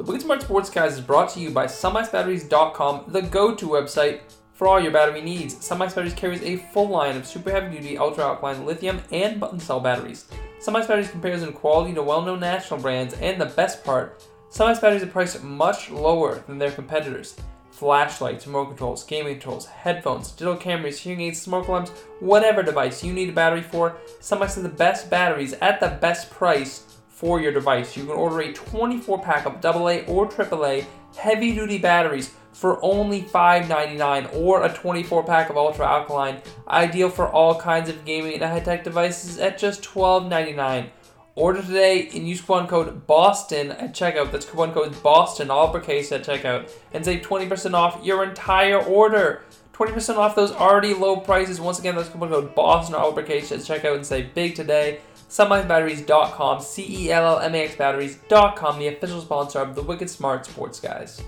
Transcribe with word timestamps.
The 0.00 0.06
Wicked 0.06 0.22
Smart 0.22 0.40
Sportscast 0.40 0.92
is 0.92 1.00
brought 1.02 1.28
to 1.32 1.40
you 1.40 1.50
by 1.50 1.66
CellMaxBatteries.com, 1.66 3.04
the 3.08 3.20
go-to 3.20 3.66
website 3.66 4.20
for 4.54 4.66
all 4.66 4.80
your 4.80 4.92
battery 4.92 5.20
needs. 5.20 5.54
CellMax 5.56 5.94
Batteries 5.94 6.14
carries 6.14 6.40
a 6.40 6.56
full 6.56 6.88
line 6.88 7.18
of 7.18 7.26
super 7.26 7.50
heavy-duty, 7.50 7.98
ultra-alkaline 7.98 8.64
lithium 8.64 9.02
and 9.12 9.38
button 9.38 9.60
cell 9.60 9.78
batteries. 9.78 10.24
CellMax 10.58 10.88
Batteries 10.88 11.10
compares 11.10 11.42
in 11.42 11.52
quality 11.52 11.92
to 11.92 12.02
well-known 12.02 12.40
national 12.40 12.80
brands, 12.80 13.12
and 13.20 13.38
the 13.38 13.44
best 13.44 13.84
part, 13.84 14.26
CellMax 14.50 14.80
Batteries 14.80 15.02
are 15.02 15.06
priced 15.06 15.44
much 15.44 15.90
lower 15.90 16.42
than 16.46 16.56
their 16.56 16.72
competitors. 16.72 17.38
Flashlights, 17.70 18.46
remote 18.46 18.68
controls, 18.68 19.04
gaming 19.04 19.34
controls, 19.34 19.66
headphones, 19.66 20.30
digital 20.30 20.56
cameras, 20.56 20.98
hearing 20.98 21.20
aids, 21.20 21.42
smoke 21.42 21.68
alarms, 21.68 21.90
whatever 22.20 22.62
device 22.62 23.04
you 23.04 23.12
need 23.12 23.28
a 23.28 23.32
battery 23.32 23.60
for, 23.60 23.98
CellMax 24.20 24.54
has 24.54 24.62
the 24.62 24.68
best 24.70 25.10
batteries 25.10 25.52
at 25.60 25.78
the 25.78 25.98
best 26.00 26.30
price 26.30 26.89
for 27.20 27.38
your 27.38 27.52
device. 27.52 27.98
You 27.98 28.06
can 28.06 28.14
order 28.14 28.40
a 28.40 28.52
24 28.52 29.22
pack 29.22 29.44
of 29.44 29.62
AA 29.62 30.04
or 30.06 30.26
AAA 30.26 30.86
heavy 31.18 31.54
duty 31.54 31.76
batteries 31.76 32.34
for 32.52 32.82
only 32.82 33.22
$5.99 33.22 34.34
or 34.34 34.64
a 34.64 34.72
24 34.72 35.24
pack 35.24 35.50
of 35.50 35.56
ultra 35.58 35.86
alkaline, 35.86 36.40
ideal 36.66 37.10
for 37.10 37.28
all 37.28 37.60
kinds 37.60 37.90
of 37.90 38.04
gaming 38.06 38.34
and 38.34 38.42
high 38.42 38.60
tech 38.60 38.84
devices 38.84 39.38
at 39.38 39.58
just 39.58 39.82
$12.99. 39.82 40.88
Order 41.34 41.62
today 41.62 42.08
and 42.14 42.26
use 42.26 42.40
coupon 42.40 42.66
code 42.66 43.06
BOSTON 43.06 43.70
at 43.70 43.92
checkout. 43.92 44.32
That's 44.32 44.46
coupon 44.46 44.72
code 44.72 44.92
BOSTON, 45.02 45.50
all 45.50 45.68
uppercase 45.68 46.10
at 46.12 46.24
checkout, 46.24 46.70
and 46.92 47.04
save 47.04 47.22
20% 47.22 47.74
off 47.74 48.00
your 48.02 48.24
entire 48.24 48.78
order. 48.78 49.42
20% 49.74 50.16
off 50.16 50.34
those 50.34 50.52
already 50.52 50.92
low 50.92 51.16
prices. 51.16 51.60
Once 51.60 51.78
again, 51.78 51.96
that's 51.96 52.08
coupon 52.08 52.30
code 52.30 52.54
BOSTON, 52.54 52.94
all 52.94 53.10
uppercase 53.10 53.52
at 53.52 53.60
checkout, 53.60 53.94
and 53.94 54.04
save 54.04 54.34
big 54.34 54.54
today. 54.54 55.00
CellMaxBatteries.com, 55.30 56.60
C 56.60 57.06
E 57.06 57.12
L 57.12 57.24
L 57.24 57.38
M 57.38 57.54
A 57.54 57.58
X 57.58 57.76
Batteries.com, 57.76 58.80
the 58.80 58.88
official 58.88 59.20
sponsor 59.20 59.60
of 59.60 59.76
the 59.76 59.82
Wicked 59.82 60.10
Smart 60.10 60.44
Sports 60.44 60.80
Guys. 60.80 61.22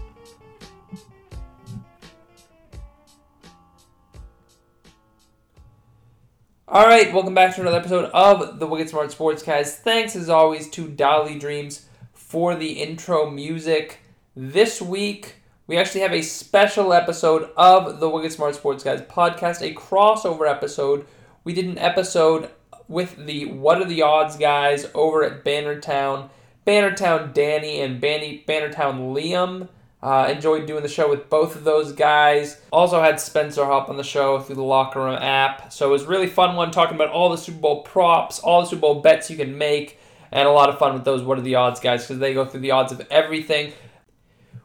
All 6.66 6.86
right, 6.86 7.12
welcome 7.12 7.34
back 7.34 7.54
to 7.54 7.60
another 7.60 7.76
episode 7.76 8.10
of 8.12 8.58
the 8.58 8.66
Wicked 8.66 8.88
Smart 8.88 9.12
Sports 9.12 9.44
Guys. 9.44 9.76
Thanks 9.76 10.16
as 10.16 10.28
always 10.28 10.68
to 10.70 10.88
Dolly 10.88 11.38
Dreams 11.38 11.86
for 12.12 12.56
the 12.56 12.72
intro 12.82 13.30
music. 13.30 14.00
This 14.34 14.82
week, 14.82 15.36
we 15.68 15.76
actually 15.76 16.00
have 16.00 16.12
a 16.12 16.22
special 16.22 16.92
episode 16.92 17.50
of 17.56 18.00
the 18.00 18.10
Wicked 18.10 18.32
Smart 18.32 18.56
Sports 18.56 18.82
Guys 18.82 19.02
podcast, 19.02 19.62
a 19.62 19.72
crossover 19.74 20.50
episode. 20.50 21.06
We 21.44 21.52
did 21.52 21.66
an 21.66 21.78
episode 21.78 22.50
with 22.88 23.26
the 23.26 23.46
What 23.46 23.80
Are 23.80 23.86
the 23.86 24.02
Odds 24.02 24.36
guys 24.36 24.86
over 24.94 25.24
at 25.24 25.44
Bannertown. 25.44 26.28
Bannertown 26.66 27.32
Danny 27.32 27.80
and 27.80 28.00
Banny, 28.00 28.44
Bannertown 28.46 29.14
Liam. 29.14 29.68
Uh, 30.02 30.26
enjoyed 30.28 30.66
doing 30.66 30.82
the 30.82 30.88
show 30.88 31.08
with 31.08 31.30
both 31.30 31.54
of 31.54 31.62
those 31.62 31.92
guys. 31.92 32.60
Also 32.72 33.00
had 33.00 33.20
Spencer 33.20 33.64
hop 33.64 33.88
on 33.88 33.96
the 33.96 34.02
show 34.02 34.40
through 34.40 34.56
the 34.56 34.62
Locker 34.62 35.00
Room 35.00 35.14
app. 35.14 35.72
So 35.72 35.86
it 35.86 35.92
was 35.92 36.06
really 36.06 36.26
fun 36.26 36.56
one 36.56 36.72
talking 36.72 36.96
about 36.96 37.10
all 37.10 37.30
the 37.30 37.36
Super 37.36 37.60
Bowl 37.60 37.82
props, 37.82 38.40
all 38.40 38.62
the 38.62 38.66
Super 38.66 38.80
Bowl 38.80 39.00
bets 39.00 39.30
you 39.30 39.36
can 39.36 39.56
make, 39.56 40.00
and 40.32 40.48
a 40.48 40.50
lot 40.50 40.70
of 40.70 40.78
fun 40.78 40.94
with 40.94 41.04
those 41.04 41.22
What 41.22 41.38
Are 41.38 41.42
the 41.42 41.54
Odds 41.54 41.78
guys 41.78 42.02
because 42.02 42.18
they 42.18 42.34
go 42.34 42.44
through 42.44 42.60
the 42.60 42.72
odds 42.72 42.90
of 42.90 43.06
everything. 43.12 43.72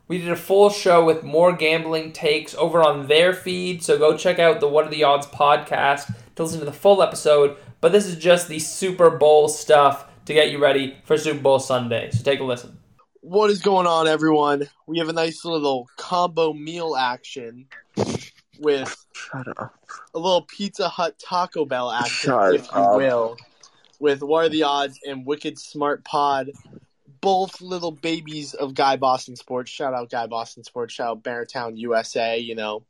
We 0.07 0.17
did 0.17 0.29
a 0.29 0.37
full 0.37 0.69
show 0.69 1.05
with 1.05 1.23
more 1.23 1.53
gambling 1.53 2.13
takes 2.13 2.55
over 2.55 2.81
on 2.81 3.07
their 3.07 3.33
feed, 3.33 3.83
so 3.83 3.97
go 3.99 4.17
check 4.17 4.39
out 4.39 4.59
the 4.59 4.67
What 4.67 4.87
Are 4.87 4.89
the 4.89 5.03
Odds 5.03 5.27
podcast 5.27 6.15
to 6.35 6.43
listen 6.43 6.59
to 6.59 6.65
the 6.65 6.71
full 6.71 7.03
episode. 7.03 7.57
But 7.81 7.91
this 7.91 8.05
is 8.05 8.15
just 8.17 8.47
the 8.47 8.59
Super 8.59 9.09
Bowl 9.09 9.47
stuff 9.49 10.07
to 10.25 10.33
get 10.33 10.51
you 10.51 10.57
ready 10.59 10.97
for 11.05 11.17
Super 11.17 11.39
Bowl 11.39 11.59
Sunday. 11.59 12.09
So 12.11 12.23
take 12.23 12.39
a 12.39 12.43
listen. 12.43 12.77
What 13.21 13.49
is 13.49 13.61
going 13.61 13.87
on, 13.87 14.07
everyone? 14.07 14.69
We 14.85 14.99
have 14.99 15.09
a 15.09 15.13
nice 15.13 15.43
little 15.45 15.87
combo 15.97 16.53
meal 16.53 16.95
action 16.95 17.67
with 18.59 19.05
Shut 19.13 19.47
up. 19.59 19.75
a 20.13 20.19
little 20.19 20.43
Pizza 20.43 20.87
Hut 20.87 21.17
Taco 21.19 21.65
Bell 21.65 21.91
action, 21.91 22.29
Shut 22.31 22.55
if 22.55 22.65
you 22.71 22.77
up. 22.77 22.97
will, 22.97 23.37
with 23.99 24.23
What 24.23 24.45
Are 24.45 24.49
the 24.49 24.63
Odds 24.63 24.99
and 25.05 25.25
Wicked 25.25 25.59
Smart 25.59 26.03
Pod, 26.05 26.51
both 27.21 27.59
little 27.61 27.91
babies 27.91 28.53
of 28.53 28.73
Guy 28.73 28.95
Boston 28.95 29.35
Sports. 29.35 29.71
Shout 29.71 29.93
out 29.93 30.09
Guy 30.09 30.27
Boston 30.27 30.63
Sports. 30.63 30.93
Shout 30.93 31.09
out 31.09 31.23
Beartown 31.23 31.77
USA. 31.77 32.37
You 32.37 32.55
know, 32.55 32.83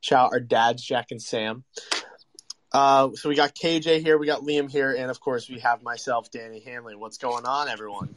shout 0.00 0.26
out 0.26 0.32
our 0.32 0.40
dads, 0.40 0.84
Jack 0.84 1.06
and 1.10 1.22
Sam. 1.22 1.64
Uh, 2.72 3.10
so 3.14 3.28
we 3.28 3.34
got 3.34 3.54
KJ 3.54 4.00
here, 4.00 4.16
we 4.16 4.26
got 4.26 4.42
Liam 4.42 4.70
here, 4.70 4.94
and 4.94 5.10
of 5.10 5.20
course 5.20 5.48
we 5.48 5.58
have 5.58 5.82
myself, 5.82 6.30
Danny 6.30 6.60
Hanley. 6.60 6.94
What's 6.94 7.18
going 7.18 7.44
on, 7.44 7.68
everyone? 7.68 8.14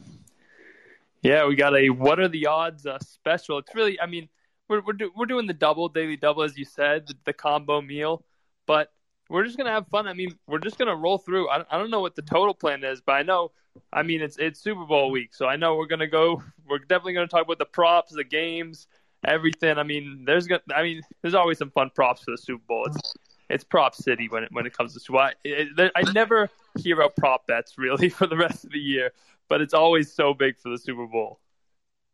Yeah, 1.22 1.46
we 1.46 1.56
got 1.56 1.76
a 1.76 1.90
what 1.90 2.20
are 2.20 2.28
the 2.28 2.46
odds 2.46 2.86
uh, 2.86 2.98
special. 3.00 3.58
It's 3.58 3.74
really, 3.74 4.00
I 4.00 4.06
mean, 4.06 4.28
we're 4.68 4.80
we're, 4.82 4.92
do, 4.92 5.10
we're 5.16 5.26
doing 5.26 5.46
the 5.46 5.54
double 5.54 5.88
daily 5.88 6.16
double 6.16 6.42
as 6.42 6.56
you 6.56 6.64
said, 6.64 7.08
the, 7.08 7.14
the 7.24 7.32
combo 7.32 7.80
meal, 7.80 8.24
but 8.66 8.92
we're 9.28 9.44
just 9.44 9.56
gonna 9.56 9.72
have 9.72 9.88
fun. 9.88 10.06
I 10.06 10.12
mean, 10.12 10.38
we're 10.46 10.58
just 10.58 10.78
gonna 10.78 10.94
roll 10.94 11.18
through. 11.18 11.48
I, 11.48 11.64
I 11.68 11.78
don't 11.78 11.90
know 11.90 12.00
what 12.00 12.14
the 12.14 12.22
total 12.22 12.54
plan 12.54 12.84
is, 12.84 13.00
but 13.00 13.12
I 13.12 13.22
know, 13.22 13.50
I 13.92 14.04
mean, 14.04 14.20
it's 14.20 14.36
it's 14.38 14.60
Super 14.60 14.84
Bowl 14.84 15.10
week, 15.10 15.34
so 15.34 15.46
I 15.46 15.56
know 15.56 15.74
we're 15.74 15.86
gonna 15.86 16.06
go. 16.06 16.42
We're 16.68 16.78
definitely 16.78 17.14
gonna 17.14 17.26
talk 17.26 17.44
about 17.44 17.58
the 17.58 17.64
props, 17.64 18.12
the 18.12 18.22
games, 18.22 18.86
everything. 19.26 19.78
I 19.78 19.82
mean, 19.82 20.24
there's 20.24 20.46
gonna, 20.46 20.62
I 20.74 20.82
mean, 20.82 21.02
there's 21.22 21.34
always 21.34 21.58
some 21.58 21.70
fun 21.70 21.90
props 21.94 22.22
for 22.22 22.30
the 22.30 22.38
Super 22.38 22.62
Bowl. 22.68 22.84
It's 22.86 23.14
it's 23.48 23.64
prop 23.64 23.94
city 23.94 24.28
when 24.28 24.44
it 24.44 24.48
when 24.52 24.66
it 24.66 24.76
comes 24.76 24.94
to 24.94 25.00
Super 25.00 25.18
Bowl. 25.18 25.30
I, 25.78 25.90
I 25.94 26.12
never 26.12 26.48
hear 26.78 26.96
about 26.96 27.16
prop 27.16 27.46
bets 27.46 27.74
really 27.78 28.08
for 28.10 28.26
the 28.26 28.36
rest 28.36 28.64
of 28.64 28.70
the 28.72 28.78
year, 28.78 29.12
but 29.48 29.60
it's 29.60 29.74
always 29.74 30.12
so 30.12 30.34
big 30.34 30.58
for 30.58 30.70
the 30.70 30.78
Super 30.78 31.06
Bowl. 31.06 31.40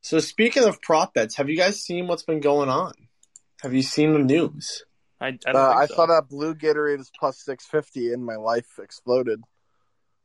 So 0.03 0.19
speaking 0.19 0.65
of 0.65 0.81
prop 0.81 1.15
bets, 1.15 1.37
have 1.37 1.49
you 1.51 1.57
guys 1.57 1.81
seen 1.81 2.07
what's 2.07 2.23
been 2.23 2.41
going 2.41 2.69
on? 2.71 2.93
Have 3.63 3.75
you 3.75 3.83
seen 3.83 4.13
the 4.15 4.19
news? 4.19 4.85
I, 5.21 5.27
I, 5.27 5.31
don't 5.31 5.57
Uh, 5.57 5.69
think 5.69 5.81
I 5.83 5.87
so. 5.87 5.95
saw 5.95 6.07
that 6.07 6.29
blue 6.31 6.55
Gatorade 6.55 7.01
is 7.01 7.11
plus 7.19 7.39
650 7.45 8.15
and 8.15 8.25
my 8.25 8.37
life 8.37 8.79
exploded. 8.83 9.43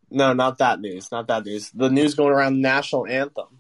No, 0.09 0.31
not 0.31 0.59
that 0.59 0.79
news. 0.79 1.11
Not 1.11 1.27
that 1.27 1.44
news. 1.45 1.69
The 1.71 1.89
news 1.89 2.15
going 2.15 2.31
around 2.31 2.53
the 2.53 2.61
national 2.61 3.05
anthem. 3.07 3.59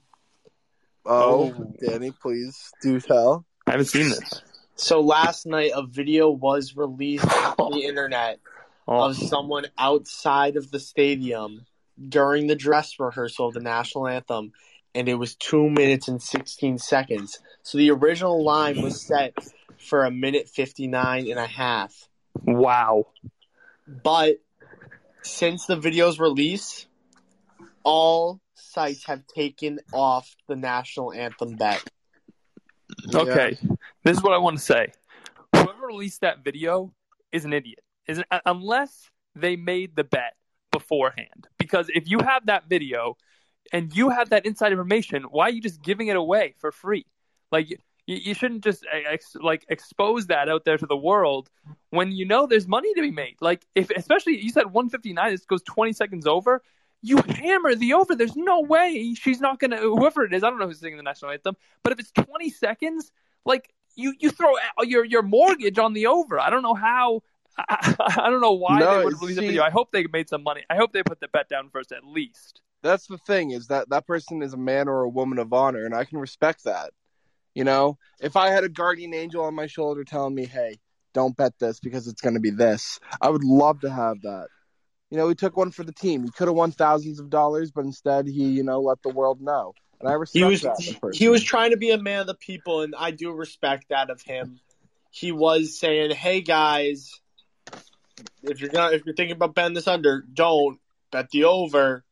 Oh, 1.05 1.53
Oh. 1.57 1.73
Danny, 1.85 2.11
please 2.11 2.71
do 2.81 3.01
tell. 3.01 3.45
I 3.67 3.71
haven't 3.71 3.87
seen 3.87 4.09
this. 4.09 4.41
So 4.75 5.01
last 5.01 5.45
night, 5.45 5.71
a 5.73 5.85
video 5.85 6.29
was 6.29 6.75
released 6.75 7.25
on 7.57 7.71
the 7.71 7.85
internet 7.85 8.39
Oh, 8.87 9.09
of 9.09 9.15
someone 9.17 9.65
outside 9.79 10.57
of 10.57 10.69
the 10.69 10.79
stadium 10.79 11.65
during 12.07 12.45
the 12.45 12.55
dress 12.55 12.99
rehearsal 12.99 13.47
of 13.47 13.55
the 13.55 13.59
national 13.59 14.07
anthem, 14.07 14.51
and 14.93 15.09
it 15.09 15.15
was 15.15 15.35
two 15.35 15.69
minutes 15.69 16.07
and 16.07 16.21
16 16.21 16.77
seconds. 16.77 17.39
So 17.63 17.79
the 17.79 17.89
original 17.89 18.43
line 18.43 18.81
was 18.83 19.01
set 19.01 19.33
for 19.79 20.03
a 20.03 20.11
minute 20.11 20.49
59 20.49 21.27
and 21.27 21.39
a 21.39 21.47
half. 21.47 22.07
wow. 22.43 23.07
But 23.87 24.35
since 25.23 25.65
the 25.65 25.77
video's 25.77 26.19
release, 26.19 26.85
all 27.83 28.39
sites 28.53 29.05
have 29.05 29.25
taken 29.25 29.79
off 29.93 30.35
the 30.47 30.55
national 30.55 31.11
anthem 31.11 31.55
bet. 31.55 31.83
Okay, 33.13 33.57
this 34.05 34.17
is 34.17 34.23
what 34.23 34.33
I 34.33 34.37
want 34.37 34.57
to 34.57 34.63
say. 34.63 34.93
Whoever 35.53 35.87
released 35.87 36.21
that 36.21 36.43
video 36.43 36.93
is 37.33 37.43
an 37.43 37.51
idiot. 37.51 37.79
Is 38.07 38.19
it, 38.19 38.25
unless 38.45 39.09
they 39.35 39.55
made 39.55 39.95
the 39.95 40.03
bet 40.03 40.35
beforehand. 40.75 41.47
Because 41.57 41.89
if 41.93 42.09
you 42.09 42.19
have 42.19 42.47
that 42.47 42.67
video 42.67 43.17
and 43.71 43.95
you 43.95 44.09
have 44.09 44.29
that 44.29 44.45
inside 44.45 44.71
information, 44.71 45.23
why 45.23 45.45
are 45.45 45.51
you 45.51 45.61
just 45.61 45.81
giving 45.81 46.07
it 46.07 46.17
away 46.17 46.53
for 46.57 46.71
free? 46.71 47.05
Like 47.51 47.69
you, 47.69 47.77
you 48.05 48.33
shouldn't 48.33 48.63
just 48.63 48.85
uh, 48.85 48.97
ex, 49.09 49.35
like 49.41 49.65
expose 49.69 50.27
that 50.27 50.49
out 50.49 50.65
there 50.65 50.77
to 50.77 50.85
the 50.85 50.97
world 50.97 51.49
when 51.91 52.11
you 52.11 52.25
know 52.25 52.45
there's 52.45 52.67
money 52.67 52.93
to 52.93 53.01
be 53.01 53.11
made. 53.11 53.35
Like 53.39 53.65
if 53.73 53.89
especially 53.91 54.41
you 54.41 54.49
said 54.49 54.65
159, 54.65 55.31
this 55.31 55.45
goes 55.45 55.61
20 55.63 55.93
seconds 55.93 56.27
over. 56.27 56.61
You 57.01 57.17
hammer 57.17 57.75
the 57.75 57.93
over. 57.93 58.15
There's 58.15 58.35
no 58.35 58.61
way 58.61 59.13
she's 59.13 59.39
not 59.39 59.59
gonna. 59.59 59.77
Whoever 59.77 60.25
it 60.25 60.33
is, 60.33 60.43
I 60.43 60.49
don't 60.49 60.59
know 60.59 60.67
who's 60.67 60.79
singing 60.79 60.97
the 60.97 61.03
national 61.03 61.31
anthem. 61.31 61.55
But 61.83 61.93
if 61.93 61.99
it's 61.99 62.11
20 62.11 62.49
seconds, 62.49 63.11
like 63.45 63.71
you 63.95 64.13
you 64.19 64.29
throw 64.31 64.53
your 64.83 65.03
your 65.05 65.21
mortgage 65.21 65.79
on 65.79 65.93
the 65.93 66.07
over. 66.07 66.39
I 66.39 66.49
don't 66.49 66.63
know 66.63 66.73
how. 66.75 67.21
I, 67.57 67.95
I 68.17 68.29
don't 68.29 68.41
know 68.41 68.51
why 68.51 68.79
No, 68.79 68.97
they 68.97 69.03
would 69.05 69.13
release 69.21 69.37
a 69.37 69.39
see- 69.41 69.47
video. 69.47 69.63
I 69.63 69.69
hope 69.69 69.91
they 69.91 70.05
made 70.11 70.27
some 70.27 70.43
money. 70.43 70.63
I 70.69 70.75
hope 70.75 70.91
they 70.91 71.03
put 71.03 71.21
the 71.21 71.29
bet 71.29 71.47
down 71.47 71.69
first, 71.69 71.93
at 71.93 72.05
least. 72.05 72.61
That's 72.83 73.07
the 73.07 73.17
thing 73.17 73.51
is 73.51 73.67
that 73.67 73.89
that 73.89 74.05
person 74.05 74.41
is 74.41 74.53
a 74.53 74.57
man 74.57 74.89
or 74.89 75.03
a 75.03 75.09
woman 75.09 75.39
of 75.39 75.53
honor, 75.53 75.85
and 75.85 75.95
I 75.95 76.03
can 76.03 76.19
respect 76.19 76.65
that. 76.65 76.91
You 77.53 77.63
know, 77.63 77.97
if 78.19 78.35
I 78.35 78.49
had 78.49 78.65
a 78.65 78.69
guardian 78.69 79.13
angel 79.13 79.43
on 79.45 79.55
my 79.55 79.67
shoulder 79.67 80.03
telling 80.03 80.35
me, 80.35 80.45
"Hey, 80.45 80.79
don't 81.13 81.35
bet 81.37 81.53
this 81.59 81.79
because 81.79 82.07
it's 82.07 82.21
going 82.21 82.33
to 82.35 82.41
be 82.41 82.51
this," 82.51 82.99
I 83.21 83.29
would 83.29 83.43
love 83.45 83.79
to 83.81 83.89
have 83.89 84.21
that. 84.23 84.47
You 85.09 85.17
know, 85.17 85.29
he 85.29 85.35
took 85.35 85.55
one 85.55 85.71
for 85.71 85.83
the 85.83 85.93
team. 85.93 86.23
He 86.23 86.31
could 86.31 86.47
have 86.49 86.57
won 86.57 86.71
thousands 86.71 87.19
of 87.21 87.29
dollars, 87.29 87.71
but 87.71 87.85
instead 87.85 88.27
he, 88.27 88.49
you 88.49 88.63
know, 88.63 88.81
let 88.81 89.01
the 89.01 89.09
world 89.09 89.39
know. 89.39 89.73
And 89.99 90.09
I 90.09 90.13
respect 90.13 90.37
He 90.37 90.43
was 90.43 90.61
that. 90.61 90.79
in 90.87 90.95
a 90.95 90.99
person. 90.99 91.17
he 91.19 91.27
was 91.29 91.43
trying 91.43 91.71
to 91.71 91.77
be 91.77 91.91
a 91.91 91.97
man 91.97 92.21
of 92.21 92.27
the 92.27 92.35
people, 92.35 92.81
and 92.81 92.93
I 92.97 93.11
do 93.11 93.31
respect 93.31 93.85
that 93.89 94.09
of 94.09 94.21
him. 94.21 94.59
He 95.11 95.31
was 95.31 95.77
saying, 95.79 96.11
"Hey 96.11 96.41
guys, 96.41 97.11
if 98.43 98.59
you're 98.59 98.69
gonna 98.69 98.95
if 98.95 99.05
you're 99.05 99.15
thinking 99.15 99.35
about 99.35 99.55
betting 99.55 99.73
this 99.73 99.87
under, 99.87 100.21
don't 100.33 100.79
bet 101.11 101.29
the 101.31 101.45
over." 101.45 102.03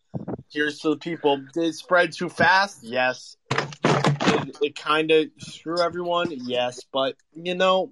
Here's 0.52 0.80
to 0.80 0.90
the 0.92 0.98
people. 0.98 1.38
Did 1.54 1.64
it 1.66 1.74
spread 1.76 2.14
too 2.14 2.30
fast? 2.30 2.80
Yes. 2.84 3.36
Did 3.50 4.56
it 4.62 4.76
kind 4.76 5.10
of 5.12 5.26
screw 5.40 5.82
everyone? 5.82 6.28
Yes, 6.32 6.82
but 6.92 7.16
you 7.34 7.56
know, 7.56 7.92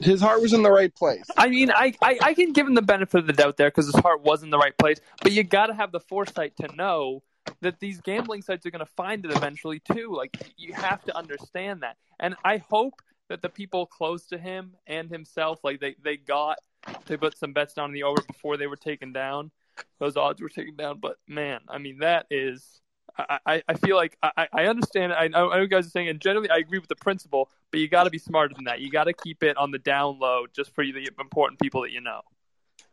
His 0.00 0.20
heart 0.20 0.40
was 0.40 0.52
in 0.54 0.62
the 0.62 0.70
right 0.70 0.94
place. 0.94 1.24
I 1.36 1.48
mean, 1.48 1.70
I, 1.70 1.92
I, 2.00 2.18
I 2.22 2.34
can 2.34 2.52
give 2.52 2.66
him 2.66 2.74
the 2.74 2.82
benefit 2.82 3.18
of 3.18 3.26
the 3.26 3.32
doubt 3.32 3.56
there 3.58 3.68
because 3.68 3.86
his 3.86 3.96
heart 4.00 4.22
was 4.22 4.42
in 4.42 4.50
the 4.50 4.58
right 4.58 4.76
place, 4.78 4.98
but 5.22 5.32
you 5.32 5.42
got 5.44 5.66
to 5.66 5.74
have 5.74 5.92
the 5.92 6.00
foresight 6.00 6.56
to 6.58 6.74
know 6.74 7.22
that 7.60 7.80
these 7.80 8.00
gambling 8.00 8.42
sites 8.42 8.66
are 8.66 8.70
going 8.70 8.80
to 8.80 8.92
find 8.96 9.24
it 9.24 9.30
eventually 9.30 9.80
too. 9.80 10.14
Like 10.14 10.36
you 10.56 10.72
have 10.74 11.02
to 11.04 11.16
understand 11.16 11.82
that, 11.82 11.96
and 12.20 12.34
I 12.44 12.58
hope 12.58 13.00
that 13.28 13.42
the 13.42 13.48
people 13.48 13.86
close 13.86 14.26
to 14.26 14.38
him 14.38 14.72
and 14.86 15.10
himself, 15.10 15.60
like 15.64 15.80
they 15.80 15.96
they 16.02 16.16
got 16.16 16.58
they 17.06 17.16
put 17.16 17.38
some 17.38 17.52
bets 17.52 17.74
down 17.74 17.90
in 17.90 17.94
the 17.94 18.02
over 18.02 18.22
before 18.22 18.56
they 18.56 18.66
were 18.66 18.76
taken 18.76 19.12
down. 19.12 19.50
Those 19.98 20.16
odds 20.16 20.40
were 20.40 20.48
taken 20.48 20.76
down, 20.76 20.98
but 21.00 21.16
man, 21.26 21.60
I 21.68 21.78
mean 21.78 21.98
that 21.98 22.26
is. 22.30 22.80
I, 23.18 23.62
I, 23.68 23.74
feel 23.74 23.94
like 23.94 24.16
I, 24.22 24.48
I 24.54 24.64
understand. 24.64 25.12
I 25.12 25.28
know, 25.28 25.50
I 25.50 25.56
know 25.56 25.62
you 25.62 25.68
guys 25.68 25.86
are 25.86 25.90
saying, 25.90 26.08
and 26.08 26.18
generally 26.18 26.48
I 26.48 26.56
agree 26.56 26.78
with 26.78 26.88
the 26.88 26.96
principle, 26.96 27.50
but 27.70 27.78
you 27.78 27.86
got 27.86 28.04
to 28.04 28.10
be 28.10 28.16
smarter 28.16 28.54
than 28.54 28.64
that. 28.64 28.80
You 28.80 28.90
got 28.90 29.04
to 29.04 29.12
keep 29.12 29.42
it 29.42 29.54
on 29.58 29.70
the 29.70 29.78
down 29.78 30.18
low 30.18 30.46
just 30.56 30.74
for 30.74 30.82
the 30.82 31.10
important 31.20 31.60
people 31.60 31.82
that 31.82 31.90
you 31.90 32.00
know. 32.00 32.22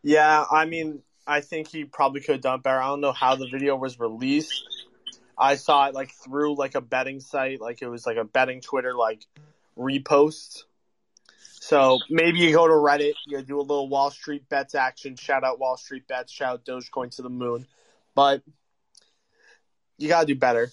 yeah. 0.04 0.44
I 0.52 0.66
mean, 0.66 1.02
I 1.30 1.42
think 1.42 1.68
he 1.68 1.86
probably 1.86 2.22
could 2.22 2.36
have 2.36 2.42
done 2.42 2.62
better. 2.62 2.82
I 2.82 2.88
don't 2.88 3.02
know 3.02 3.12
how 3.12 3.36
the 3.36 3.48
video 3.48 3.76
was 3.76 4.00
released. 4.00 4.64
I 5.38 5.56
saw 5.56 5.88
it 5.88 5.94
like 5.94 6.12
through 6.12 6.56
like 6.56 6.74
a 6.74 6.82
betting 6.82 7.20
site, 7.20 7.62
like 7.62 7.84
it 7.84 7.88
was 7.88 8.06
like 8.06 8.18
a 8.18 8.26
betting 8.26 8.62
Twitter 8.62 8.96
like 8.96 9.26
repost. 9.78 10.64
So 11.62 12.00
maybe 12.10 12.40
you 12.40 12.52
go 12.52 12.68
to 12.68 12.74
Reddit, 12.74 13.14
you 13.28 13.42
do 13.44 13.60
a 13.60 13.62
little 13.62 13.88
Wall 13.88 14.10
Street 14.10 14.50
bets 14.50 14.74
action. 14.74 15.16
Shout 15.16 15.44
out 15.44 15.60
Wall 15.60 15.78
Street 15.78 16.08
bets. 16.08 16.32
Shout 16.32 16.54
out 16.54 16.66
Dogecoin 16.66 17.16
to 17.18 17.22
the 17.22 17.30
moon. 17.30 17.68
But 18.16 18.42
you 20.00 20.08
gotta 20.08 20.26
do 20.26 20.36
better. 20.36 20.72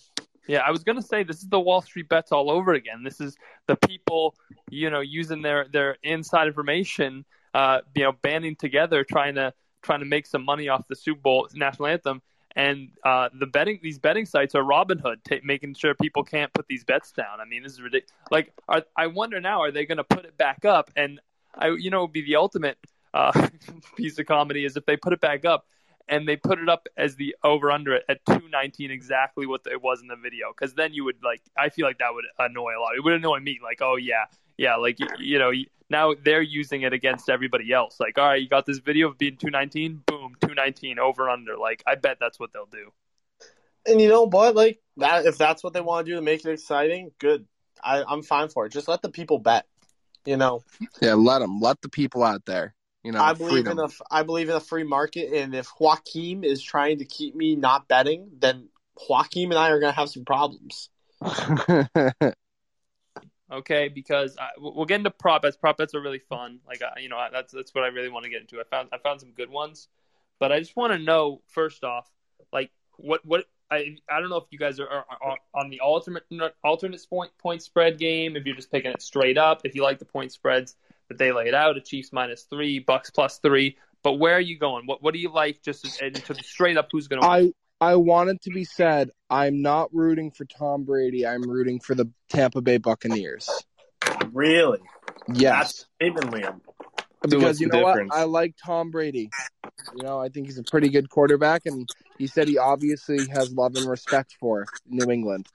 Yeah, 0.49 0.61
I 0.61 0.71
was 0.71 0.85
gonna 0.85 1.03
say 1.03 1.23
this 1.23 1.43
is 1.43 1.49
the 1.49 1.61
Wall 1.61 1.83
Street 1.83 2.09
bets 2.09 2.33
all 2.33 2.51
over 2.51 2.73
again. 2.73 3.03
This 3.05 3.21
is 3.21 3.37
the 3.67 3.77
people, 3.77 4.35
you 4.71 4.89
know, 4.89 5.01
using 5.01 5.43
their 5.43 5.67
their 5.71 5.99
inside 6.03 6.47
information, 6.47 7.27
uh, 7.53 7.81
you 7.95 8.05
know, 8.05 8.13
banding 8.13 8.57
together, 8.57 9.05
trying 9.05 9.35
to 9.35 9.53
trying 9.87 10.01
to 10.01 10.07
make 10.07 10.27
some 10.27 10.45
money 10.45 10.69
off 10.69 10.87
the 10.89 10.97
Super 10.97 11.21
Bowl 11.21 11.49
national 11.55 11.89
anthem. 11.89 12.21
And 12.55 12.89
uh, 13.05 13.29
the 13.39 13.47
betting 13.47 13.81
these 13.83 13.99
betting 13.99 14.25
sites 14.25 14.55
are 14.55 14.63
Robinhood, 14.63 15.17
ta 15.29 15.37
making 15.45 15.75
sure 15.75 15.95
people 15.95 16.25
can't 16.25 16.53
put 16.53 16.67
these 16.69 16.85
bets 16.85 17.13
down. 17.13 17.41
I 17.41 17.45
mean, 17.45 17.63
this 17.63 17.73
is 17.73 17.83
ridiculous. 17.83 18.13
Like, 18.31 18.53
are, 18.69 18.83
I 18.97 19.09
wonder 19.09 19.41
now, 19.41 19.61
are 19.61 19.71
they 19.71 19.85
going 19.85 19.99
to 19.99 20.05
put 20.05 20.25
it 20.25 20.39
back 20.39 20.65
up? 20.65 20.91
And 20.97 21.21
I, 21.55 21.69
you 21.69 21.91
know, 21.91 22.03
would 22.03 22.13
be 22.13 22.25
the 22.25 22.37
ultimate 22.37 22.79
uh, 23.13 23.49
piece 23.97 24.19
of 24.19 24.27
comedy 24.27 24.65
is 24.65 24.77
if 24.77 24.87
they 24.87 24.97
put 24.97 25.13
it 25.13 25.21
back 25.21 25.45
up 25.45 25.67
and 26.09 26.29
they 26.29 26.37
put 26.37 26.59
it 26.59 26.69
up 26.69 26.87
as 26.97 27.17
the 27.17 27.35
over 27.43 27.71
under 27.71 27.97
at 28.09 28.25
219 28.27 28.91
exactly 28.91 29.47
what 29.47 29.63
it 29.71 29.83
was 29.83 30.01
in 30.01 30.09
the 30.09 30.17
video 30.17 30.53
because 30.53 30.75
then 30.75 30.93
you 30.93 31.05
would 31.05 31.17
like 31.23 31.43
i 31.57 31.69
feel 31.69 31.87
like 31.87 31.99
that 31.99 32.15
would 32.15 32.25
annoy 32.39 32.73
a 32.79 32.81
lot 32.81 32.95
it 32.97 33.03
would 33.03 33.15
annoy 33.15 33.41
me 33.41 33.59
like 33.63 33.81
oh 33.83 33.97
yeah 33.97 34.25
yeah 34.57 34.77
like 34.77 34.99
you, 34.99 35.07
you 35.19 35.39
know 35.39 35.53
now 35.89 36.15
they're 36.25 36.43
using 36.43 36.83
it 36.83 36.93
against 36.93 37.29
everybody 37.29 37.73
else 37.73 37.99
like 38.01 38.19
all 38.19 38.27
right 38.27 38.43
you 38.43 38.49
got 38.49 38.67
this 38.67 38.79
video 38.79 39.09
of 39.09 39.19
being 39.19 39.37
219 39.37 40.03
boom 40.07 40.35
219 40.41 40.99
over 40.99 41.29
under 41.29 41.57
like 41.57 41.83
i 41.87 41.95
bet 41.95 42.19
that's 42.21 42.39
what 42.39 42.53
they'll 42.53 42.67
do 42.67 42.91
And 43.87 44.01
you 44.01 44.09
know 44.09 44.27
what? 44.27 44.55
Like 44.55 44.81
that, 44.97 45.27
if 45.27 45.39
that's 45.39 45.63
what 45.63 45.73
they 45.73 45.81
want 45.81 46.07
to 46.07 46.13
do 46.13 46.17
to 46.17 46.23
make 46.23 46.45
it 46.45 46.51
exciting, 46.51 47.13
good. 47.19 47.47
I, 47.83 48.03
I'm 48.03 48.23
fine 48.23 48.49
for 48.49 48.67
it. 48.67 48.73
Just 48.73 48.89
let 48.89 49.03
the 49.03 49.11
people 49.11 49.39
bet. 49.39 49.67
You 50.25 50.37
know, 50.37 50.65
Yeah, 51.01 51.15
let 51.15 51.39
them. 51.39 51.61
Let 51.61 51.81
the 51.83 51.89
people 51.89 52.25
out 52.25 52.45
there. 52.47 52.75
You 53.05 53.13
know, 53.13 53.21
I 53.21 53.33
believe 53.35 53.67
freedom. 53.67 53.79
in 53.79 53.85
a 53.85 53.89
I 54.11 54.25
believe 54.25 54.49
in 54.49 54.57
a 54.57 54.61
free 54.61 54.83
market, 54.83 55.33
and 55.33 55.55
if 55.55 55.69
Joaquim 55.79 56.43
is 56.43 56.61
trying 56.61 56.99
to 56.99 57.05
keep 57.05 57.37
me 57.37 57.55
not 57.55 57.87
betting, 57.87 58.29
then 58.41 58.69
Joaquim 59.09 59.53
and 59.53 59.59
I 59.59 59.71
are 59.71 59.79
gonna 59.79 59.93
have 59.93 60.11
some 60.11 60.25
problems. 60.25 60.91
okay 63.51 63.89
because 63.89 64.37
I, 64.39 64.49
we'll 64.59 64.87
get 64.87 64.97
into 64.97 65.11
prop 65.11 65.43
bets 65.43 65.57
prop 65.57 65.79
bets 65.79 65.95
are 65.95 66.01
really 66.01 66.19
fun 66.19 66.61
like 66.67 66.83
uh, 66.83 66.91
you 67.01 67.09
know 67.09 67.25
that's 67.33 67.53
that's 67.53 67.75
what 67.75 67.85
i 67.85 67.89
really 67.89 68.09
want 68.09 68.25
to 68.25 68.31
get 68.31 68.41
into 68.41 68.61
i 68.61 68.65
found 68.65 68.89
i 68.93 68.99
found 68.99 69.21
some 69.21 69.31
good 69.31 69.51
ones 69.51 69.89
but 70.39 70.53
i 70.53 70.59
just 70.59 70.77
want 70.77 70.93
to 70.93 70.99
know 70.99 71.41
first 71.49 71.85
off 71.85 72.11
like 72.53 72.71
what 72.97 73.25
what 73.25 73.45
I, 73.71 73.97
I 74.09 74.21
don't 74.21 74.31
know 74.31 74.37
if 74.37 74.45
you 74.51 74.59
guys 74.59 74.79
are, 74.79 74.89
are, 74.89 75.05
are 75.21 75.39
on 75.55 75.71
the 75.71 75.81
alternate 75.81 76.25
alternate 76.63 77.05
point 77.09 77.33
point 77.39 77.63
spread 77.63 77.99
game. 77.99 78.37
If 78.37 78.47
you're 78.47 78.55
just 78.55 78.71
picking 78.71 78.93
it 78.93 79.03
straight 79.03 79.39
up, 79.39 79.63
if 79.65 79.75
you 79.75 79.83
like 79.83 79.99
the 79.99 80.05
point 80.05 80.33
spreads 80.33 80.77
that 81.09 81.19
they 81.19 81.33
laid 81.33 81.55
out, 81.55 81.77
a 81.77 81.81
Chiefs 81.81 82.13
minus 82.13 82.43
three, 82.45 82.79
Bucks 82.79 83.11
plus 83.11 83.39
three. 83.39 83.77
But 84.03 84.15
where 84.15 84.37
are 84.37 84.41
you 84.41 84.57
going? 84.57 84.87
What 84.87 85.03
what 85.03 85.15
do 85.15 85.21
you 85.21 85.31
like? 85.33 85.63
Just 85.63 86.01
into 86.01 86.33
the 86.33 86.43
straight 86.45 86.77
up, 86.77 86.89
who's 86.93 87.09
going 87.09 87.23
to? 87.23 87.27
I 87.27 87.53
I 87.81 87.97
want 87.97 88.31
it 88.31 88.43
to 88.43 88.51
be 88.51 88.65
said. 88.65 89.11
I'm 89.29 89.61
not 89.61 89.93
rooting 89.93 90.31
for 90.31 90.45
Tom 90.45 90.85
Brady. 90.85 91.27
I'm 91.27 91.43
rooting 91.43 91.81
for 91.81 91.95
the 91.95 92.11
Tampa 92.31 92.63
Bay 92.63 92.79
Buccaneers. 92.79 93.49
Really? 94.33 94.81
Yes, 95.33 95.87
Even 96.01 96.31
Liam. 96.31 96.61
because 97.23 97.43
what's 97.43 97.61
you 97.61 97.67
know 97.67 97.85
difference? 97.87 98.11
what? 98.11 98.21
I 98.21 98.25
like 98.25 98.55
Tom 98.65 98.91
Brady. 98.91 99.31
You 99.97 100.05
know, 100.05 100.21
I 100.21 100.29
think 100.29 100.47
he's 100.47 100.59
a 100.59 100.63
pretty 100.63 100.89
good 100.89 101.11
quarterback, 101.11 101.63
and 101.67 101.89
he 102.19 102.27
said 102.27 102.49
he 102.49 102.57
obviously 102.57 103.27
has 103.29 103.53
love 103.53 103.75
and 103.75 103.89
respect 103.89 104.37
for 104.39 104.67
New 104.89 105.11
England. 105.11 105.49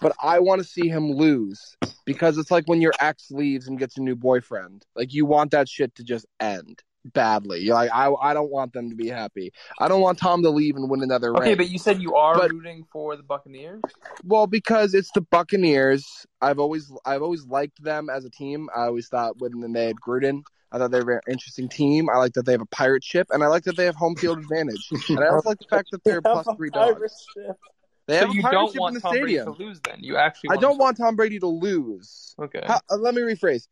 But 0.00 0.14
I 0.22 0.40
want 0.40 0.60
to 0.60 0.68
see 0.68 0.88
him 0.88 1.10
lose 1.12 1.76
because 2.04 2.36
it's 2.36 2.50
like 2.50 2.64
when 2.66 2.80
your 2.80 2.92
ex 3.00 3.30
leaves 3.30 3.68
and 3.68 3.78
gets 3.78 3.96
a 3.96 4.02
new 4.02 4.16
boyfriend. 4.16 4.84
Like 4.94 5.14
you 5.14 5.24
want 5.24 5.52
that 5.52 5.68
shit 5.68 5.94
to 5.94 6.04
just 6.04 6.26
end 6.40 6.82
badly. 7.12 7.66
Like 7.66 7.90
I 7.92 8.10
I 8.12 8.34
don't 8.34 8.50
want 8.50 8.72
them 8.72 8.90
to 8.90 8.96
be 8.96 9.08
happy. 9.08 9.52
I 9.78 9.88
don't 9.88 10.00
want 10.00 10.18
Tom 10.18 10.42
to 10.42 10.50
leave 10.50 10.76
and 10.76 10.88
win 10.90 11.02
another 11.02 11.30
Okay, 11.36 11.50
ring. 11.50 11.56
but 11.56 11.68
you 11.70 11.78
said 11.78 12.00
you 12.02 12.14
are 12.14 12.36
But- 12.36 12.50
rooting 12.52 12.84
for 12.92 13.16
the 13.16 13.22
Buccaneers. 13.22 13.82
Well, 14.24 14.46
because 14.46 14.94
it's 14.94 15.10
the 15.12 15.20
Buccaneers. 15.20 16.04
I've 16.40 16.58
always 16.58 16.90
I've 17.04 17.22
always 17.22 17.44
liked 17.46 17.82
them 17.82 18.08
as 18.10 18.24
a 18.24 18.30
team. 18.30 18.68
I 18.74 18.82
always 18.86 19.08
thought 19.08 19.38
when 19.38 19.72
they 19.72 19.86
had 19.86 19.96
Gruden, 19.96 20.42
I 20.72 20.78
thought 20.78 20.90
they 20.90 21.00
were 21.02 21.14
an 21.14 21.20
interesting 21.32 21.68
team. 21.68 22.08
I 22.12 22.18
like 22.18 22.34
that 22.34 22.44
they 22.46 22.52
have 22.52 22.60
a 22.60 22.66
pirate 22.66 23.04
ship, 23.04 23.28
and 23.30 23.42
I 23.42 23.46
like 23.46 23.64
that 23.64 23.76
they 23.76 23.84
have 23.86 23.96
home 23.96 24.16
field 24.16 24.38
advantage. 24.38 24.88
And 25.08 25.20
I 25.20 25.28
also 25.28 25.48
like 25.50 25.58
the 25.58 25.66
fact 25.68 25.88
that 25.92 26.02
they're 26.04 26.20
plus 26.22 26.46
three 26.56 26.70
dogs. 26.70 27.26
They 28.08 28.14
have 28.16 28.26
so 28.26 28.30
a 28.30 28.34
you 28.34 28.42
pirate 28.42 28.52
don't 28.54 28.66
ship 28.68 28.74
in 28.76 28.80
want 28.80 28.94
the 28.94 29.00
Tom 29.00 29.10
Brady 29.12 29.34
stadium. 29.34 29.54
to 29.56 29.62
lose. 29.64 29.80
Then 29.80 29.96
you 30.00 30.16
actually. 30.16 30.50
I 30.50 30.56
don't 30.56 30.72
him 30.72 30.78
want 30.78 30.96
Tom 30.96 31.16
Brady 31.16 31.38
to 31.40 31.46
lose. 31.48 32.34
Okay. 32.40 32.62
How, 32.64 32.80
uh, 32.90 32.96
let 32.98 33.14
me 33.14 33.22
rephrase. 33.22 33.66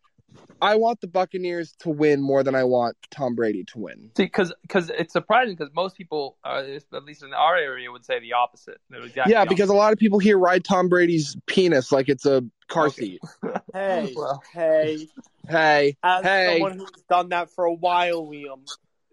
I 0.60 0.76
want 0.76 1.00
the 1.00 1.08
Buccaneers 1.08 1.74
to 1.80 1.90
win 1.90 2.22
more 2.22 2.42
than 2.42 2.54
I 2.54 2.64
want 2.64 2.96
Tom 3.10 3.34
Brady 3.34 3.64
to 3.64 3.78
win. 3.78 4.10
See, 4.16 4.24
because 4.24 4.52
it's 4.64 5.12
surprising 5.12 5.54
because 5.54 5.72
most 5.74 5.96
people, 5.96 6.38
uh, 6.44 6.62
at 6.94 7.04
least 7.04 7.22
in 7.22 7.34
our 7.34 7.56
area, 7.56 7.90
would 7.92 8.04
say 8.04 8.18
the 8.20 8.32
opposite. 8.32 8.78
Exactly 8.90 9.32
yeah, 9.32 9.44
the 9.44 9.48
because 9.50 9.68
a 9.68 9.74
lot 9.74 9.92
of 9.92 9.98
people 9.98 10.18
here 10.18 10.38
ride 10.38 10.64
Tom 10.64 10.88
Brady's 10.88 11.36
penis 11.46 11.92
like 11.92 12.08
it's 12.08 12.24
a 12.24 12.44
car 12.68 12.86
Okay. 12.86 13.02
seat. 13.02 13.20
Hey, 13.72 14.14
Well. 14.16 14.40
hey. 14.52 15.08
Hey, 15.48 15.96
As 16.02 16.24
Hey. 16.24 16.46
someone 16.52 16.78
who's 16.78 17.02
done 17.10 17.30
that 17.30 17.50
for 17.50 17.64
a 17.64 17.74
while, 17.74 18.26
Liam, 18.26 18.60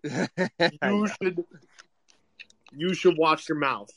you 0.83 1.07
should 1.21 1.43
you 2.71 2.93
should 2.93 3.17
watch 3.17 3.49
your 3.49 3.57
mouth. 3.57 3.89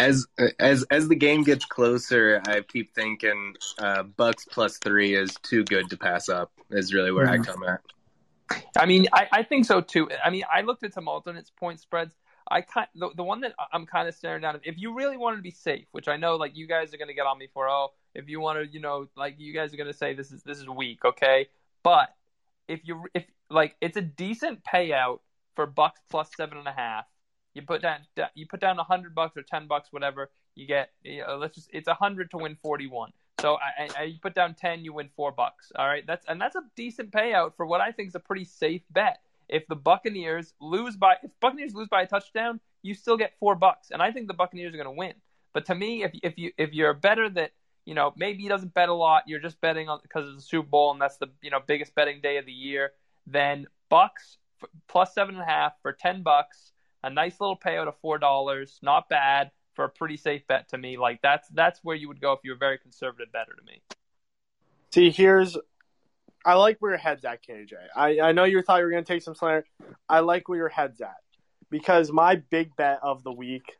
As 0.00 0.26
as 0.58 0.84
as 0.84 1.08
the 1.08 1.14
game 1.14 1.42
gets 1.44 1.64
closer, 1.64 2.40
I 2.46 2.62
keep 2.62 2.94
thinking 2.94 3.54
uh, 3.78 4.02
Bucks 4.02 4.46
plus 4.50 4.78
three 4.78 5.14
is 5.14 5.34
too 5.42 5.62
good 5.64 5.90
to 5.90 5.96
pass 5.96 6.28
up. 6.28 6.50
Is 6.70 6.94
really 6.94 7.12
where 7.12 7.28
I 7.28 7.38
come 7.38 7.62
at. 7.64 7.80
I 8.76 8.86
mean, 8.86 9.06
I, 9.12 9.28
I 9.30 9.42
think 9.42 9.66
so 9.66 9.80
too. 9.80 10.08
I 10.24 10.30
mean, 10.30 10.44
I 10.52 10.62
looked 10.62 10.82
at 10.84 10.94
some 10.94 11.06
alternates 11.06 11.50
point 11.50 11.80
spreads. 11.80 12.14
I 12.50 12.62
kind 12.62 12.88
the, 12.94 13.10
the 13.14 13.22
one 13.22 13.40
that 13.42 13.52
I'm 13.72 13.86
kind 13.86 14.08
of 14.08 14.14
staring 14.14 14.42
down. 14.42 14.58
If 14.64 14.78
you 14.78 14.94
really 14.94 15.16
wanted 15.16 15.36
to 15.36 15.42
be 15.42 15.50
safe, 15.50 15.86
which 15.92 16.08
I 16.08 16.16
know 16.16 16.36
like 16.36 16.56
you 16.56 16.66
guys 16.66 16.92
are 16.94 16.96
going 16.96 17.08
to 17.08 17.14
get 17.14 17.26
on 17.26 17.38
me 17.38 17.48
for, 17.52 17.68
oh, 17.68 17.88
if 18.14 18.28
you 18.28 18.40
want 18.40 18.58
to, 18.58 18.66
you 18.66 18.80
know, 18.80 19.06
like 19.16 19.34
you 19.38 19.52
guys 19.52 19.72
are 19.74 19.76
going 19.76 19.92
to 19.92 19.96
say 19.96 20.14
this 20.14 20.32
is 20.32 20.42
this 20.42 20.58
is 20.58 20.68
weak, 20.68 21.04
okay? 21.04 21.48
But 21.82 22.08
if 22.66 22.80
you 22.84 23.04
if 23.14 23.24
like 23.50 23.76
it's 23.80 23.96
a 23.96 24.02
decent 24.02 24.64
payout 24.64 25.20
for 25.54 25.66
Bucks 25.66 26.00
plus 26.08 26.30
seven 26.36 26.58
and 26.58 26.66
a 26.66 26.72
half. 26.72 27.04
You 27.54 27.62
put 27.62 27.82
down 27.82 28.00
you 28.34 28.46
put 28.46 28.60
down 28.60 28.78
a 28.78 28.84
hundred 28.84 29.14
bucks 29.14 29.36
or 29.36 29.42
ten 29.42 29.66
bucks, 29.66 29.88
whatever. 29.92 30.30
You 30.54 30.66
get 30.66 30.90
you 31.02 31.22
know, 31.22 31.36
let's 31.36 31.54
just 31.54 31.68
it's 31.72 31.88
a 31.88 31.94
hundred 31.94 32.30
to 32.32 32.38
win 32.38 32.56
forty 32.62 32.86
one. 32.86 33.12
So 33.40 33.56
I, 33.56 33.88
I, 33.98 34.02
you 34.04 34.18
put 34.20 34.34
down 34.34 34.54
ten, 34.54 34.84
you 34.84 34.92
win 34.92 35.08
four 35.16 35.32
bucks. 35.32 35.72
All 35.76 35.86
right, 35.86 36.04
that's 36.06 36.26
and 36.28 36.40
that's 36.40 36.56
a 36.56 36.62
decent 36.76 37.10
payout 37.10 37.56
for 37.56 37.66
what 37.66 37.80
I 37.80 37.90
think 37.90 38.08
is 38.08 38.14
a 38.14 38.20
pretty 38.20 38.44
safe 38.44 38.82
bet. 38.90 39.20
If 39.48 39.66
the 39.66 39.74
Buccaneers 39.74 40.52
lose 40.60 40.96
by 40.96 41.14
if 41.22 41.30
Buccaneers 41.40 41.74
lose 41.74 41.88
by 41.88 42.02
a 42.02 42.06
touchdown, 42.06 42.60
you 42.82 42.94
still 42.94 43.16
get 43.16 43.32
four 43.40 43.54
bucks, 43.54 43.90
and 43.90 44.02
I 44.02 44.12
think 44.12 44.28
the 44.28 44.34
Buccaneers 44.34 44.74
are 44.74 44.76
going 44.76 44.84
to 44.84 44.98
win. 44.98 45.14
But 45.52 45.66
to 45.66 45.74
me, 45.74 46.04
if 46.04 46.12
if 46.22 46.38
you 46.38 46.52
if 46.56 46.72
you're 46.72 46.94
better 46.94 47.28
that 47.30 47.52
you 47.84 47.94
know 47.94 48.12
maybe 48.16 48.42
he 48.42 48.48
doesn't 48.48 48.74
bet 48.74 48.88
a 48.88 48.94
lot, 48.94 49.24
you're 49.26 49.40
just 49.40 49.60
betting 49.60 49.88
on 49.88 49.98
because 50.02 50.28
of 50.28 50.36
the 50.36 50.42
Super 50.42 50.68
Bowl 50.68 50.92
and 50.92 51.00
that's 51.00 51.16
the 51.16 51.28
you 51.42 51.50
know 51.50 51.60
biggest 51.66 51.94
betting 51.94 52.20
day 52.20 52.36
of 52.36 52.46
the 52.46 52.52
year. 52.52 52.92
Then 53.26 53.66
Bucks 53.88 54.36
plus 54.88 55.14
seven 55.14 55.34
and 55.34 55.42
a 55.42 55.46
half 55.46 55.72
for 55.82 55.92
ten 55.92 56.22
bucks, 56.22 56.72
a 57.02 57.10
nice 57.10 57.40
little 57.40 57.56
payout 57.56 57.88
of 57.88 57.96
four 58.00 58.18
dollars, 58.18 58.78
not 58.82 59.08
bad 59.08 59.50
for 59.74 59.84
a 59.84 59.88
pretty 59.88 60.16
safe 60.16 60.46
bet 60.46 60.68
to 60.68 60.78
me. 60.78 60.96
Like 60.96 61.20
that's 61.22 61.48
that's 61.48 61.80
where 61.82 61.96
you 61.96 62.08
would 62.08 62.20
go 62.20 62.32
if 62.32 62.40
you 62.44 62.50
were 62.50 62.56
a 62.56 62.58
very 62.58 62.78
conservative 62.78 63.32
better 63.32 63.54
to 63.54 63.64
me. 63.64 63.82
See, 64.92 65.10
here's 65.10 65.56
I 66.44 66.54
like 66.54 66.78
where 66.80 66.92
your 66.92 66.98
head's 66.98 67.24
at, 67.24 67.44
KJ. 67.44 67.74
I, 67.94 68.20
I 68.20 68.32
know 68.32 68.44
you 68.44 68.62
thought 68.62 68.78
you 68.78 68.84
were 68.84 68.90
gonna 68.90 69.04
take 69.04 69.22
some 69.22 69.34
slander. 69.34 69.66
I 70.08 70.20
like 70.20 70.48
where 70.48 70.58
your 70.58 70.68
head's 70.68 71.00
at. 71.00 71.16
Because 71.70 72.10
my 72.10 72.36
big 72.36 72.74
bet 72.76 72.98
of 73.02 73.22
the 73.22 73.32
week 73.32 73.76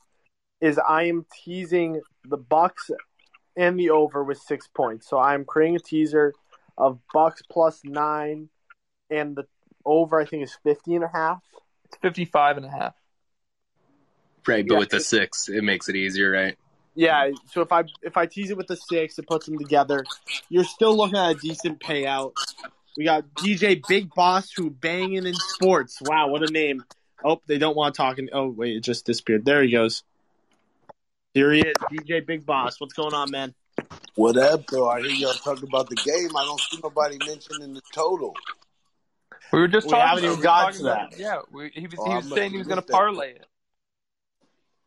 is 0.61 0.79
I 0.79 1.05
am 1.05 1.27
teasing 1.45 2.00
the 2.25 2.37
Bucks 2.37 2.91
and 3.57 3.79
the 3.79 3.91
over 3.91 4.23
with 4.23 4.39
six 4.39 4.69
points. 4.69 5.09
So 5.09 5.19
I'm 5.19 5.45
creating 5.45 5.77
a 5.77 5.81
teaser 5.81 6.35
of 6.79 7.00
Bucks 7.12 7.43
plus 7.50 7.81
nine, 7.85 8.49
and 9.09 9.35
the 9.35 9.47
over 9.85 10.21
I 10.21 10.25
think 10.25 10.45
is 10.45 10.57
50 10.62 10.97
and 10.97 11.05
a 11.05 11.11
half. 11.12 11.43
It's 11.87 11.97
55 11.97 12.59
and 12.59 12.67
a 12.67 12.71
half. 12.71 12.95
Right, 14.47 14.66
but 14.66 14.75
Yeah. 14.75 14.78
with 14.80 14.88
the 14.90 15.00
six, 15.00 15.49
it 15.49 15.62
makes 15.62 15.88
it 15.88 15.97
easier, 15.97 16.30
right? 16.30 16.56
Yeah, 16.94 17.30
so 17.52 17.61
if 17.62 17.73
I 17.73 17.85
if 18.02 18.16
I 18.16 18.26
tease 18.26 18.50
it 18.50 18.56
with 18.56 18.66
the 18.66 18.76
six, 18.76 19.18
it 19.18 19.26
puts 19.26 19.47
them 19.47 19.59
together. 19.59 20.04
You're 20.49 20.64
still 20.64 20.97
looking 20.97 21.16
at 21.18 21.30
a 21.30 21.35
decent 21.38 21.80
payout. 21.80 22.32
We 22.97 23.04
got 23.04 23.25
DJ 23.37 23.80
Big 23.88 24.12
Boss 24.14 24.50
who 24.52 24.70
banging 24.70 25.25
in 25.26 25.35
sports. 25.35 25.99
Wow, 26.02 26.28
what 26.28 26.42
a 26.42 26.52
name! 26.52 26.85
Oh, 27.25 27.40
they 27.47 27.59
don't 27.59 27.76
want 27.76 27.94
to 27.94 27.97
talk. 27.99 28.18
In, 28.18 28.28
oh 28.32 28.49
wait, 28.49 28.76
it 28.76 28.80
just 28.80 29.06
disappeared. 29.06 29.44
There 29.44 29.62
he 29.62 29.70
goes. 29.70 30.02
Here 31.32 31.52
he 31.52 31.61
is, 31.61 31.75
DJ 31.92 32.26
Big 32.26 32.44
Boss. 32.44 32.80
What's 32.80 32.94
going 32.94 33.14
on, 33.14 33.30
man? 33.30 33.54
What 34.16 34.37
up, 34.37 34.66
though? 34.66 34.88
I 34.88 35.00
hear 35.00 35.11
y'all 35.11 35.32
talking 35.35 35.68
about 35.68 35.88
the 35.88 35.94
game. 35.97 36.37
I 36.37 36.44
don't 36.44 36.61
see 36.61 36.80
nobody 36.82 37.16
mentioning 37.25 37.73
the 37.73 37.82
total. 37.94 38.35
We 39.52 39.61
were 39.61 39.68
just 39.68 39.87
We 39.87 39.92
talking. 39.92 40.06
haven't 40.09 40.25
about- 40.25 40.26
even 40.32 40.38
we 40.38 40.42
got 40.42 40.61
talking 40.64 40.80
to 40.80 40.92
about- 40.92 41.11
that. 41.12 41.18
Yeah, 41.18 41.38
we, 41.52 41.70
he 41.73 41.87
was. 41.87 41.94
Oh, 41.99 42.11
he 42.11 42.16
was 42.16 42.28
saying 42.30 42.50
he 42.50 42.59
was 42.59 42.66
going 42.66 42.82
to 42.82 42.87
parlay 42.87 43.30
it. 43.35 43.47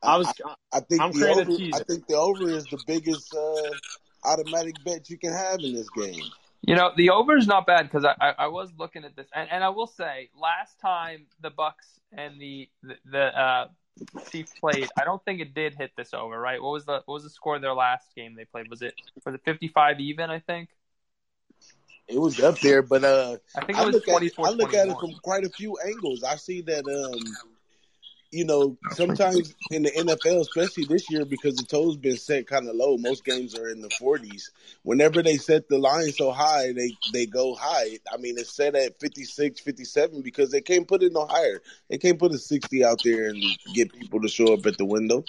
I 0.03 0.17
was 0.17 0.33
I 0.71 0.79
think 0.81 1.01
I'm 1.01 1.11
the 1.11 1.29
over. 1.29 1.45
teaser. 1.45 1.75
I 1.75 1.83
think 1.83 2.07
the 2.07 2.15
over 2.15 2.49
is 2.49 2.65
the 2.65 2.79
biggest 2.85 3.33
uh, 3.33 4.27
automatic 4.27 4.75
bet 4.83 5.09
you 5.09 5.17
can 5.17 5.31
have 5.31 5.59
in 5.61 5.73
this 5.73 5.89
game. 5.89 6.23
You 6.61 6.75
know, 6.75 6.91
the 6.95 7.09
over 7.09 7.35
is 7.35 7.47
not 7.47 7.65
bad 7.65 7.83
because 7.83 8.05
I, 8.05 8.15
I 8.19 8.33
I 8.39 8.47
was 8.47 8.71
looking 8.77 9.03
at 9.03 9.15
this, 9.15 9.27
and, 9.35 9.49
and 9.51 9.63
I 9.63 9.69
will 9.69 9.87
say, 9.87 10.29
last 10.39 10.79
time 10.79 11.25
the 11.41 11.49
Bucks 11.49 11.87
and 12.11 12.39
the 12.39 12.69
the, 12.81 12.95
the 13.11 13.39
uh, 13.39 13.67
Chiefs 14.31 14.53
played, 14.59 14.89
I 14.99 15.03
don't 15.03 15.23
think 15.23 15.39
it 15.39 15.53
did 15.53 15.75
hit 15.75 15.91
this 15.97 16.13
over. 16.13 16.39
Right? 16.39 16.61
What 16.61 16.71
was 16.71 16.85
the 16.85 17.01
what 17.05 17.15
was 17.15 17.23
the 17.23 17.29
score 17.29 17.55
of 17.55 17.61
their 17.61 17.73
last 17.73 18.07
game 18.15 18.35
they 18.35 18.45
played? 18.45 18.69
Was 18.69 18.81
it 18.81 18.93
was 19.25 19.35
it 19.35 19.41
fifty 19.45 19.67
five 19.69 19.99
even? 19.99 20.29
I 20.29 20.39
think. 20.39 20.69
It 22.07 22.19
was 22.19 22.39
up 22.41 22.59
there, 22.59 22.81
but 22.81 23.03
uh, 23.03 23.37
I 23.55 23.65
think 23.65 23.77
I 23.77 23.83
it 23.83 23.85
was 23.85 23.95
look 23.95 24.07
at 24.09 24.23
it. 24.23 24.33
I 24.37 24.49
look 24.49 24.73
at 24.73 24.87
it 24.89 24.97
from 24.99 25.13
quite 25.23 25.45
a 25.45 25.49
few 25.49 25.77
angles. 25.85 26.23
I 26.23 26.35
see 26.35 26.61
that 26.61 26.85
um, 26.85 27.52
you 28.33 28.45
know, 28.45 28.77
sometimes 28.91 29.53
in 29.69 29.83
the 29.83 29.91
NFL, 29.91 30.41
especially 30.41 30.85
this 30.85 31.09
year, 31.09 31.23
because 31.23 31.55
the 31.55 31.63
total's 31.63 31.97
been 31.97 32.17
set 32.17 32.47
kind 32.47 32.67
of 32.67 32.75
low. 32.75 32.97
Most 32.97 33.23
games 33.23 33.57
are 33.57 33.69
in 33.69 33.81
the 33.81 33.89
40s. 33.89 34.49
Whenever 34.81 35.21
they 35.21 35.37
set 35.37 35.69
the 35.69 35.77
line 35.77 36.11
so 36.11 36.31
high, 36.31 36.73
they 36.73 36.91
they 37.13 37.25
go 37.27 37.53
high. 37.53 37.99
I 38.11 38.17
mean, 38.17 38.37
it's 38.37 38.55
set 38.55 38.75
at 38.75 38.99
56, 38.99 39.59
57 39.61 40.21
because 40.21 40.51
they 40.51 40.61
can't 40.61 40.87
put 40.87 41.03
it 41.03 41.13
no 41.13 41.27
higher. 41.27 41.61
They 41.89 41.99
can't 41.99 42.19
put 42.19 42.33
a 42.33 42.37
60 42.37 42.83
out 42.83 43.01
there 43.03 43.29
and 43.29 43.41
get 43.75 43.93
people 43.93 44.21
to 44.21 44.27
show 44.27 44.53
up 44.53 44.65
at 44.65 44.77
the 44.77 44.85
window. 44.85 45.23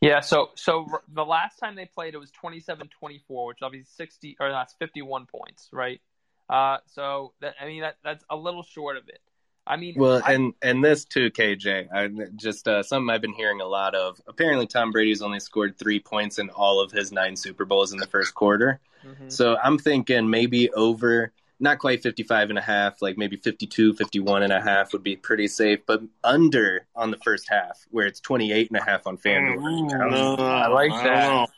Yeah, 0.00 0.20
so 0.20 0.50
so 0.54 0.86
the 1.12 1.24
last 1.24 1.58
time 1.58 1.74
they 1.74 1.86
played, 1.86 2.14
it 2.14 2.18
was 2.18 2.30
27-24, 2.42 2.88
which 3.28 3.58
obviously 3.62 3.88
sixty 3.90 4.36
or 4.40 4.50
that's 4.50 4.74
fifty 4.78 5.02
one 5.02 5.26
points, 5.26 5.68
right? 5.72 6.00
Uh, 6.48 6.78
so 6.86 7.32
that 7.40 7.54
I 7.60 7.66
mean 7.66 7.80
that 7.80 7.96
that's 8.04 8.24
a 8.30 8.36
little 8.36 8.62
short 8.62 8.96
of 8.96 9.08
it. 9.08 9.20
I 9.66 9.76
mean, 9.76 9.94
Well, 9.96 10.22
I- 10.24 10.32
and 10.34 10.54
and 10.62 10.84
this 10.84 11.04
too, 11.04 11.30
KJ. 11.30 11.88
I 11.92 12.08
just 12.36 12.68
uh, 12.68 12.82
something 12.82 13.10
I've 13.10 13.20
been 13.22 13.32
hearing 13.32 13.60
a 13.60 13.66
lot 13.66 13.94
of. 13.94 14.20
Apparently, 14.28 14.66
Tom 14.66 14.90
Brady's 14.92 15.22
only 15.22 15.40
scored 15.40 15.76
three 15.78 15.98
points 16.00 16.38
in 16.38 16.50
all 16.50 16.80
of 16.80 16.92
his 16.92 17.10
nine 17.12 17.34
Super 17.36 17.64
Bowls 17.64 17.92
in 17.92 17.98
the 17.98 18.06
first 18.06 18.34
quarter. 18.34 18.78
Mhm. 19.04 19.30
So 19.30 19.56
I'm 19.62 19.78
thinking 19.78 20.28
maybe 20.30 20.70
over, 20.72 21.32
not 21.58 21.78
quite 21.78 22.02
55 22.02 22.50
and 22.50 22.58
a 22.58 22.62
half, 22.62 23.00
like 23.02 23.16
maybe 23.18 23.36
52, 23.36 23.94
51 23.94 24.42
and 24.42 24.52
a 24.52 24.60
half 24.60 24.92
would 24.92 25.02
be 25.02 25.16
pretty 25.16 25.48
safe, 25.48 25.80
but 25.86 26.02
under 26.22 26.86
on 26.94 27.10
the 27.10 27.16
first 27.18 27.48
half, 27.48 27.86
where 27.90 28.06
it's 28.06 28.20
28 28.20 28.70
and 28.70 28.78
a 28.80 28.84
half 28.84 29.06
on 29.06 29.16
FanDuel. 29.16 30.10
No, 30.10 30.34
I 30.36 30.66
like 30.68 30.90
don't 30.90 31.04
that. 31.04 31.48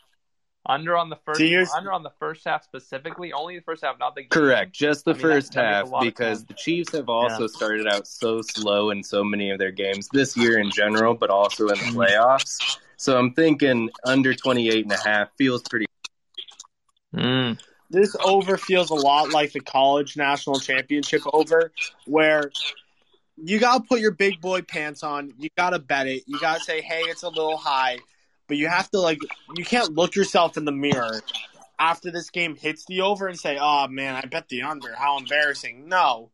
Know. 0.69 0.73
under 0.75 0.97
on 0.97 1.09
the 1.09 1.15
first 1.17 1.39
See, 1.39 1.55
under 1.75 1.91
on 1.91 2.03
the 2.03 2.11
first 2.19 2.45
half 2.45 2.63
specifically, 2.63 3.33
only 3.33 3.57
the 3.57 3.63
first 3.63 3.83
half, 3.83 3.99
not 3.99 4.15
the 4.15 4.21
game. 4.21 4.29
Correct, 4.29 4.71
just 4.71 5.05
the 5.05 5.11
I 5.11 5.13
mean, 5.15 5.21
that- 5.21 5.27
first 5.27 5.53
that 5.53 5.65
half, 5.89 6.01
because 6.01 6.45
the 6.45 6.53
Chiefs 6.53 6.93
have 6.93 7.09
also 7.09 7.47
started 7.47 7.87
out 7.87 8.07
so 8.07 8.41
slow 8.41 8.91
in 8.91 9.03
so 9.03 9.23
many 9.23 9.51
of 9.51 9.59
their 9.59 9.71
games 9.71 10.07
this 10.13 10.37
year 10.37 10.59
in 10.59 10.71
general, 10.71 11.13
but 11.13 11.29
also 11.29 11.67
in 11.67 11.77
the 11.79 11.85
Mhm. 11.85 11.93
playoffs. 11.95 12.77
So 12.97 13.17
I'm 13.17 13.33
thinking 13.33 13.89
under 14.05 14.33
28 14.33 14.83
and 14.85 14.91
a 14.93 14.97
half 14.97 15.29
feels 15.37 15.61
pretty. 15.63 15.85
Mm. 17.15 17.59
This 17.89 18.15
over 18.23 18.57
feels 18.57 18.91
a 18.91 18.95
lot 18.95 19.31
like 19.31 19.51
the 19.51 19.61
college 19.61 20.15
national 20.15 20.59
championship 20.59 21.21
over, 21.33 21.71
where 22.05 22.51
you 23.41 23.57
gotta 23.57 23.83
put 23.83 23.99
your 23.99 24.11
big 24.11 24.41
boy 24.41 24.61
pants 24.61 25.01
on. 25.01 25.33
You 25.39 25.49
gotta 25.57 25.79
bet 25.79 26.07
it. 26.07 26.23
You 26.27 26.39
gotta 26.39 26.59
say, 26.59 26.81
"Hey, 26.81 27.01
it's 27.03 27.23
a 27.23 27.29
little 27.29 27.57
high," 27.57 27.99
but 28.49 28.57
you 28.57 28.67
have 28.67 28.91
to 28.91 28.99
like. 28.99 29.19
You 29.55 29.63
can't 29.63 29.93
look 29.93 30.15
yourself 30.15 30.57
in 30.57 30.65
the 30.65 30.73
mirror 30.73 31.21
after 31.79 32.11
this 32.11 32.29
game 32.29 32.57
hits 32.57 32.83
the 32.85 33.01
over 33.01 33.27
and 33.27 33.39
say, 33.39 33.57
"Oh 33.61 33.87
man, 33.87 34.15
I 34.15 34.25
bet 34.25 34.49
the 34.49 34.63
under." 34.63 34.93
How 34.93 35.17
embarrassing! 35.17 35.87
No, 35.87 36.31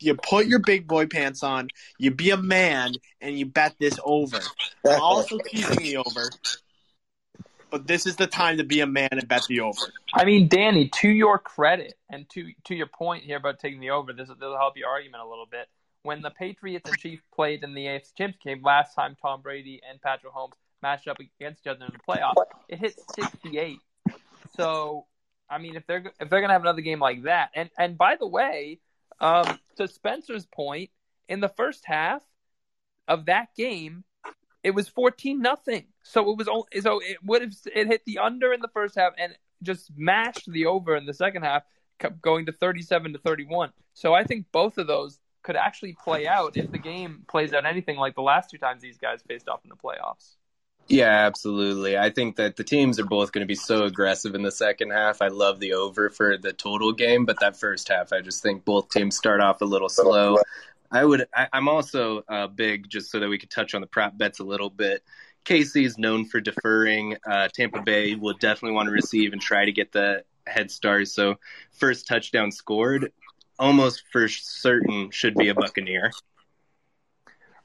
you 0.00 0.14
put 0.14 0.46
your 0.46 0.58
big 0.58 0.88
boy 0.88 1.06
pants 1.06 1.42
on. 1.42 1.68
You 1.98 2.10
be 2.10 2.30
a 2.30 2.36
man 2.36 2.94
and 3.20 3.38
you 3.38 3.46
bet 3.46 3.76
this 3.78 3.98
over. 4.04 4.40
I'm 4.88 5.00
also 5.00 5.38
teasing 5.38 5.76
the 5.76 5.98
over, 5.98 6.30
but 7.70 7.86
this 7.86 8.06
is 8.06 8.16
the 8.16 8.26
time 8.26 8.56
to 8.58 8.64
be 8.64 8.80
a 8.80 8.86
man 8.86 9.10
and 9.12 9.28
bet 9.28 9.44
the 9.48 9.60
over. 9.60 9.92
I 10.14 10.24
mean, 10.24 10.48
Danny, 10.48 10.88
to 11.00 11.08
your 11.08 11.38
credit 11.38 11.94
and 12.10 12.28
to 12.30 12.50
to 12.64 12.74
your 12.74 12.88
point 12.88 13.24
here 13.24 13.36
about 13.36 13.60
taking 13.60 13.80
the 13.80 13.90
over, 13.90 14.12
this 14.12 14.28
will 14.28 14.56
help 14.56 14.76
your 14.76 14.88
argument 14.88 15.22
a 15.22 15.28
little 15.28 15.46
bit. 15.46 15.68
When 16.02 16.22
the 16.22 16.30
Patriots 16.30 16.88
and 16.88 16.98
Chiefs 16.98 17.24
played 17.34 17.64
in 17.64 17.74
the 17.74 17.86
AFC 17.86 18.14
Championship 18.16 18.42
game 18.42 18.62
last 18.62 18.94
time, 18.94 19.16
Tom 19.20 19.42
Brady 19.42 19.80
and 19.88 20.00
Patrick 20.00 20.32
Mahomes 20.32 20.52
matched 20.82 21.08
up 21.08 21.18
against 21.18 21.62
each 21.62 21.70
other 21.70 21.84
in 21.84 21.92
the 21.92 21.98
playoffs. 21.98 22.34
It 22.68 22.78
hit 22.78 22.98
68. 23.14 23.78
So, 24.56 25.06
I 25.48 25.58
mean, 25.58 25.76
if 25.76 25.86
they're 25.86 26.04
if 26.20 26.30
they're 26.30 26.40
gonna 26.40 26.52
have 26.52 26.62
another 26.62 26.80
game 26.80 27.00
like 27.00 27.22
that, 27.24 27.50
and 27.54 27.70
and 27.78 27.98
by 27.98 28.16
the 28.16 28.26
way, 28.26 28.80
um, 29.20 29.58
to 29.76 29.88
Spencer's 29.88 30.46
point, 30.46 30.90
in 31.28 31.40
the 31.40 31.48
first 31.48 31.84
half 31.84 32.22
of 33.08 33.26
that 33.26 33.54
game, 33.56 34.04
it 34.62 34.74
was 34.74 34.88
14 34.88 35.40
nothing. 35.40 35.84
So 36.02 36.30
it 36.30 36.36
was 36.36 36.46
so 36.82 37.00
it 37.00 37.18
would 37.24 37.42
have 37.42 37.52
it 37.74 37.86
hit 37.86 38.02
the 38.04 38.18
under 38.18 38.52
in 38.52 38.60
the 38.60 38.68
first 38.68 38.96
half 38.96 39.12
and 39.18 39.34
just 39.62 39.90
mashed 39.96 40.50
the 40.50 40.66
over 40.66 40.96
in 40.96 41.06
the 41.06 41.14
second 41.14 41.42
half, 41.42 41.62
kept 41.98 42.20
going 42.20 42.46
to 42.46 42.52
37 42.52 43.12
to 43.14 43.18
31. 43.18 43.72
So 43.94 44.14
I 44.14 44.24
think 44.24 44.46
both 44.52 44.78
of 44.78 44.86
those 44.86 45.18
could 45.42 45.56
actually 45.56 45.96
play 46.02 46.26
out 46.26 46.56
if 46.56 46.70
the 46.72 46.78
game 46.78 47.22
plays 47.28 47.52
out 47.52 47.64
anything 47.64 47.96
like 47.96 48.16
the 48.16 48.22
last 48.22 48.50
two 48.50 48.58
times 48.58 48.82
these 48.82 48.98
guys 48.98 49.22
faced 49.26 49.48
off 49.48 49.60
in 49.64 49.70
the 49.70 49.76
playoffs. 49.76 50.34
Yeah, 50.88 51.26
absolutely. 51.26 51.98
I 51.98 52.10
think 52.10 52.36
that 52.36 52.56
the 52.56 52.62
teams 52.62 53.00
are 53.00 53.04
both 53.04 53.32
going 53.32 53.42
to 53.42 53.46
be 53.46 53.56
so 53.56 53.84
aggressive 53.84 54.34
in 54.36 54.42
the 54.42 54.52
second 54.52 54.90
half. 54.90 55.20
I 55.20 55.28
love 55.28 55.58
the 55.58 55.72
over 55.72 56.10
for 56.10 56.36
the 56.38 56.52
total 56.52 56.92
game, 56.92 57.24
but 57.24 57.40
that 57.40 57.58
first 57.58 57.88
half, 57.88 58.12
I 58.12 58.20
just 58.20 58.40
think 58.40 58.64
both 58.64 58.90
teams 58.90 59.16
start 59.16 59.40
off 59.40 59.60
a 59.62 59.64
little 59.64 59.88
slow. 59.88 60.38
I 60.92 61.04
would. 61.04 61.26
I, 61.34 61.48
I'm 61.52 61.68
also 61.68 62.22
uh, 62.28 62.46
big, 62.46 62.88
just 62.88 63.10
so 63.10 63.18
that 63.18 63.28
we 63.28 63.38
could 63.38 63.50
touch 63.50 63.74
on 63.74 63.80
the 63.80 63.88
prop 63.88 64.16
bets 64.16 64.38
a 64.38 64.44
little 64.44 64.70
bit. 64.70 65.02
KC 65.44 65.84
is 65.84 65.98
known 65.98 66.24
for 66.24 66.40
deferring. 66.40 67.16
Uh, 67.28 67.48
Tampa 67.52 67.82
Bay 67.82 68.14
will 68.14 68.34
definitely 68.34 68.74
want 68.74 68.86
to 68.86 68.92
receive 68.92 69.32
and 69.32 69.42
try 69.42 69.64
to 69.64 69.72
get 69.72 69.90
the 69.90 70.22
head 70.46 70.70
start. 70.70 71.08
So, 71.08 71.36
first 71.72 72.06
touchdown 72.06 72.52
scored, 72.52 73.12
almost 73.58 74.04
for 74.12 74.28
certain 74.28 75.10
should 75.10 75.34
be 75.34 75.48
a 75.48 75.54
Buccaneer. 75.54 76.12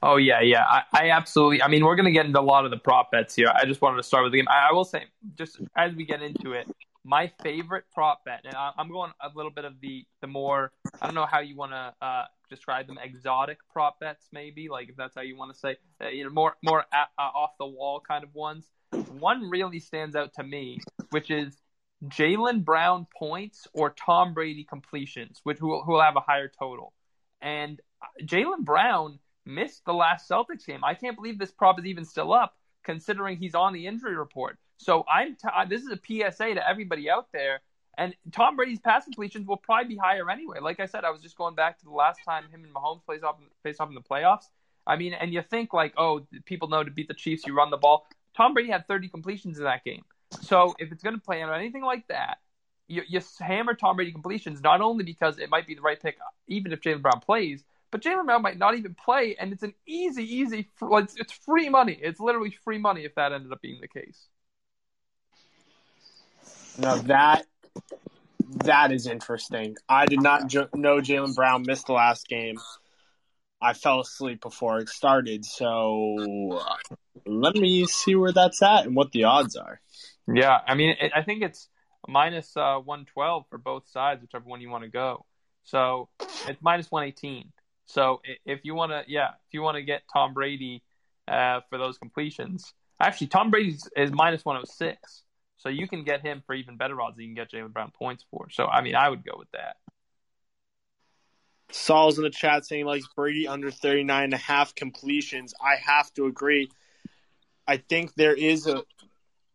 Oh 0.02 0.16
yeah, 0.16 0.40
yeah. 0.40 0.64
I, 0.64 0.82
I 0.92 1.10
absolutely. 1.10 1.62
I 1.62 1.68
mean, 1.68 1.84
we're 1.84 1.96
gonna 1.96 2.10
get 2.10 2.26
into 2.26 2.40
a 2.40 2.42
lot 2.42 2.64
of 2.64 2.70
the 2.70 2.76
prop 2.76 3.12
bets 3.12 3.34
here. 3.34 3.48
I 3.54 3.64
just 3.64 3.80
wanted 3.80 3.98
to 3.98 4.02
start 4.02 4.24
with 4.24 4.32
the 4.32 4.38
game. 4.38 4.48
I, 4.48 4.70
I 4.70 4.72
will 4.72 4.84
say, 4.84 5.04
just 5.36 5.60
as 5.76 5.94
we 5.94 6.04
get 6.04 6.22
into 6.22 6.52
it, 6.52 6.66
my 7.04 7.30
favorite 7.42 7.84
prop 7.94 8.24
bet, 8.24 8.40
and 8.44 8.54
I, 8.54 8.72
I'm 8.76 8.90
going 8.90 9.12
a 9.20 9.30
little 9.34 9.52
bit 9.52 9.64
of 9.64 9.80
the 9.80 10.04
the 10.20 10.26
more. 10.26 10.72
I 11.00 11.06
don't 11.06 11.14
know 11.14 11.26
how 11.26 11.40
you 11.40 11.56
want 11.56 11.72
to 11.72 11.94
uh, 12.04 12.24
describe 12.50 12.88
them. 12.88 12.98
Exotic 13.02 13.58
prop 13.72 14.00
bets, 14.00 14.26
maybe, 14.32 14.68
like 14.68 14.88
if 14.88 14.96
that's 14.96 15.14
how 15.14 15.22
you 15.22 15.36
want 15.36 15.52
to 15.52 15.58
say. 15.58 15.76
Uh, 16.02 16.08
you 16.08 16.24
know, 16.24 16.30
more 16.30 16.56
more 16.64 16.84
uh, 16.92 17.22
off 17.22 17.50
the 17.58 17.66
wall 17.66 18.00
kind 18.00 18.24
of 18.24 18.34
ones. 18.34 18.66
One 19.18 19.48
really 19.50 19.78
stands 19.78 20.16
out 20.16 20.34
to 20.34 20.42
me, 20.42 20.80
which 21.10 21.30
is 21.30 21.56
Jaylen 22.06 22.64
Brown 22.64 23.06
points 23.16 23.68
or 23.72 23.90
Tom 23.90 24.34
Brady 24.34 24.64
completions, 24.64 25.40
which 25.44 25.58
who 25.58 25.68
will, 25.68 25.84
who 25.84 25.92
will 25.92 26.02
have 26.02 26.16
a 26.16 26.20
higher 26.20 26.50
total. 26.58 26.92
And 27.40 27.80
uh, 28.02 28.24
Jaylen 28.24 28.64
Brown 28.64 29.18
missed 29.44 29.84
the 29.84 29.92
last 29.94 30.28
Celtics 30.28 30.66
game. 30.66 30.84
I 30.84 30.94
can't 30.94 31.16
believe 31.16 31.38
this 31.38 31.50
prop 31.50 31.78
is 31.78 31.86
even 31.86 32.04
still 32.04 32.32
up, 32.32 32.56
considering 32.84 33.36
he's 33.36 33.54
on 33.54 33.72
the 33.72 33.86
injury 33.86 34.16
report. 34.16 34.58
So 34.78 35.04
I'm 35.08 35.36
this 35.68 35.82
is 35.82 35.88
a 35.88 35.98
PSA 35.98 36.54
to 36.54 36.68
everybody 36.68 37.08
out 37.10 37.28
there. 37.32 37.60
And 37.98 38.14
Tom 38.32 38.56
Brady's 38.56 38.80
pass 38.80 39.04
completions 39.04 39.46
will 39.46 39.58
probably 39.58 39.94
be 39.94 39.96
higher 39.96 40.30
anyway. 40.30 40.58
Like 40.60 40.80
I 40.80 40.86
said, 40.86 41.04
I 41.04 41.10
was 41.10 41.20
just 41.20 41.36
going 41.36 41.54
back 41.54 41.78
to 41.78 41.84
the 41.84 41.90
last 41.90 42.20
time 42.24 42.44
him 42.50 42.64
and 42.64 42.74
Mahomes 42.74 43.04
plays 43.04 43.22
off 43.22 43.36
face 43.62 43.80
off 43.80 43.88
in 43.88 43.94
the 43.94 44.00
playoffs. 44.00 44.44
I 44.86 44.96
mean, 44.96 45.12
and 45.12 45.32
you 45.32 45.42
think 45.42 45.72
like, 45.72 45.94
oh, 45.96 46.26
people 46.44 46.68
know 46.68 46.82
to 46.82 46.90
beat 46.90 47.08
the 47.08 47.14
Chiefs, 47.14 47.46
you 47.46 47.54
run 47.54 47.70
the 47.70 47.76
ball. 47.76 48.06
Tom 48.36 48.54
Brady 48.54 48.70
had 48.70 48.88
30 48.88 49.08
completions 49.08 49.58
in 49.58 49.64
that 49.64 49.84
game. 49.84 50.02
So 50.40 50.74
if 50.78 50.90
it's 50.90 51.02
going 51.02 51.14
to 51.14 51.20
play 51.20 51.42
out 51.42 51.54
anything 51.54 51.82
like 51.82 52.08
that, 52.08 52.38
you, 52.88 53.02
you 53.06 53.20
hammer 53.38 53.74
Tom 53.74 53.96
Brady 53.96 54.12
completions 54.12 54.60
not 54.62 54.80
only 54.80 55.04
because 55.04 55.38
it 55.38 55.50
might 55.50 55.66
be 55.66 55.74
the 55.74 55.82
right 55.82 56.00
pick, 56.00 56.16
even 56.48 56.72
if 56.72 56.80
Jaylen 56.80 57.02
Brown 57.02 57.20
plays, 57.20 57.62
but 57.92 58.02
Jaylen 58.02 58.24
Brown 58.24 58.42
might 58.42 58.58
not 58.58 58.74
even 58.74 58.94
play, 58.94 59.36
and 59.38 59.52
it's 59.52 59.62
an 59.62 59.74
easy, 59.86 60.24
easy. 60.24 60.70
It's, 60.80 61.14
it's 61.16 61.32
free 61.32 61.68
money. 61.68 61.96
It's 62.00 62.18
literally 62.18 62.56
free 62.64 62.78
money 62.78 63.04
if 63.04 63.14
that 63.14 63.32
ended 63.32 63.52
up 63.52 63.60
being 63.60 63.80
the 63.80 63.86
case. 63.86 64.26
Now 66.78 66.96
that 66.96 67.44
that 68.64 68.92
is 68.92 69.06
interesting. 69.06 69.76
I 69.88 70.06
did 70.06 70.22
not 70.22 70.48
jo- 70.48 70.68
know 70.74 70.96
Jaylen 70.96 71.34
Brown 71.34 71.64
missed 71.66 71.86
the 71.86 71.92
last 71.92 72.26
game. 72.28 72.56
I 73.60 73.74
fell 73.74 74.00
asleep 74.00 74.40
before 74.40 74.78
it 74.78 74.88
started, 74.88 75.44
so 75.44 76.58
uh, 76.60 76.76
let 77.26 77.54
me 77.54 77.86
see 77.86 78.16
where 78.16 78.32
that's 78.32 78.62
at 78.62 78.86
and 78.86 78.96
what 78.96 79.12
the 79.12 79.24
odds 79.24 79.54
are. 79.54 79.80
Yeah, 80.26 80.58
I 80.66 80.74
mean, 80.74 80.96
it, 81.00 81.12
I 81.14 81.22
think 81.22 81.42
it's 81.42 81.68
minus 82.08 82.56
uh, 82.56 82.78
112 82.78 83.44
for 83.50 83.58
both 83.58 83.86
sides, 83.88 84.22
whichever 84.22 84.46
one 84.46 84.60
you 84.60 84.70
want 84.70 84.84
to 84.84 84.90
go. 84.90 85.26
So 85.64 86.08
it's 86.48 86.60
minus 86.60 86.90
118. 86.90 87.52
So 87.86 88.20
if 88.44 88.60
you 88.64 88.74
want 88.74 88.92
to, 88.92 89.04
yeah, 89.06 89.28
if 89.28 89.52
you 89.52 89.62
want 89.62 89.76
to 89.76 89.82
get 89.82 90.02
Tom 90.12 90.34
Brady 90.34 90.82
uh, 91.28 91.60
for 91.68 91.78
those 91.78 91.98
completions, 91.98 92.72
actually 93.00 93.28
Tom 93.28 93.50
Brady 93.50 93.76
is 93.96 94.12
minus 94.12 94.44
106. 94.44 95.22
So 95.58 95.68
you 95.68 95.86
can 95.86 96.02
get 96.02 96.22
him 96.22 96.42
for 96.46 96.54
even 96.54 96.76
better 96.76 97.00
odds 97.00 97.16
than 97.16 97.26
you 97.26 97.34
can 97.34 97.44
get 97.44 97.52
Jaylen 97.52 97.72
Brown 97.72 97.92
points 97.96 98.24
for. 98.30 98.48
So 98.50 98.66
I 98.66 98.82
mean, 98.82 98.94
I 98.94 99.08
would 99.08 99.24
go 99.24 99.34
with 99.36 99.50
that. 99.52 99.76
Saul's 101.70 102.18
in 102.18 102.24
the 102.24 102.30
chat 102.30 102.66
saying 102.66 102.84
like 102.84 103.02
Brady 103.16 103.48
under 103.48 103.70
39 103.70 104.24
and 104.24 104.34
a 104.34 104.38
half 104.38 104.74
completions. 104.74 105.54
I 105.60 105.76
have 105.76 106.12
to 106.14 106.26
agree. 106.26 106.68
I 107.66 107.76
think 107.78 108.14
there 108.14 108.34
is 108.34 108.66
a 108.66 108.82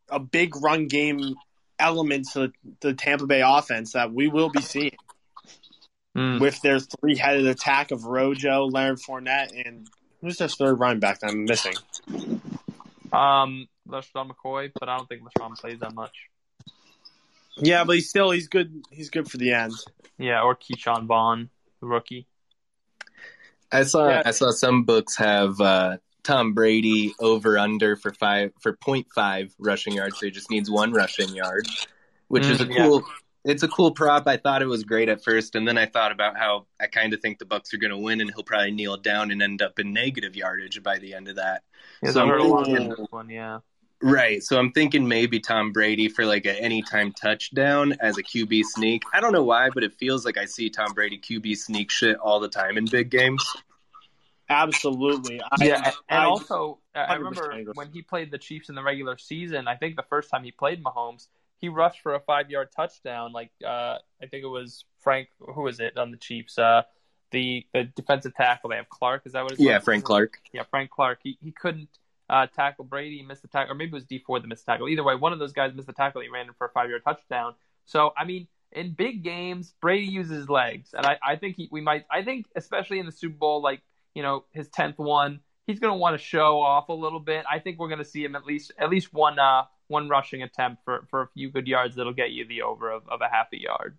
a 0.09 0.19
big 0.19 0.55
run 0.55 0.87
game 0.87 1.35
element 1.79 2.27
to 2.33 2.51
the 2.79 2.93
Tampa 2.93 3.27
Bay 3.27 3.41
offense 3.45 3.93
that 3.93 4.13
we 4.13 4.27
will 4.27 4.49
be 4.49 4.61
seeing. 4.61 4.95
Mm. 6.17 6.39
With 6.39 6.59
their 6.61 6.79
three 6.79 7.15
headed 7.15 7.45
attack 7.45 7.91
of 7.91 8.05
Rojo, 8.05 8.65
Leonard 8.65 8.97
Fournette, 8.97 9.51
and 9.67 9.87
who's 10.19 10.37
their 10.37 10.47
third 10.47 10.79
running 10.79 10.99
back 10.99 11.19
that 11.19 11.29
I'm 11.29 11.45
missing? 11.45 11.75
Um, 13.13 13.67
LeSean 13.87 14.31
McCoy, 14.31 14.71
but 14.79 14.89
I 14.89 14.97
don't 14.97 15.07
think 15.07 15.21
LeSean 15.21 15.55
plays 15.55 15.79
that 15.79 15.93
much. 15.93 16.15
Yeah, 17.57 17.83
but 17.83 17.95
he's 17.95 18.09
still 18.09 18.31
he's 18.31 18.47
good. 18.47 18.83
He's 18.91 19.11
good 19.11 19.29
for 19.29 19.37
the 19.37 19.53
end. 19.53 19.73
Yeah, 20.17 20.41
or 20.41 20.55
Ke'Shawn 20.55 21.05
Vaughn, 21.05 21.49
the 21.81 21.87
rookie. 21.87 22.25
I 23.71 23.83
saw 23.83 24.09
Yeah. 24.09 24.23
I 24.25 24.31
saw 24.31 24.51
some 24.51 24.85
books 24.85 25.17
have 25.17 25.61
uh, 25.61 25.97
Tom 26.23 26.53
Brady 26.53 27.13
over 27.19 27.57
under 27.57 27.95
for 27.95 28.11
five 28.11 28.53
for 28.59 28.73
0.5 28.73 29.53
rushing 29.59 29.93
yards, 29.93 30.19
so 30.19 30.25
he 30.25 30.31
just 30.31 30.49
needs 30.49 30.69
one 30.69 30.93
rushing 30.93 31.29
yard, 31.35 31.67
which 32.27 32.45
is 32.45 32.59
a 32.61 32.65
cool 32.65 33.01
yeah. 33.01 33.13
Cool. 33.47 33.53
It's 33.53 33.63
a 33.63 33.67
cool 33.67 33.91
prop. 33.91 34.27
I 34.27 34.37
thought 34.37 34.61
it 34.61 34.67
was 34.67 34.83
great 34.83 35.09
at 35.09 35.23
first, 35.23 35.55
and 35.55 35.67
then 35.67 35.77
I 35.77 35.85
thought 35.85 36.11
about 36.11 36.37
how 36.37 36.67
I 36.79 36.87
kind 36.87 37.13
of 37.13 37.21
think 37.21 37.39
the 37.39 37.45
Bucks 37.45 37.73
are 37.73 37.77
going 37.77 37.91
to 37.91 37.97
win, 37.97 38.21
and 38.21 38.31
he'll 38.33 38.43
probably 38.43 38.71
kneel 38.71 38.97
down 38.97 39.31
and 39.31 39.41
end 39.41 39.61
up 39.61 39.79
in 39.79 39.93
negative 39.93 40.35
yardage 40.35 40.81
by 40.83 40.99
the 40.99 41.13
end 41.13 41.27
of 41.27 41.35
that. 41.37 41.63
Yeah, 42.03 42.09
So 42.09 42.13
so 42.13 42.21
I'm 42.21 42.29
a 42.31 42.43
lot 42.43 42.65
thinking- 42.65 42.83
in 42.83 42.89
this 42.89 42.99
one, 43.09 43.29
yeah. 43.29 43.59
Right. 43.99 44.43
So 44.43 44.59
I'm 44.59 44.71
thinking 44.73 45.07
maybe 45.07 45.39
Tom 45.39 45.71
Brady 45.71 46.07
for 46.07 46.23
like 46.23 46.45
an 46.45 46.55
anytime 46.57 47.11
touchdown 47.13 47.93
as 47.99 48.19
a 48.19 48.21
QB 48.23 48.61
sneak. 48.63 49.01
I 49.11 49.19
don't 49.19 49.33
know 49.33 49.41
why, 49.43 49.69
but 49.73 49.83
it 49.83 49.91
feels 49.95 50.23
like 50.23 50.37
I 50.37 50.45
see 50.45 50.69
Tom 50.69 50.93
Brady 50.93 51.17
QB 51.17 51.57
sneak 51.57 51.89
shit 51.89 52.15
all 52.17 52.39
the 52.39 52.47
time 52.47 52.77
in 52.77 52.85
big 52.85 53.09
games. 53.09 53.43
Absolutely. 54.49 55.41
I, 55.41 55.65
Yeah, 55.65 55.75
and, 55.77 55.95
and 56.09 56.19
I- 56.21 56.25
also 56.25 56.79
I 56.95 57.15
I 57.15 57.17
100% 57.17 57.19
remember 57.47 57.71
when 57.73 57.89
he 57.91 58.01
played 58.03 58.31
the 58.31 58.37
Chiefs 58.37 58.69
in 58.69 58.75
the 58.75 58.83
regular 58.83 59.17
season. 59.17 59.67
I 59.67 59.75
think 59.75 59.95
the 59.95 60.05
first 60.09 60.29
time 60.29 60.43
he 60.43 60.51
played 60.51 60.83
Mahomes, 60.83 61.27
he 61.59 61.69
rushed 61.69 62.01
for 62.01 62.13
a 62.15 62.19
five-yard 62.19 62.69
touchdown. 62.75 63.33
Like 63.33 63.51
uh, 63.65 63.97
I 64.21 64.25
think 64.29 64.43
it 64.43 64.47
was 64.47 64.85
Frank. 64.99 65.29
Who 65.39 65.61
was 65.61 65.79
it 65.79 65.97
on 65.97 66.11
the 66.11 66.17
Chiefs? 66.17 66.57
Uh, 66.57 66.83
the 67.31 67.65
the 67.73 67.83
defensive 67.83 68.35
tackle 68.35 68.69
they 68.69 68.77
have 68.77 68.89
Clark. 68.89 69.23
Is 69.25 69.33
that 69.33 69.43
what? 69.43 69.51
His 69.51 69.59
Yeah? 69.59 69.79
Frank 69.79 70.03
Clark. 70.03 70.39
Yeah, 70.53 70.63
Frank 70.69 70.89
Clark. 70.89 71.19
He 71.23 71.37
he 71.41 71.51
couldn't 71.51 71.89
uh, 72.29 72.47
tackle 72.47 72.85
Brady. 72.85 73.17
He 73.17 73.23
missed 73.23 73.41
the 73.41 73.47
tackle, 73.47 73.73
or 73.73 73.75
maybe 73.75 73.89
it 73.89 73.93
was 73.93 74.05
Dee 74.05 74.19
Ford 74.19 74.43
that 74.43 74.47
missed 74.47 74.65
the 74.65 74.71
tackle. 74.71 74.87
Either 74.89 75.03
way, 75.03 75.15
one 75.15 75.33
of 75.33 75.39
those 75.39 75.53
guys 75.53 75.73
missed 75.73 75.87
the 75.87 75.93
tackle. 75.93 76.21
He 76.21 76.29
ran 76.29 76.47
in 76.47 76.53
for 76.53 76.67
a 76.67 76.69
five-yard 76.69 77.01
touchdown. 77.03 77.55
So 77.85 78.13
I 78.17 78.25
mean, 78.25 78.47
in 78.71 78.91
big 78.91 79.23
games, 79.23 79.73
Brady 79.81 80.05
uses 80.05 80.49
legs, 80.49 80.93
and 80.93 81.05
I 81.05 81.17
I 81.25 81.35
think 81.37 81.55
he, 81.55 81.69
we 81.71 81.81
might. 81.81 82.05
I 82.11 82.23
think 82.23 82.47
especially 82.55 82.99
in 82.99 83.05
the 83.05 83.11
Super 83.11 83.35
Bowl, 83.37 83.61
like 83.61 83.81
you 84.13 84.23
know 84.23 84.45
his 84.51 84.67
tenth 84.69 84.97
one, 84.97 85.41
he's 85.65 85.79
going 85.79 85.93
to 85.93 85.97
want 85.97 86.17
to 86.17 86.23
show 86.23 86.61
off 86.61 86.89
a 86.89 86.93
little 86.93 87.19
bit. 87.19 87.45
I 87.49 87.59
think 87.59 87.79
we're 87.79 87.89
going 87.89 87.99
to 87.99 88.05
see 88.05 88.23
him 88.23 88.35
at 88.35 88.45
least 88.45 88.71
at 88.77 88.89
least 88.89 89.13
one 89.13 89.39
uh 89.39 89.63
one 89.87 90.09
rushing 90.09 90.43
attempt 90.43 90.83
for 90.85 91.05
for 91.09 91.21
a 91.21 91.27
few 91.29 91.49
good 91.51 91.67
yards 91.67 91.95
that'll 91.95 92.13
get 92.13 92.31
you 92.31 92.45
the 92.47 92.61
over 92.63 92.91
of, 92.91 93.07
of 93.07 93.21
a 93.21 93.27
half 93.29 93.47
a 93.53 93.61
yard. 93.61 93.97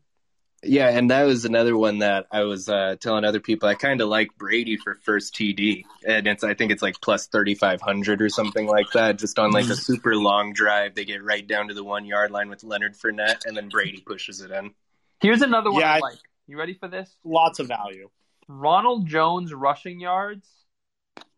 Yeah, 0.65 0.89
and 0.89 1.13
that 1.13 1.23
was 1.23 1.45
another 1.45 1.77
one 1.77 1.99
that 1.99 2.27
I 2.33 2.43
was 2.43 2.69
uh, 2.69 2.97
telling 2.99 3.25
other 3.25 3.39
people. 3.39 3.69
I 3.69 3.75
kind 3.75 4.01
of 4.01 4.09
like 4.09 4.31
Brady 4.37 4.77
for 4.77 4.99
first 5.05 5.33
TD, 5.37 5.85
and 6.05 6.27
it's 6.27 6.43
I 6.43 6.55
think 6.55 6.73
it's 6.73 6.83
like 6.83 7.01
plus 7.01 7.29
thirty 7.29 7.55
five 7.55 7.81
hundred 7.81 8.21
or 8.21 8.29
something 8.29 8.67
like 8.67 8.91
that. 8.93 9.19
Just 9.19 9.39
on 9.39 9.53
like 9.53 9.67
a 9.69 9.77
super 9.77 10.17
long 10.17 10.53
drive, 10.53 10.97
they 10.97 11.05
get 11.05 11.23
right 11.23 11.47
down 11.47 11.69
to 11.69 11.75
the 11.75 11.85
one 11.85 12.05
yard 12.07 12.33
line 12.33 12.49
with 12.51 12.65
Leonard 12.65 12.97
Fournette, 12.97 13.47
and 13.47 13.57
then 13.57 13.69
Brady 13.69 14.01
pushes 14.05 14.41
it 14.41 14.51
in. 14.51 14.73
Here's 15.21 15.43
another 15.43 15.71
one 15.71 15.81
Yeah, 15.83 15.93
I 15.93 15.97
I- 15.97 16.01
like. 16.01 16.19
You 16.49 16.59
ready 16.59 16.75
for 16.75 16.89
this? 16.89 17.15
lots 17.25 17.59
of 17.61 17.69
value. 17.69 18.09
Ronald 18.49 19.07
Jones 19.07 19.53
rushing 19.55 20.01
yards 20.01 20.49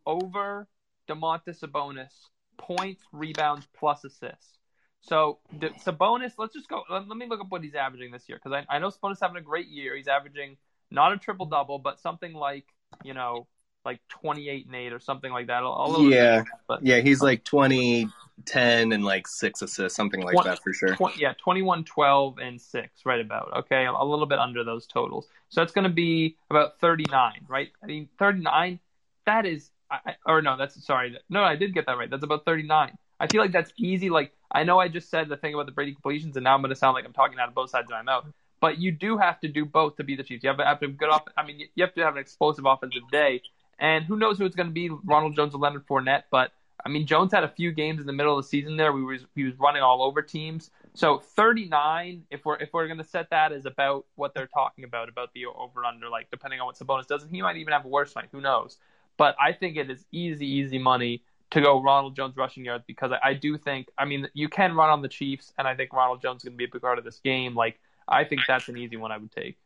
over 0.06 0.68
Domantas 1.08 1.58
Sabonis 1.60 2.12
points, 2.60 3.02
rebounds, 3.12 3.66
plus 3.76 4.04
assists. 4.04 4.58
So 5.02 5.38
Sabonis, 5.58 6.32
let's 6.38 6.54
just 6.54 6.68
go. 6.68 6.82
Let, 6.90 7.08
let 7.08 7.16
me 7.16 7.26
look 7.26 7.40
up 7.40 7.46
what 7.48 7.62
he's 7.62 7.74
averaging 7.74 8.10
this 8.10 8.28
year 8.28 8.38
because 8.42 8.64
I, 8.68 8.76
I 8.76 8.78
know 8.78 8.88
Sabonis 8.88 9.18
having 9.20 9.38
a 9.38 9.42
great 9.42 9.68
year. 9.68 9.96
He's 9.96 10.08
averaging 10.08 10.56
not 10.90 11.12
a 11.12 11.16
triple 11.16 11.46
mm-hmm. 11.46 11.54
double, 11.54 11.78
but 11.78 11.98
something 11.98 12.32
like 12.34 12.66
you 13.02 13.14
know 13.14 13.46
like 13.84 14.00
twenty 14.08 14.48
eight 14.48 14.66
and 14.66 14.74
eight 14.74 14.92
or 14.92 15.00
something 15.00 15.32
like 15.32 15.46
that. 15.46 15.62
A, 15.62 15.66
a 15.66 16.02
bit 16.02 16.12
Yeah. 16.12 16.42
but 16.68 16.84
Yeah, 16.84 17.00
he's 17.00 17.22
like 17.22 17.44
20, 17.44 18.08
10, 18.44 18.92
and 18.92 19.04
like 19.04 19.26
six 19.26 19.62
assists, 19.62 19.96
something 19.96 20.22
like 20.22 20.34
What- 20.34 20.44
that 20.44 20.62
for 20.62 20.74
sure. 20.74 20.94
Twen- 20.96 21.14
yeah, 21.16 21.32
21, 21.42 21.84
12, 21.84 22.38
and 22.38 22.60
6, 22.60 23.06
right 23.06 23.20
about. 23.20 23.52
Okay, 23.60 23.86
a 23.86 24.04
little 24.04 24.26
bit 24.26 24.38
under 24.38 24.64
those 24.64 24.86
totals. 24.86 25.28
So 25.48 25.62
it's 25.62 25.72
going 25.72 25.84
to 25.84 25.94
be 25.94 26.36
about 26.50 26.78
39, 26.80 27.46
right? 27.48 27.70
I 27.82 27.86
mean, 27.86 28.08
39, 28.18 28.80
that 29.24 29.46
is, 29.46 29.70
I, 29.90 30.16
or 30.26 30.42
no, 30.42 30.56
that's, 30.56 30.84
sorry. 30.84 31.18
No, 31.28 31.42
I 31.42 31.56
did 31.56 31.74
get 31.74 31.86
that 31.86 31.98
right. 31.98 32.08
That's 32.08 32.24
about 32.24 32.44
39. 32.44 32.96
I 33.18 33.26
feel 33.26 33.40
like 33.40 33.52
that's 33.52 33.72
easy. 33.76 34.08
Like, 34.10 34.32
I 34.50 34.64
know 34.64 34.78
I 34.78 34.88
just 34.88 35.10
said 35.10 35.28
the 35.28 35.36
thing 35.36 35.54
about 35.54 35.66
the 35.66 35.72
Brady 35.72 35.92
completions, 35.92 36.36
and 36.36 36.44
now 36.44 36.54
I'm 36.54 36.62
going 36.62 36.70
to 36.70 36.76
sound 36.76 36.94
like 36.94 37.04
I'm 37.04 37.12
talking 37.12 37.38
out 37.38 37.48
of 37.48 37.54
both 37.54 37.70
sides 37.70 37.86
of 37.86 37.90
my 37.90 38.02
mouth. 38.02 38.26
But 38.60 38.78
you 38.78 38.92
do 38.92 39.18
have 39.18 39.40
to 39.40 39.48
do 39.48 39.64
both 39.64 39.96
to 39.96 40.04
be 40.04 40.16
the 40.16 40.22
Chiefs. 40.22 40.42
You 40.44 40.48
have 40.48 40.58
to 40.58 40.64
have 40.64 40.98
good 40.98 41.08
off. 41.08 41.24
I 41.36 41.44
mean, 41.46 41.60
you 41.74 41.84
have 41.84 41.94
to 41.94 42.02
have 42.02 42.14
an 42.14 42.20
explosive 42.20 42.66
offensive 42.66 43.02
day. 43.10 43.42
And 43.78 44.04
who 44.04 44.16
knows 44.16 44.38
who 44.38 44.44
it's 44.44 44.56
going 44.56 44.68
to 44.68 44.72
be, 44.72 44.90
Ronald 44.90 45.34
Jones 45.34 45.54
or 45.54 45.58
Leonard 45.58 45.86
Fournette. 45.86 46.24
But 46.30 46.52
I 46.84 46.88
mean, 46.88 47.06
Jones 47.06 47.32
had 47.32 47.44
a 47.44 47.48
few 47.48 47.72
games 47.72 48.00
in 48.00 48.06
the 48.06 48.12
middle 48.12 48.38
of 48.38 48.44
the 48.44 48.48
season 48.48 48.76
there. 48.76 48.92
We 48.92 49.02
was 49.02 49.24
he 49.34 49.44
was 49.44 49.58
running 49.58 49.82
all 49.82 50.02
over 50.02 50.22
teams. 50.22 50.70
So 50.94 51.18
39, 51.18 52.24
if 52.30 52.44
we're 52.44 52.56
if 52.56 52.70
we're 52.72 52.86
going 52.86 52.98
to 52.98 53.04
set 53.04 53.30
that 53.30 53.52
as 53.52 53.64
about 53.64 54.06
what 54.16 54.34
they're 54.34 54.46
talking 54.46 54.84
about 54.84 55.08
about 55.08 55.32
the 55.32 55.46
over 55.46 55.84
under, 55.84 56.08
like 56.08 56.30
depending 56.30 56.60
on 56.60 56.66
what 56.66 56.76
Sabonis 56.76 57.06
does, 57.06 57.22
and 57.22 57.34
he 57.34 57.42
might 57.42 57.56
even 57.56 57.72
have 57.72 57.84
a 57.84 57.88
worse 57.88 58.14
night. 58.14 58.28
Who 58.32 58.40
knows? 58.40 58.78
But 59.20 59.36
I 59.38 59.52
think 59.52 59.76
it 59.76 59.90
is 59.90 60.02
easy, 60.10 60.46
easy 60.46 60.78
money 60.78 61.22
to 61.50 61.60
go 61.60 61.82
Ronald 61.82 62.16
Jones 62.16 62.38
rushing 62.38 62.64
yards 62.64 62.84
because 62.86 63.12
I, 63.12 63.18
I 63.22 63.34
do 63.34 63.58
think 63.58 63.88
I 63.98 64.06
mean 64.06 64.26
you 64.32 64.48
can 64.48 64.74
run 64.74 64.88
on 64.88 65.02
the 65.02 65.08
Chiefs, 65.08 65.52
and 65.58 65.68
I 65.68 65.74
think 65.74 65.92
Ronald 65.92 66.22
Jones 66.22 66.38
is 66.38 66.44
going 66.44 66.54
to 66.54 66.56
be 66.56 66.64
a 66.64 66.68
big 66.72 66.80
part 66.80 66.96
of 66.96 67.04
this 67.04 67.20
game. 67.22 67.54
Like 67.54 67.78
I 68.08 68.24
think 68.24 68.40
that's 68.48 68.66
an 68.70 68.78
easy 68.78 68.96
one 68.96 69.12
I 69.12 69.18
would 69.18 69.30
take. 69.30 69.58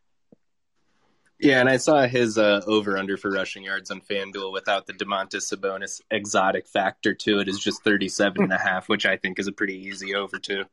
Yeah, 1.39 1.61
and 1.61 1.69
I 1.69 1.77
saw 1.77 2.05
his 2.05 2.37
uh, 2.37 2.63
over 2.67 2.97
under 2.97 3.15
for 3.15 3.31
rushing 3.31 3.63
yards 3.63 3.91
on 3.91 4.01
FanDuel 4.01 4.51
without 4.51 4.87
the 4.87 4.93
Domantas 4.93 5.53
Sabonis 5.53 6.01
exotic 6.11 6.67
factor 6.67 7.13
to 7.13 7.39
it 7.39 7.47
is 7.47 7.57
just 7.57 7.81
37 7.81 8.43
and 8.43 8.51
a 8.51 8.57
half, 8.57 8.89
which 8.89 9.05
I 9.05 9.15
think 9.15 9.39
is 9.39 9.47
a 9.47 9.53
pretty 9.53 9.87
easy 9.87 10.15
over 10.15 10.37
too. 10.37 10.65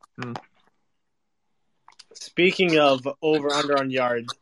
Speaking 2.15 2.81
of 2.81 3.07
over 3.23 3.53
under 3.53 3.79
on 3.79 3.93
yards, 3.93 4.35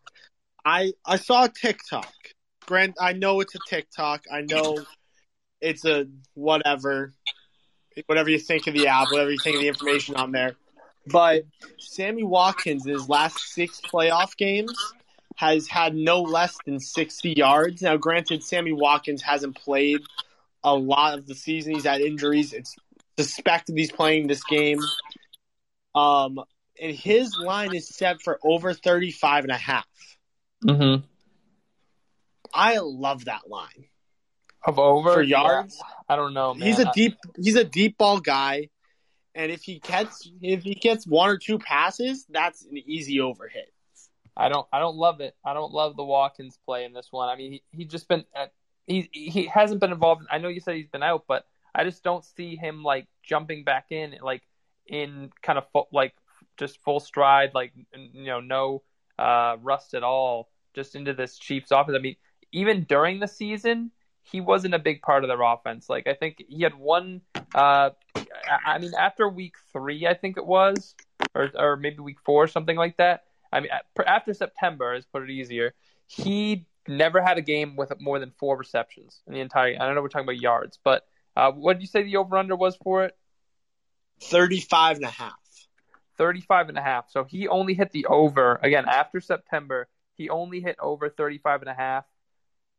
I 0.64 0.94
I 1.05 1.16
saw 1.16 1.44
a 1.44 1.50
TikTok. 1.50 2.11
Grant, 2.70 2.96
I 3.00 3.14
know 3.14 3.40
it's 3.40 3.56
a 3.56 3.59
TikTok. 3.68 4.26
I 4.33 4.42
know 4.42 4.78
it's 5.61 5.85
a 5.85 6.06
whatever, 6.35 7.12
whatever 8.06 8.30
you 8.30 8.38
think 8.38 8.68
of 8.68 8.74
the 8.74 8.87
app, 8.87 9.11
whatever 9.11 9.33
you 9.33 9.38
think 9.42 9.56
of 9.56 9.62
the 9.62 9.66
information 9.66 10.14
on 10.14 10.30
there. 10.30 10.54
But 11.04 11.46
Sammy 11.80 12.22
Watkins, 12.22 12.87
in 12.87 12.92
his 12.92 13.09
last 13.09 13.40
six 13.40 13.80
playoff 13.80 14.37
games, 14.37 14.72
has 15.35 15.66
had 15.66 15.96
no 15.96 16.22
less 16.22 16.56
than 16.64 16.78
60 16.78 17.33
yards. 17.33 17.83
Now, 17.83 17.96
granted, 17.96 18.44
Sammy 18.44 18.72
Watkins 18.72 19.20
hasn't 19.20 19.56
played 19.56 20.02
a 20.62 20.72
lot 20.72 21.18
of 21.18 21.26
the 21.26 21.35
season. 21.35 21.74
He's 21.74 21.83
had 21.83 22.00
injuries. 22.00 22.52
It's 22.52 22.76
suspected 23.18 23.76
he's 23.76 23.90
playing 23.90 24.28
this 24.28 24.44
game. 24.44 24.78
Um, 25.92 26.38
and 26.80 26.94
his 26.94 27.37
line 27.37 27.74
is 27.74 27.88
set 27.88 28.22
for 28.22 28.38
over 28.44 28.74
35 28.74 29.42
and 29.42 29.52
a 29.52 29.56
half. 29.56 29.88
Mm-hmm. 30.64 31.04
I 32.54 32.78
love 32.78 33.26
that 33.26 33.48
line. 33.48 33.86
Of 34.64 34.78
over 34.78 35.14
For 35.14 35.22
yards? 35.22 35.76
Yeah. 35.78 35.94
I 36.08 36.16
don't 36.16 36.34
know, 36.34 36.52
man. 36.54 36.66
He's 36.66 36.78
a 36.78 36.90
deep 36.92 37.16
he's 37.38 37.56
a 37.56 37.64
deep 37.64 37.96
ball 37.96 38.20
guy. 38.20 38.68
And 39.34 39.50
if 39.50 39.62
he 39.62 39.78
gets 39.78 40.30
if 40.42 40.62
he 40.62 40.74
gets 40.74 41.06
one 41.06 41.30
or 41.30 41.38
two 41.38 41.58
passes, 41.58 42.26
that's 42.28 42.64
an 42.64 42.76
easy 42.76 43.20
over 43.20 43.48
hit. 43.48 43.72
I 44.36 44.48
don't 44.48 44.66
I 44.72 44.80
don't 44.80 44.96
love 44.96 45.20
it. 45.20 45.34
I 45.44 45.54
don't 45.54 45.72
love 45.72 45.96
the 45.96 46.04
Watkins 46.04 46.58
play 46.66 46.84
in 46.84 46.92
this 46.92 47.08
one. 47.10 47.28
I 47.28 47.36
mean, 47.36 47.52
he 47.52 47.62
he 47.70 47.84
just 47.84 48.08
been 48.08 48.24
uh, 48.36 48.46
he 48.86 49.08
he 49.12 49.46
hasn't 49.46 49.80
been 49.80 49.92
involved. 49.92 50.26
I 50.30 50.38
know 50.38 50.48
you 50.48 50.60
said 50.60 50.76
he's 50.76 50.88
been 50.88 51.02
out, 51.02 51.24
but 51.26 51.46
I 51.74 51.84
just 51.84 52.02
don't 52.02 52.24
see 52.24 52.56
him 52.56 52.82
like 52.82 53.06
jumping 53.22 53.64
back 53.64 53.86
in 53.90 54.16
like 54.20 54.42
in 54.86 55.30
kind 55.42 55.58
of 55.58 55.64
like 55.92 56.14
just 56.58 56.82
full 56.82 57.00
stride, 57.00 57.50
like 57.54 57.72
you 57.94 58.24
know, 58.24 58.40
no 58.40 58.82
uh, 59.18 59.56
rust 59.62 59.94
at 59.94 60.02
all, 60.02 60.48
just 60.74 60.94
into 60.96 61.14
this 61.14 61.38
Chiefs 61.38 61.70
offense. 61.70 61.96
I 61.96 62.00
mean, 62.00 62.16
even 62.52 62.84
during 62.84 63.20
the 63.20 63.28
season, 63.28 63.90
he 64.22 64.40
wasn't 64.40 64.74
a 64.74 64.78
big 64.78 65.02
part 65.02 65.24
of 65.24 65.28
their 65.28 65.42
offense. 65.42 65.88
Like 65.88 66.06
I 66.06 66.14
think 66.14 66.44
he 66.48 66.62
had 66.62 66.74
one. 66.74 67.22
Uh, 67.54 67.90
I 68.64 68.78
mean, 68.78 68.92
after 68.98 69.28
week 69.28 69.54
three, 69.72 70.06
I 70.06 70.14
think 70.14 70.36
it 70.36 70.46
was, 70.46 70.94
or 71.34 71.50
or 71.54 71.76
maybe 71.76 71.98
week 71.98 72.20
four, 72.24 72.46
something 72.46 72.76
like 72.76 72.96
that. 72.98 73.24
I 73.52 73.60
mean, 73.60 73.70
after 74.06 74.32
September, 74.32 74.94
let's 74.94 75.06
put 75.06 75.22
it 75.22 75.30
easier. 75.30 75.74
He 76.06 76.66
never 76.86 77.20
had 77.20 77.38
a 77.38 77.42
game 77.42 77.76
with 77.76 77.92
more 78.00 78.18
than 78.18 78.32
four 78.38 78.56
receptions 78.56 79.20
in 79.26 79.34
the 79.34 79.40
entire. 79.40 79.74
I 79.74 79.86
don't 79.86 79.94
know 79.94 80.02
we're 80.02 80.08
talking 80.08 80.26
about 80.26 80.40
yards, 80.40 80.78
but 80.82 81.04
uh, 81.36 81.52
what 81.52 81.74
did 81.74 81.82
you 81.82 81.88
say 81.88 82.02
the 82.02 82.16
over 82.16 82.36
under 82.36 82.56
was 82.56 82.76
for 82.76 83.04
it? 83.04 83.16
35 84.22 84.96
and 84.96 85.06
a 85.06 85.10
half. 85.10 85.34
35 86.18 86.68
and 86.68 86.78
a 86.78 86.82
half. 86.82 87.10
So 87.10 87.24
he 87.24 87.48
only 87.48 87.74
hit 87.74 87.92
the 87.92 88.06
over 88.06 88.60
again 88.62 88.84
after 88.86 89.20
September. 89.20 89.88
He 90.14 90.28
only 90.28 90.60
hit 90.60 90.76
over 90.78 91.08
35 91.08 91.62
and 91.62 91.70
a 91.70 91.74
half 91.74 92.04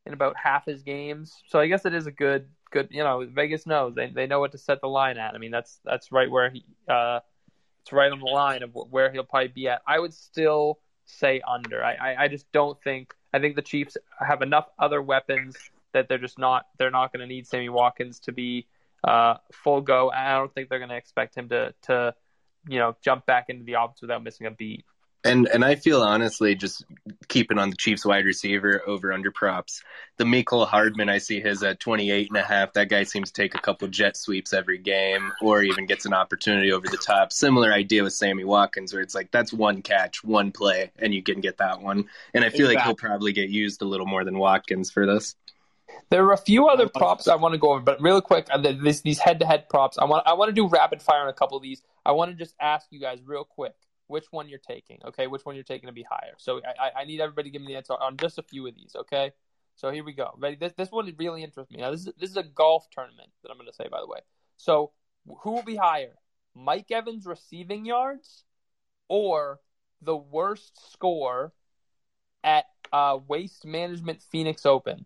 in 0.06 0.14
about 0.14 0.36
half 0.42 0.66
his 0.66 0.82
games. 0.84 1.42
So 1.48 1.60
I 1.60 1.68
guess 1.68 1.86
it 1.86 1.94
is 1.94 2.08
a 2.08 2.12
good 2.12 2.48
good, 2.72 2.88
you 2.92 3.04
know, 3.04 3.26
Vegas 3.30 3.66
knows. 3.66 3.96
They 3.96 4.08
they 4.08 4.28
know 4.28 4.40
what 4.40 4.52
to 4.54 4.58
set 4.58 4.82
the 4.82 4.88
line 4.88 5.18
at. 5.18 5.36
I 5.36 5.38
mean, 5.38 5.52
that's 5.52 5.80
that's 5.86 6.12
right 6.12 6.30
where 6.30 6.50
he 6.50 6.66
uh 6.88 7.20
it's 7.82 7.92
right 7.92 8.12
on 8.12 8.20
the 8.20 8.26
line 8.26 8.64
of 8.64 8.72
where 8.74 9.12
he'll 9.12 9.24
probably 9.24 9.50
be 9.50 9.68
at. 9.68 9.82
I 9.88 10.00
would 10.00 10.14
still 10.14 10.80
say 11.06 11.42
under. 11.48 11.84
I, 11.84 11.94
I, 11.94 12.24
I 12.24 12.28
just 12.28 12.52
don't 12.52 12.82
think 12.84 13.14
I 13.34 13.40
think 13.40 13.56
the 13.56 13.62
Chiefs 13.62 13.98
have 14.20 14.42
enough 14.42 14.68
other 14.78 15.02
weapons 15.02 15.58
that 15.94 16.08
they're 16.08 16.18
just 16.18 16.40
not 16.40 16.68
they're 16.78 16.92
not 16.92 17.12
going 17.12 17.22
to 17.22 17.28
need 17.28 17.48
Sammy 17.48 17.70
Watkins 17.70 18.20
to 18.22 18.32
be 18.32 18.68
uh, 19.04 19.36
full 19.52 19.82
go. 19.82 20.12
I 20.12 20.34
don't 20.34 20.54
think 20.54 20.70
they're 20.70 20.80
going 20.80 20.90
to 20.90 20.96
expect 20.98 21.36
him 21.36 21.50
to 21.50 21.74
to 21.84 22.16
you 22.68 22.80
know 22.80 22.96
jump 23.02 23.26
back 23.26 23.46
into 23.50 23.64
the 23.64 23.74
offense 23.74 24.02
without 24.02 24.24
missing 24.24 24.48
a 24.48 24.52
beat. 24.52 24.86
And 25.24 25.48
and 25.48 25.64
I 25.64 25.76
feel 25.76 26.02
honestly 26.02 26.56
just 26.56 26.84
keeping 27.28 27.60
on 27.60 27.70
the 27.70 27.76
Chiefs 27.76 28.04
wide 28.04 28.26
receiver 28.26 28.82
over 28.88 29.14
under 29.14 29.32
props. 29.32 29.84
The 30.18 30.24
Mecole 30.24 30.68
Hardman, 30.68 31.10
I 31.10 31.20
see 31.20 31.40
his 31.40 31.62
at 31.62 31.80
28 31.80 32.30
and 32.30 32.38
a 32.38 32.42
half. 32.42 32.74
That 32.74 32.90
guy 32.90 33.04
seems 33.04 33.32
to 33.32 33.42
take 33.42 33.54
a 33.54 33.60
couple 33.60 33.88
jet 33.88 34.18
sweeps 34.18 34.52
every 34.52 34.80
game 34.80 35.32
or 35.42 35.62
even 35.62 35.86
gets 35.86 36.06
an 36.06 36.14
opportunity 36.14 36.72
over 36.72 36.88
the 36.88 36.98
top. 36.98 37.32
Similar 37.32 37.72
idea 37.72 38.04
with 38.04 38.14
Sammy 38.14 38.44
Watkins 38.44 38.94
where 38.94 39.02
it's 39.04 39.14
like 39.14 39.30
that's 39.30 39.54
one 39.54 39.84
catch, 39.84 40.24
one 40.24 40.52
play 40.52 40.92
and 40.98 41.14
you 41.14 41.22
can 41.22 41.40
get 41.40 41.58
that 41.58 41.82
one. 41.82 42.06
And 42.34 42.44
I 42.44 42.50
feel 42.50 42.68
exactly. 42.68 42.76
like 42.76 42.86
he'll 42.86 42.96
probably 42.96 43.34
get 43.34 43.50
used 43.50 43.84
a 43.84 43.86
little 43.86 44.08
more 44.08 44.24
than 44.24 44.40
Watkins 44.40 44.90
for 44.90 45.06
this. 45.06 45.36
There 46.10 46.26
are 46.26 46.34
a 46.34 46.38
few 46.38 46.68
other 46.68 46.90
props 46.90 47.28
I 47.28 47.36
want 47.36 47.54
to 47.54 47.60
go 47.60 47.74
over, 47.74 47.82
but 47.82 48.02
real 48.02 48.22
quick, 48.22 48.48
uh, 48.50 48.58
this, 48.58 49.02
these 49.02 49.20
head-to-head 49.20 49.70
props. 49.70 49.98
I 49.98 50.06
want 50.06 50.26
I 50.26 50.34
want 50.34 50.50
to 50.50 50.54
do 50.54 50.68
rapid 50.68 51.02
fire 51.02 51.22
on 51.22 51.30
a 51.30 51.34
couple 51.34 51.58
of 51.58 51.64
these. 51.64 51.82
I 52.06 52.14
want 52.14 52.32
to 52.32 52.38
just 52.38 52.56
ask 52.60 52.88
you 52.90 53.00
guys 53.00 53.20
real 53.24 53.44
quick 53.44 53.74
which 54.12 54.26
one 54.32 54.50
you're 54.50 54.60
taking. 54.60 55.00
Okay, 55.06 55.28
which 55.28 55.46
one 55.46 55.56
you're 55.56 55.64
taking 55.64 55.88
to 55.88 55.94
be 55.94 56.06
higher. 56.08 56.34
So 56.38 56.62
I, 56.64 57.02
I 57.02 57.06
need 57.06 57.22
everybody 57.22 57.50
to 57.50 57.54
give 57.54 57.62
me 57.62 57.70
the 57.70 57.78
answer 57.78 57.94
on 57.94 58.18
just 58.18 58.38
a 58.38 58.44
few 58.44 58.68
of 58.68 58.76
these. 58.76 58.96
Okay, 58.96 59.32
so 59.76 59.90
here 59.90 60.04
we 60.04 60.14
go. 60.14 60.32
Ready? 60.38 60.58
This 60.58 60.74
this 60.74 60.92
one 60.92 61.12
really 61.18 61.44
interests 61.44 61.72
me. 61.72 61.80
Now 61.80 61.92
this 61.92 62.02
is 62.02 62.14
this 62.20 62.30
is 62.30 62.38
a 62.38 62.44
golf 62.44 62.88
tournament 62.92 63.30
that 63.42 63.50
I'm 63.50 63.58
going 63.58 63.70
to 63.70 63.74
say 63.74 63.88
by 63.90 64.00
the 64.00 64.08
way. 64.08 64.20
So 64.58 64.92
who 65.42 65.52
will 65.52 65.64
be 65.64 65.76
higher, 65.76 66.16
Mike 66.54 66.92
Evans 66.92 67.26
receiving 67.26 67.86
yards, 67.86 68.44
or 69.08 69.60
the 70.02 70.16
worst 70.16 70.92
score 70.92 71.54
at 72.44 72.66
uh, 72.92 73.18
Waste 73.28 73.66
Management 73.66 74.22
Phoenix 74.22 74.66
Open? 74.66 75.06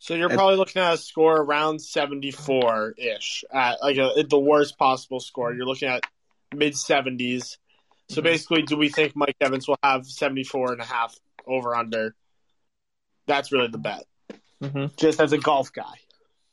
So 0.00 0.14
you're 0.14 0.28
probably 0.28 0.56
looking 0.56 0.80
at 0.80 0.94
a 0.94 0.96
score 0.96 1.36
around 1.38 1.80
74 1.80 2.94
ish, 2.98 3.44
at 3.52 3.82
like 3.82 3.96
a, 3.96 4.24
the 4.28 4.38
worst 4.38 4.78
possible 4.78 5.18
score. 5.18 5.52
You're 5.52 5.66
looking 5.66 5.88
at 5.88 6.04
mid 6.54 6.74
70s. 6.74 7.56
So 8.08 8.16
mm-hmm. 8.16 8.22
basically, 8.22 8.62
do 8.62 8.76
we 8.76 8.88
think 8.88 9.14
Mike 9.14 9.36
Evans 9.40 9.68
will 9.68 9.78
have 9.82 10.06
74 10.06 10.72
and 10.72 10.80
a 10.80 10.84
half 10.84 11.16
over 11.46 11.74
under? 11.74 12.14
That's 13.26 13.52
really 13.52 13.68
the 13.68 13.78
bet. 13.78 14.04
Mm-hmm. 14.62 14.86
Just 14.96 15.20
as 15.20 15.32
a 15.32 15.38
golf 15.38 15.72
guy. 15.72 15.94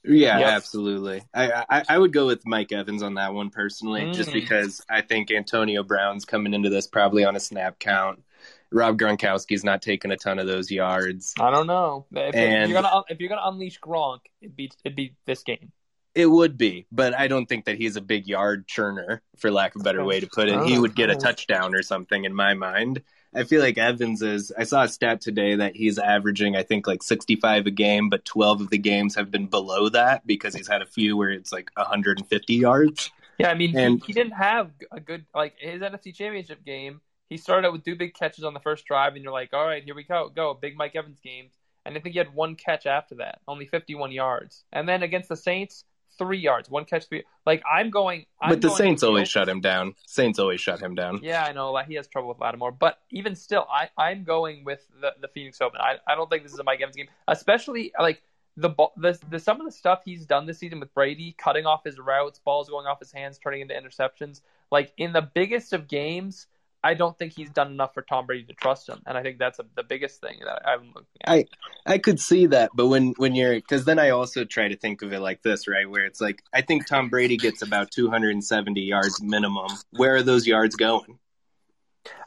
Yeah, 0.08 0.40
yep. 0.40 0.50
absolutely. 0.50 1.24
I, 1.34 1.66
I, 1.68 1.84
I 1.90 1.98
would 1.98 2.14
go 2.14 2.28
with 2.28 2.46
Mike 2.46 2.72
Evans 2.72 3.02
on 3.02 3.16
that 3.16 3.34
one 3.34 3.50
personally, 3.50 4.02
mm. 4.02 4.14
just 4.14 4.32
because 4.32 4.82
I 4.90 5.02
think 5.02 5.32
Antonio 5.32 5.84
Brown's 5.84 6.26
coming 6.26 6.54
into 6.54 6.70
this 6.70 6.86
probably 6.86 7.26
on 7.26 7.36
a 7.36 7.40
snap 7.40 7.80
count. 7.80 8.24
Rob 8.72 9.00
Gronkowski's 9.00 9.64
not 9.64 9.82
taking 9.82 10.12
a 10.12 10.18
ton 10.18 10.38
of 10.38 10.48
those 10.48 10.70
yards. 10.70 11.34
I 11.40 11.50
don't 11.50 11.68
know 11.68 12.06
if, 12.12 12.36
and, 12.36 12.64
if 12.64 12.70
you're 12.70 12.82
gonna 12.82 13.04
if 13.10 13.20
you're 13.20 13.30
gonna 13.30 13.42
unleash 13.46 13.80
Gronk, 13.80 14.20
it'd 14.42 14.56
be 14.56 14.72
it'd 14.84 14.96
be 14.96 15.16
this 15.26 15.44
game. 15.44 15.72
It 16.16 16.28
would 16.28 16.58
be, 16.58 16.88
but 16.94 17.14
I 17.14 17.28
don't 17.28 17.46
think 17.46 17.66
that 17.66 17.78
he's 17.78 17.98
a 17.98 18.02
big 18.02 18.26
yard 18.26 18.68
churner, 18.68 19.20
for 19.36 19.52
lack 19.52 19.76
of 19.76 19.82
a 19.82 19.84
better 19.84 20.04
way 20.06 20.22
to 20.22 20.28
put 20.28 20.48
it. 20.48 20.64
He 20.64 20.78
oh, 20.78 20.82
would 20.82 20.96
get 20.96 21.10
a 21.10 21.16
touchdown 21.16 21.76
or 21.76 21.84
something 21.84 22.24
in 22.24 22.34
my 22.34 22.54
mind. 22.54 23.04
I 23.36 23.44
feel 23.44 23.60
like 23.60 23.78
Evans 23.78 24.22
is. 24.22 24.50
I 24.58 24.64
saw 24.64 24.84
a 24.84 24.88
stat 24.88 25.20
today 25.20 25.56
that 25.56 25.76
he's 25.76 26.00
averaging, 26.00 26.56
I 26.56 26.64
think, 26.64 26.88
like 26.88 27.04
65 27.04 27.68
a 27.68 27.72
game, 27.72 28.10
but 28.10 28.24
12 28.24 28.62
of 28.62 28.70
the 28.70 28.78
games 28.78 29.16
have 29.16 29.30
been 29.30 29.48
below 29.48 29.90
that 29.90 30.26
because 30.26 30.56
he's 30.56 30.70
had 30.70 30.82
a 30.82 30.86
few 30.86 31.18
where 31.18 31.32
it's 31.32 31.52
like 31.52 31.70
150 31.76 32.54
yards. 32.54 33.12
Yeah, 33.38 33.50
I 33.50 33.56
mean, 33.56 33.78
and, 33.78 34.00
he, 34.00 34.08
he 34.08 34.14
didn't 34.14 34.34
have 34.34 34.72
a 34.94 35.02
good, 35.02 35.26
like, 35.36 35.56
his 35.60 35.82
NFC 35.82 36.16
championship 36.16 36.64
game. 36.64 37.02
He 37.30 37.36
started 37.36 37.68
out 37.68 37.74
with 37.74 37.84
two 37.84 37.98
big 37.98 38.14
catches 38.14 38.46
on 38.46 38.54
the 38.54 38.62
first 38.62 38.86
drive, 38.86 39.16
and 39.16 39.24
you're 39.24 39.34
like, 39.34 39.50
all 39.52 39.66
right, 39.66 39.84
here 39.84 39.96
we 39.96 40.04
go, 40.04 40.32
go, 40.34 40.54
big 40.54 40.78
Mike 40.78 40.96
Evans 40.96 41.20
games. 41.22 41.52
And 41.86 41.98
I 41.98 42.00
think 42.00 42.14
he 42.14 42.20
had 42.20 42.34
one 42.34 42.56
catch 42.56 42.86
after 42.86 43.16
that, 43.16 43.42
only 43.48 43.66
51 43.66 44.14
yards. 44.14 44.64
And 44.72 44.88
then 44.88 45.04
against 45.04 45.28
the 45.28 45.36
Saints, 45.36 45.84
three 46.18 46.40
yards, 46.40 46.70
one 46.70 46.86
catch, 46.86 47.08
three. 47.08 47.24
Like 47.46 47.64
I'm 47.72 47.90
going. 47.90 48.26
I'm 48.42 48.50
but 48.50 48.62
the 48.62 48.68
going 48.70 48.78
Saints 48.78 49.04
always 49.04 49.28
shut 49.28 49.48
him 49.48 49.62
down. 49.62 49.96
Saints 50.06 50.40
always 50.40 50.62
shut 50.62 50.80
him 50.80 50.96
down. 50.96 51.20
Yeah, 51.22 51.44
I 51.44 51.52
know. 51.52 51.72
Like, 51.72 51.88
he 51.88 51.96
has 51.96 52.08
trouble 52.08 52.30
with 52.30 52.40
Lattimore, 52.40 52.72
but 52.72 53.00
even 53.12 53.36
still, 53.36 53.68
I 53.72 53.90
I'm 53.98 54.24
going 54.24 54.64
with 54.64 54.86
the 55.02 55.14
the 55.22 55.28
Phoenix 55.28 55.62
Open. 55.62 55.80
I 55.82 55.98
I 56.08 56.16
don't 56.16 56.30
think 56.30 56.44
this 56.44 56.54
is 56.54 56.60
a 56.60 56.64
Mike 56.64 56.82
Evans 56.82 56.96
game, 56.96 57.08
especially 57.28 57.92
like. 58.00 58.22
The, 58.58 58.70
the 58.96 59.20
the 59.30 59.38
some 59.38 59.60
of 59.60 59.66
the 59.66 59.72
stuff 59.74 60.04
he's 60.06 60.26
done 60.26 60.46
this 60.46 60.60
season 60.60 60.80
with 60.80 60.94
Brady, 60.94 61.36
cutting 61.38 61.66
off 61.66 61.84
his 61.84 62.00
routes, 62.00 62.40
balls 62.40 62.70
going 62.70 62.88
off 62.88 63.00
his 63.00 63.12
hands, 63.12 63.38
turning 63.38 63.60
into 63.60 63.74
interceptions. 63.74 64.40
Like 64.72 64.94
in 64.96 65.12
the 65.12 65.24
biggest 65.24 65.74
of 65.74 65.90
games, 65.90 66.48
I 66.86 66.94
don't 66.94 67.18
think 67.18 67.34
he's 67.34 67.50
done 67.50 67.72
enough 67.72 67.96
for 67.96 68.04
Tom 68.04 68.28
Brady 68.28 68.44
to 68.44 68.54
trust 68.54 68.88
him, 68.88 69.02
and 69.08 69.18
I 69.18 69.24
think 69.24 69.40
that's 69.40 69.58
a, 69.58 69.66
the 69.76 69.82
biggest 69.82 70.22
thing 70.22 70.38
that 70.46 70.62
I'm 70.68 70.92
looking 70.94 71.08
at. 71.24 71.32
I 71.32 71.46
I 71.88 71.98
could 71.98 72.20
see 72.20 72.46
that, 72.46 72.70
but 72.76 72.88
when 72.88 73.16
when 73.18 73.34
you're 73.34 73.56
because 73.56 73.86
then 73.86 73.98
I 73.98 74.12
also 74.12 74.46
try 74.46 74.68
to 74.68 74.78
think 74.78 75.02
of 75.02 75.12
it 75.12 75.20
like 75.20 75.42
this, 75.42 75.68
right? 75.68 75.90
Where 75.90 76.06
it's 76.06 76.22
like 76.22 76.44
I 76.54 76.62
think 76.62 76.86
Tom 76.86 77.10
Brady 77.10 77.38
gets 77.38 77.64
about 77.64 77.90
270 77.90 78.80
yards 78.82 79.20
minimum. 79.20 79.72
Where 79.94 80.16
are 80.16 80.22
those 80.22 80.46
yards 80.46 80.76
going? 80.76 81.18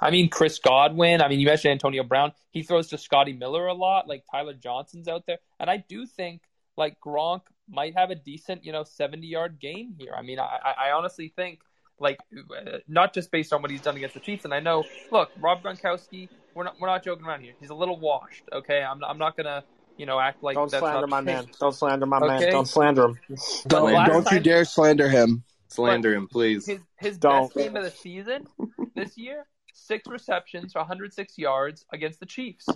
I 0.01 0.11
mean, 0.11 0.29
Chris 0.29 0.59
Godwin. 0.59 1.23
I 1.23 1.29
mean, 1.29 1.38
you 1.38 1.47
mentioned 1.47 1.71
Antonio 1.71 2.03
Brown. 2.03 2.33
He 2.51 2.64
throws 2.64 2.88
to 2.88 2.99
Scotty 2.99 3.35
Miller 3.35 3.68
a 3.68 3.75
lot. 3.75 4.09
Like 4.09 4.25
Tyler 4.29 4.55
Johnson's 4.55 5.07
out 5.07 5.25
there, 5.29 5.38
and 5.61 5.71
I 5.71 5.85
do 5.88 6.05
think 6.05 6.42
like 6.77 6.99
Gronk 7.01 7.42
might 7.68 7.94
have 7.97 8.11
a 8.11 8.16
decent, 8.16 8.64
you 8.64 8.73
know, 8.73 8.83
70 8.83 9.25
yard 9.25 9.61
game 9.61 9.94
here. 9.97 10.14
I 10.16 10.23
mean, 10.23 10.40
I, 10.40 10.59
I 10.88 10.90
honestly 10.90 11.33
think 11.37 11.61
like 12.00 12.18
uh, 12.37 12.78
not 12.87 13.14
just 13.14 13.30
based 13.30 13.52
on 13.52 13.62
what 13.62 13.70
he's 13.70 13.80
done 13.80 13.96
against 13.96 14.14
the 14.14 14.20
Chiefs. 14.20 14.44
And 14.44 14.54
I 14.54 14.61
know, 14.61 14.84
look, 15.11 15.30
Rob 15.40 15.62
Gronkowski, 15.62 16.28
we're 16.54 16.64
not 16.64 16.76
we're 16.80 16.88
not 16.88 17.04
joking 17.04 17.26
around 17.26 17.42
here. 17.42 17.54
He's 17.61 17.70
a 17.70 17.74
little 17.74 17.98
washed. 17.98 18.44
Okay, 18.52 18.82
I'm 18.82 19.02
I'm 19.04 19.18
not 19.18 19.37
gonna 19.37 19.64
you 19.96 20.06
know 20.06 20.18
act 20.18 20.42
like 20.42 20.54
don't 20.54 20.70
that's 20.70 20.80
slander 20.80 21.00
not 21.00 21.08
my 21.08 21.20
man. 21.20 21.46
Don't 21.61 21.74
slander 21.74 22.06
my 22.06 22.18
okay? 22.18 22.26
man. 22.26 22.52
Don't 22.52 22.68
slander 22.68 23.08
him. 23.08 23.18
Don't 23.66 24.06
don't 24.06 24.30
you 24.30 24.40
dare 24.40 24.64
slander 24.64 25.08
him. 25.08 25.44
Slander 25.68 26.14
him, 26.14 26.28
please. 26.28 26.66
His 26.66 26.80
his 26.96 27.18
don't. 27.18 27.42
best 27.42 27.54
game 27.54 27.76
of 27.76 27.84
the 27.84 27.90
season 27.90 28.46
this 28.94 29.16
year, 29.18 29.44
six 29.72 30.08
receptions 30.08 30.72
for 30.72 30.78
106 30.80 31.38
yards 31.38 31.84
against 31.92 32.20
the 32.20 32.26
Chiefs. 32.26 32.66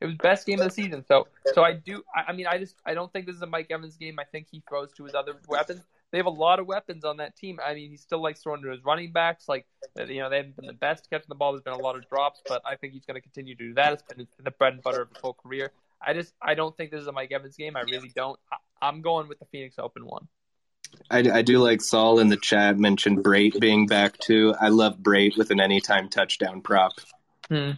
It 0.00 0.06
was 0.06 0.14
best 0.14 0.46
game 0.46 0.60
of 0.60 0.66
the 0.66 0.70
season. 0.70 1.04
So 1.06 1.26
so 1.52 1.64
I 1.64 1.72
do. 1.72 2.02
I, 2.14 2.30
I 2.30 2.32
mean, 2.32 2.46
I 2.46 2.58
just 2.58 2.76
I 2.86 2.94
don't 2.94 3.12
think 3.12 3.26
this 3.26 3.34
is 3.34 3.42
a 3.42 3.46
Mike 3.46 3.66
Evans 3.70 3.96
game. 3.96 4.18
I 4.20 4.24
think 4.24 4.46
he 4.50 4.62
throws 4.68 4.92
to 4.92 5.04
his 5.04 5.14
other 5.14 5.34
weapons 5.48 5.80
they 6.10 6.18
have 6.18 6.26
a 6.26 6.30
lot 6.30 6.58
of 6.58 6.66
weapons 6.66 7.04
on 7.04 7.18
that 7.18 7.36
team. 7.36 7.58
I 7.64 7.74
mean, 7.74 7.90
he 7.90 7.96
still 7.96 8.22
likes 8.22 8.42
throwing 8.42 8.62
to 8.62 8.70
his 8.70 8.82
running 8.84 9.12
backs. 9.12 9.48
Like, 9.48 9.66
you 9.96 10.20
know, 10.20 10.30
they 10.30 10.38
haven't 10.38 10.56
been 10.56 10.66
the 10.66 10.72
best 10.72 11.08
catching 11.10 11.26
the 11.28 11.34
ball. 11.34 11.52
There's 11.52 11.62
been 11.62 11.74
a 11.74 11.78
lot 11.78 11.96
of 11.96 12.08
drops, 12.08 12.40
but 12.46 12.62
I 12.64 12.76
think 12.76 12.94
he's 12.94 13.04
going 13.04 13.16
to 13.16 13.20
continue 13.20 13.54
to 13.54 13.68
do 13.68 13.74
that. 13.74 13.92
It's 13.92 14.02
been 14.02 14.26
the 14.42 14.50
bread 14.50 14.74
and 14.74 14.82
butter 14.82 15.02
of 15.02 15.08
his 15.10 15.18
whole 15.18 15.34
career. 15.34 15.70
I 16.00 16.14
just, 16.14 16.32
I 16.40 16.54
don't 16.54 16.76
think 16.76 16.90
this 16.90 17.02
is 17.02 17.08
a 17.08 17.12
Mike 17.12 17.32
Evans 17.32 17.56
game. 17.56 17.76
I 17.76 17.82
really 17.82 18.10
don't. 18.14 18.38
I, 18.80 18.88
am 18.88 19.02
going 19.02 19.28
with 19.28 19.38
the 19.38 19.46
Phoenix 19.46 19.76
Open 19.78 20.06
one. 20.06 20.28
I, 21.10 21.18
I 21.18 21.42
do 21.42 21.58
like 21.58 21.82
Saul 21.82 22.18
in 22.18 22.28
the 22.28 22.36
chat 22.36 22.78
mentioned 22.78 23.22
Brate 23.22 23.60
being 23.60 23.86
back 23.86 24.16
too. 24.18 24.54
I 24.58 24.68
love 24.68 24.98
Brate 24.98 25.36
with 25.36 25.50
an 25.50 25.60
anytime 25.60 26.08
touchdown 26.08 26.62
prop. 26.62 26.92
Hmm. 27.48 27.72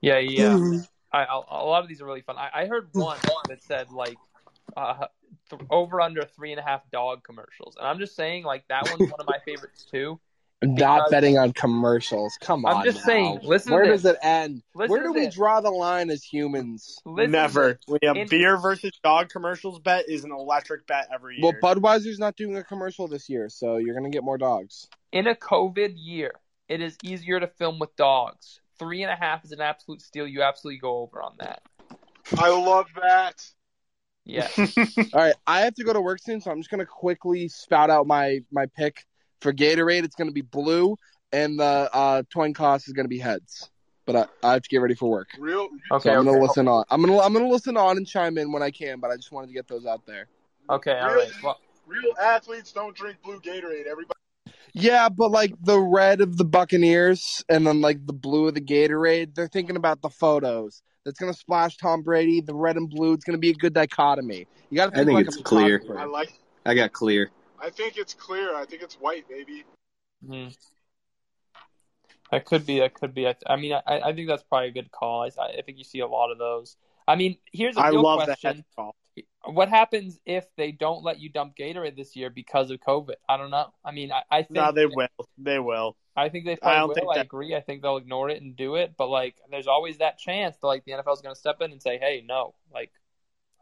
Yeah, 0.00 0.18
yeah. 0.18 0.54
Mm-hmm. 0.54 0.78
I, 1.12 1.24
a 1.24 1.64
lot 1.64 1.82
of 1.82 1.88
these 1.88 2.00
are 2.00 2.06
really 2.06 2.20
fun. 2.20 2.36
I, 2.36 2.50
I 2.62 2.66
heard 2.66 2.88
one 2.92 3.18
that 3.48 3.62
said 3.62 3.90
like 3.90 4.16
uh, 4.78 5.06
th- 5.50 5.62
over 5.70 6.00
under 6.00 6.24
three 6.24 6.52
and 6.52 6.60
a 6.60 6.62
half 6.62 6.88
dog 6.90 7.24
commercials, 7.24 7.76
and 7.76 7.86
I'm 7.86 7.98
just 7.98 8.14
saying 8.16 8.44
like 8.44 8.66
that 8.68 8.88
one's 8.90 9.10
one 9.10 9.20
of 9.20 9.26
my 9.26 9.38
favorites 9.44 9.86
too. 9.90 10.20
Not 10.60 11.10
betting 11.12 11.38
on 11.38 11.52
commercials. 11.52 12.36
Come 12.40 12.64
on. 12.64 12.78
I'm 12.78 12.84
just 12.84 12.98
now. 12.98 13.04
saying. 13.04 13.40
Listen. 13.44 13.72
Where 13.72 13.86
does 13.86 14.04
it 14.04 14.16
end? 14.20 14.62
Listen 14.74 14.90
Where 14.90 15.02
do 15.04 15.12
we 15.12 15.28
draw 15.28 15.60
the 15.60 15.70
line 15.70 16.10
as 16.10 16.24
humans? 16.24 16.98
Listen 17.04 17.30
Never. 17.30 17.78
We 17.86 17.98
have 18.02 18.16
In- 18.16 18.26
beer 18.26 18.56
versus 18.56 18.90
dog 19.04 19.28
commercials 19.28 19.78
bet 19.78 20.08
is 20.08 20.24
an 20.24 20.32
electric 20.32 20.86
bet 20.88 21.08
every 21.14 21.36
year. 21.38 21.60
Well, 21.62 21.76
Budweiser's 21.76 22.18
not 22.18 22.34
doing 22.34 22.56
a 22.56 22.64
commercial 22.64 23.06
this 23.06 23.28
year, 23.28 23.48
so 23.48 23.76
you're 23.76 23.94
gonna 23.94 24.10
get 24.10 24.24
more 24.24 24.38
dogs. 24.38 24.88
In 25.12 25.28
a 25.28 25.34
COVID 25.34 25.94
year, 25.96 26.32
it 26.68 26.80
is 26.80 26.96
easier 27.04 27.38
to 27.38 27.46
film 27.46 27.78
with 27.78 27.94
dogs. 27.94 28.60
Three 28.80 29.02
and 29.02 29.12
a 29.12 29.16
half 29.16 29.44
is 29.44 29.52
an 29.52 29.60
absolute 29.60 30.02
steal. 30.02 30.26
You 30.26 30.42
absolutely 30.42 30.80
go 30.80 30.98
over 30.98 31.22
on 31.22 31.34
that. 31.38 31.62
I 32.36 32.50
love 32.50 32.86
that. 33.00 33.48
Yeah. 34.28 34.48
All 35.14 35.20
right, 35.20 35.34
I 35.46 35.60
have 35.60 35.74
to 35.76 35.84
go 35.84 35.92
to 35.92 36.00
work 36.00 36.20
soon, 36.22 36.40
so 36.40 36.50
I'm 36.50 36.58
just 36.58 36.70
gonna 36.70 36.86
quickly 36.86 37.48
spout 37.48 37.90
out 37.90 38.06
my 38.06 38.40
my 38.52 38.66
pick 38.66 39.04
for 39.40 39.52
Gatorade. 39.52 40.04
It's 40.04 40.14
gonna 40.14 40.32
be 40.32 40.42
blue, 40.42 40.96
and 41.32 41.58
the 41.58 41.90
uh, 41.92 42.22
coin 42.32 42.52
toss 42.54 42.86
is 42.86 42.92
gonna 42.92 43.08
be 43.08 43.18
heads. 43.18 43.70
But 44.06 44.16
I, 44.16 44.26
I 44.42 44.52
have 44.52 44.62
to 44.62 44.68
get 44.68 44.78
ready 44.78 44.94
for 44.94 45.10
work. 45.10 45.28
Real. 45.38 45.68
Okay. 45.90 46.10
so 46.10 46.18
I'm 46.18 46.24
gonna 46.24 46.40
listen 46.40 46.68
on. 46.68 46.84
I'm 46.90 47.00
gonna 47.00 47.18
I'm 47.18 47.32
gonna 47.32 47.48
listen 47.48 47.76
on 47.76 47.96
and 47.96 48.06
chime 48.06 48.38
in 48.38 48.52
when 48.52 48.62
I 48.62 48.70
can. 48.70 49.00
But 49.00 49.10
I 49.10 49.16
just 49.16 49.32
wanted 49.32 49.48
to 49.48 49.54
get 49.54 49.66
those 49.66 49.86
out 49.86 50.04
there. 50.06 50.28
Okay. 50.70 50.98
All 50.98 51.08
Really? 51.08 51.24
right. 51.26 51.42
Well, 51.42 51.58
Real 51.86 52.14
athletes 52.20 52.70
don't 52.70 52.94
drink 52.94 53.16
blue 53.24 53.40
Gatorade. 53.40 53.86
Everybody. 53.86 54.18
Yeah, 54.72 55.08
but 55.08 55.30
like 55.30 55.54
the 55.62 55.80
red 55.80 56.20
of 56.20 56.36
the 56.36 56.44
Buccaneers 56.44 57.44
and 57.48 57.66
then 57.66 57.80
like 57.80 58.06
the 58.06 58.12
blue 58.12 58.48
of 58.48 58.54
the 58.54 58.60
Gatorade, 58.60 59.34
they're 59.34 59.48
thinking 59.48 59.76
about 59.76 60.02
the 60.02 60.10
photos. 60.10 60.82
That's 61.04 61.18
gonna 61.18 61.34
splash 61.34 61.76
Tom 61.76 62.02
Brady. 62.02 62.40
The 62.40 62.54
red 62.54 62.76
and 62.76 62.88
blue. 62.88 63.12
It's 63.14 63.24
gonna 63.24 63.38
be 63.38 63.50
a 63.50 63.54
good 63.54 63.72
dichotomy. 63.72 64.46
You 64.70 64.76
got 64.76 64.86
to 64.86 64.90
Think 64.90 64.92
I 64.92 64.98
think, 64.98 65.06
think 65.06 65.14
like 65.16 65.26
it's 65.26 65.36
a 65.38 65.42
clear. 65.42 65.82
I 65.96 66.04
like. 66.04 66.32
I 66.66 66.74
got 66.74 66.92
clear. 66.92 67.30
I 67.60 67.70
think 67.70 67.96
it's 67.96 68.14
clear. 68.14 68.54
I 68.54 68.66
think 68.66 68.82
it's 68.82 68.94
white, 68.96 69.28
baby. 69.28 69.64
hmm. 70.26 70.48
That 72.30 72.44
could 72.44 72.66
be. 72.66 72.80
That 72.80 72.94
could 72.94 73.14
be. 73.14 73.26
I, 73.26 73.34
I 73.46 73.56
mean, 73.56 73.72
I, 73.72 74.00
I 74.00 74.12
think 74.12 74.28
that's 74.28 74.42
probably 74.42 74.68
a 74.68 74.72
good 74.72 74.90
call. 74.90 75.22
I, 75.22 75.58
I 75.58 75.62
think 75.62 75.78
you 75.78 75.84
see 75.84 76.00
a 76.00 76.06
lot 76.06 76.30
of 76.30 76.38
those. 76.38 76.76
I 77.06 77.16
mean, 77.16 77.38
here's 77.52 77.76
a 77.78 77.80
I 77.80 77.88
real 77.88 78.02
love 78.02 78.24
question. 78.24 78.64
That 79.22 79.44
call. 79.44 79.54
What 79.54 79.68
happens 79.68 80.18
if 80.26 80.44
they 80.56 80.72
don't 80.72 81.02
let 81.04 81.20
you 81.20 81.28
dump 81.30 81.54
Gatorade 81.56 81.96
this 81.96 82.16
year 82.16 82.30
because 82.30 82.70
of 82.70 82.78
COVID? 82.80 83.14
I 83.28 83.36
don't 83.36 83.50
know. 83.50 83.66
I 83.84 83.92
mean, 83.92 84.12
I, 84.12 84.22
I 84.30 84.42
think 84.42 84.52
No, 84.52 84.72
they 84.72 84.86
will. 84.86 85.08
They 85.38 85.58
will. 85.58 85.96
I 86.16 86.28
think 86.28 86.44
they 86.46 86.52
I 86.52 86.56
probably 86.56 86.78
don't 86.78 86.88
will. 86.88 86.94
think 86.94 87.08
I 87.10 87.14
that- 87.18 87.24
agree. 87.26 87.54
I 87.54 87.60
think 87.60 87.82
they'll 87.82 87.96
ignore 87.96 88.28
it 88.30 88.42
and 88.42 88.56
do 88.56 88.74
it. 88.74 88.94
But 88.98 89.08
like, 89.08 89.36
there's 89.50 89.66
always 89.68 89.98
that 89.98 90.18
chance 90.18 90.56
that 90.60 90.66
like 90.66 90.84
the 90.84 90.92
NFL 90.92 91.14
is 91.14 91.20
going 91.20 91.34
to 91.34 91.38
step 91.40 91.60
in 91.60 91.70
and 91.72 91.80
say, 91.82 91.98
"Hey, 91.98 92.24
no." 92.26 92.54
Like, 92.72 92.90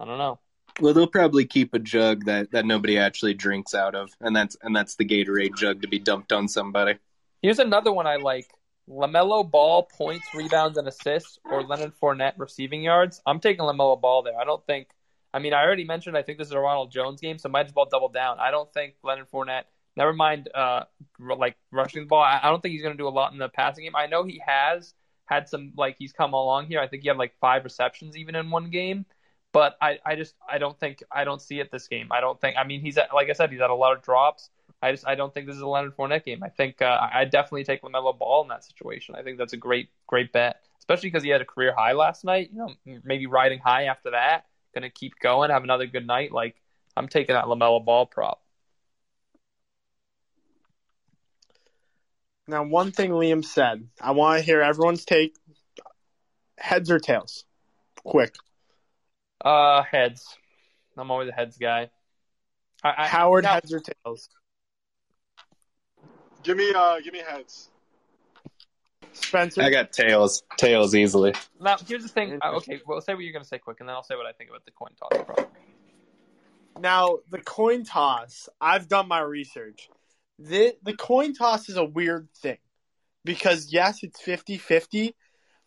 I 0.00 0.04
don't 0.06 0.18
know. 0.18 0.38
Well, 0.80 0.92
they'll 0.92 1.06
probably 1.06 1.46
keep 1.46 1.72
a 1.74 1.78
jug 1.78 2.24
that, 2.26 2.50
that 2.52 2.66
nobody 2.66 2.98
actually 2.98 3.32
drinks 3.34 3.74
out 3.74 3.94
of, 3.94 4.10
and 4.20 4.34
that's 4.36 4.56
and 4.62 4.74
that's 4.74 4.96
the 4.96 5.04
Gatorade 5.04 5.56
jug 5.56 5.82
to 5.82 5.88
be 5.88 5.98
dumped 5.98 6.32
on 6.32 6.48
somebody. 6.48 6.94
Here's 7.42 7.58
another 7.58 7.92
one 7.92 8.06
I 8.06 8.16
like: 8.16 8.46
Lamelo 8.88 9.48
Ball 9.50 9.82
points, 9.84 10.26
rebounds, 10.34 10.76
and 10.78 10.88
assists, 10.88 11.38
or 11.44 11.62
Leonard 11.62 11.92
Fournette 12.02 12.34
receiving 12.38 12.82
yards. 12.82 13.20
I'm 13.26 13.40
taking 13.40 13.64
Lamelo 13.64 14.00
Ball 14.00 14.22
there. 14.22 14.38
I 14.38 14.44
don't 14.44 14.64
think. 14.66 14.88
I 15.32 15.38
mean, 15.38 15.52
I 15.52 15.62
already 15.62 15.84
mentioned 15.84 16.16
I 16.16 16.22
think 16.22 16.38
this 16.38 16.48
is 16.48 16.52
a 16.52 16.58
Ronald 16.58 16.90
Jones 16.90 17.20
game, 17.20 17.38
so 17.38 17.48
might 17.48 17.66
as 17.66 17.74
well 17.74 17.86
double 17.90 18.08
down. 18.08 18.38
I 18.40 18.50
don't 18.50 18.72
think 18.72 18.94
Leonard 19.02 19.30
Fournette. 19.30 19.64
Never 19.96 20.12
mind, 20.12 20.48
uh, 20.54 20.84
like 21.18 21.56
rushing 21.72 22.02
the 22.02 22.06
ball. 22.06 22.22
I, 22.22 22.40
I 22.42 22.50
don't 22.50 22.62
think 22.62 22.72
he's 22.72 22.82
going 22.82 22.94
to 22.94 23.02
do 23.02 23.08
a 23.08 23.10
lot 23.10 23.32
in 23.32 23.38
the 23.38 23.48
passing 23.48 23.84
game. 23.84 23.96
I 23.96 24.06
know 24.06 24.24
he 24.24 24.42
has 24.46 24.94
had 25.26 25.48
some 25.48 25.72
like 25.76 25.96
he's 25.98 26.12
come 26.12 26.32
along 26.32 26.66
here. 26.66 26.80
I 26.80 26.86
think 26.86 27.02
he 27.02 27.08
had 27.08 27.16
like 27.16 27.34
five 27.40 27.64
receptions 27.64 28.16
even 28.16 28.34
in 28.34 28.50
one 28.50 28.70
game. 28.70 29.04
But 29.52 29.76
I, 29.80 29.98
I 30.04 30.16
just 30.16 30.34
I 30.48 30.58
don't 30.58 30.78
think 30.78 31.02
I 31.10 31.24
don't 31.24 31.40
see 31.40 31.60
it 31.60 31.70
this 31.70 31.88
game. 31.88 32.08
I 32.12 32.20
don't 32.20 32.40
think 32.40 32.56
I 32.58 32.64
mean 32.64 32.80
he's 32.80 32.98
at, 32.98 33.14
like 33.14 33.30
I 33.30 33.32
said 33.32 33.50
he's 33.50 33.60
had 33.60 33.70
a 33.70 33.74
lot 33.74 33.96
of 33.96 34.02
drops. 34.02 34.50
I 34.82 34.92
just 34.92 35.06
I 35.06 35.14
don't 35.14 35.32
think 35.32 35.46
this 35.46 35.56
is 35.56 35.62
a 35.62 35.66
Leonard 35.66 35.96
Fournette 35.96 36.24
game. 36.24 36.42
I 36.42 36.50
think 36.50 36.82
uh, 36.82 37.08
I 37.12 37.24
definitely 37.24 37.64
take 37.64 37.82
Lamelo 37.82 38.16
Ball 38.16 38.42
in 38.42 38.48
that 38.48 38.64
situation. 38.64 39.14
I 39.14 39.22
think 39.22 39.38
that's 39.38 39.54
a 39.54 39.56
great 39.56 39.88
great 40.06 40.32
bet, 40.32 40.60
especially 40.78 41.08
because 41.08 41.22
he 41.22 41.30
had 41.30 41.40
a 41.40 41.46
career 41.46 41.74
high 41.76 41.92
last 41.92 42.24
night. 42.24 42.50
You 42.52 42.58
know, 42.58 43.00
maybe 43.04 43.26
riding 43.26 43.58
high 43.58 43.84
after 43.84 44.10
that, 44.10 44.44
gonna 44.76 44.90
keep 44.90 45.18
going, 45.18 45.50
have 45.50 45.64
another 45.64 45.86
good 45.86 46.06
night. 46.06 46.30
Like 46.30 46.54
I'm 46.96 47.08
taking 47.08 47.34
that 47.34 47.46
Lamelo 47.46 47.84
Ball 47.84 48.06
prop. 48.06 48.42
Now, 52.46 52.62
one 52.62 52.92
thing 52.92 53.10
Liam 53.10 53.44
said, 53.44 53.88
I 54.00 54.12
want 54.12 54.38
to 54.38 54.44
hear 54.44 54.60
everyone's 54.60 55.04
take. 55.04 55.34
Heads 56.58 56.90
or 56.90 57.00
tails? 57.00 57.44
Quick. 58.04 58.36
Uh, 59.44 59.82
heads. 59.82 60.36
I'm 60.96 61.10
always 61.10 61.28
a 61.28 61.32
heads 61.32 61.58
guy. 61.58 61.90
I, 62.84 62.94
I, 62.98 63.06
Howard, 63.08 63.44
now- 63.44 63.54
heads 63.54 63.72
or 63.72 63.80
tails? 63.80 64.28
Give 66.44 66.56
me. 66.56 66.72
Uh. 66.74 67.00
Give 67.00 67.12
me 67.12 67.22
heads. 67.28 67.70
Spencer? 69.16 69.62
I 69.62 69.70
got 69.70 69.92
tails, 69.92 70.42
tails 70.56 70.94
easily. 70.94 71.34
Now 71.60 71.76
here's 71.86 72.02
the 72.02 72.08
thing. 72.08 72.38
Uh, 72.42 72.56
okay, 72.56 72.80
well, 72.86 73.00
say 73.00 73.14
what 73.14 73.24
you're 73.24 73.32
gonna 73.32 73.44
say 73.44 73.58
quick, 73.58 73.80
and 73.80 73.88
then 73.88 73.94
I'll 73.94 74.02
say 74.02 74.16
what 74.16 74.26
I 74.26 74.32
think 74.32 74.50
about 74.50 74.64
the 74.64 74.72
coin 74.72 74.90
toss 74.98 75.24
problem. 75.24 75.46
Now, 76.78 77.18
the 77.30 77.40
coin 77.40 77.84
toss, 77.84 78.48
I've 78.60 78.88
done 78.88 79.08
my 79.08 79.20
research. 79.20 79.88
The, 80.38 80.74
the 80.82 80.92
coin 80.92 81.32
toss 81.32 81.68
is 81.68 81.76
a 81.76 81.84
weird 81.84 82.28
thing 82.36 82.58
because, 83.24 83.72
yes, 83.72 84.02
it's 84.02 84.20
50 84.20 84.58
50, 84.58 85.14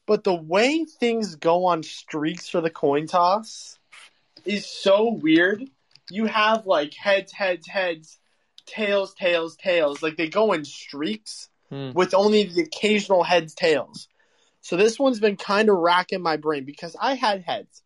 but 0.05 0.23
the 0.23 0.35
way 0.35 0.85
things 0.85 1.35
go 1.35 1.65
on 1.65 1.81
streaks 1.81 2.47
for 2.47 2.61
the 2.61 2.69
coin 2.69 3.07
toss 3.07 3.79
is 4.45 4.67
so 4.67 5.09
weird. 5.09 5.63
You 6.11 6.25
have 6.25 6.67
like 6.67 6.93
heads, 6.93 7.31
heads, 7.31 7.67
heads, 7.67 8.19
tails, 8.65 9.15
tails, 9.15 9.55
tails. 9.55 10.03
Like 10.03 10.17
they 10.17 10.29
go 10.29 10.53
in 10.53 10.63
streaks 10.65 11.49
Hmm. 11.69 11.91
with 11.93 12.13
only 12.13 12.45
the 12.45 12.61
occasional 12.61 13.23
heads, 13.23 13.53
tails. 13.53 14.07
So 14.61 14.75
this 14.75 14.97
one's 14.97 15.19
been 15.19 15.37
kind 15.37 15.69
of 15.69 15.77
racking 15.77 16.21
my 16.21 16.37
brain 16.37 16.65
because 16.65 16.95
I 16.99 17.13
had 17.13 17.43
heads. 17.43 17.83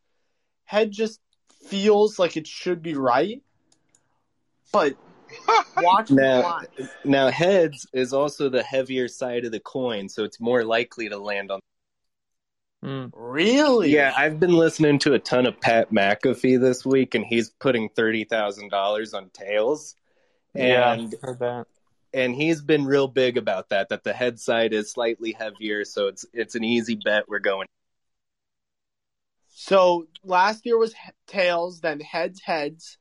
Head 0.63 0.91
just 0.91 1.19
feels 1.67 2.17
like 2.17 2.38
it 2.38 2.48
should 2.48 2.82
be 2.82 2.96
right, 2.96 3.41
but 4.72 4.96
watch 5.78 6.12
Now- 6.12 6.41
line. 6.41 6.67
Now, 7.04 7.30
heads 7.30 7.88
is 7.93 8.13
also 8.13 8.50
the 8.50 8.63
heavier 8.63 9.08
side 9.08 9.46
of 9.46 9.52
the 9.52 9.60
coin, 9.60 10.08
so 10.10 10.24
it's 10.24 10.39
more 10.39 10.63
likely 10.63 11.10
to 11.10 11.17
land 11.17 11.52
on. 11.52 11.60
Hmm. 12.82 13.06
Really? 13.13 13.91
Yeah, 13.91 14.13
I've 14.15 14.39
been 14.39 14.56
listening 14.56 15.00
to 15.00 15.13
a 15.13 15.19
ton 15.19 15.46
of 15.46 15.60
Pat 15.62 15.91
McAfee 15.91 16.60
this 16.60 16.86
week, 16.86 17.15
and 17.15 17.26
he's 17.26 17.50
putting 17.50 17.88
thirty 17.89 18.26
thousand 18.26 18.69
dollars 18.72 19.13
on 19.13 19.30
tails, 19.30 19.96
and 20.54 21.12
yeah, 21.13 21.17
heard 21.22 21.39
that. 21.39 21.67
And 22.13 22.36
he's 22.36 22.62
been 22.62 22.86
real 22.86 23.08
big 23.08 23.38
about 23.38 23.69
that. 23.69 23.89
That 23.89 24.04
the 24.04 24.13
head 24.13 24.39
side 24.39 24.73
is 24.73 24.91
slightly 24.91 25.34
heavier, 25.34 25.86
so 25.86 26.08
it's 26.08 26.26
it's 26.34 26.56
an 26.56 26.63
easy 26.63 26.95
bet. 26.95 27.28
We're 27.28 27.39
going. 27.39 27.67
So 29.49 30.08
last 30.23 30.65
year 30.65 30.78
was 30.78 30.93
he- 30.93 31.12
tails, 31.28 31.82
then 31.82 31.99
heads, 31.99 32.41
heads, 32.41 32.97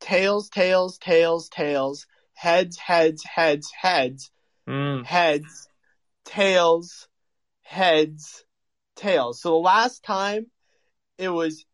tails, 0.00 0.48
tails, 0.48 0.98
tails, 0.98 1.48
tails, 1.48 2.06
heads, 2.34 2.78
heads, 2.78 3.24
heads, 3.24 3.70
heads, 3.72 4.30
Mm. 4.68 5.04
heads, 5.04 5.68
tails, 6.24 7.08
heads, 7.62 8.44
tails. 8.96 9.40
So 9.40 9.50
the 9.50 9.56
last 9.56 10.02
time 10.02 10.50
it 11.18 11.28
was 11.28 11.64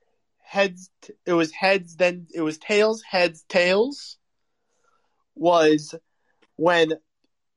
heads, 0.43 0.91
it 1.25 1.33
was 1.33 1.53
heads, 1.53 1.97
then 1.97 2.27
it 2.35 2.43
was 2.43 2.59
tails, 2.59 3.03
heads, 3.03 3.45
tails. 3.49 4.19
Was 5.35 5.95
when 6.57 6.95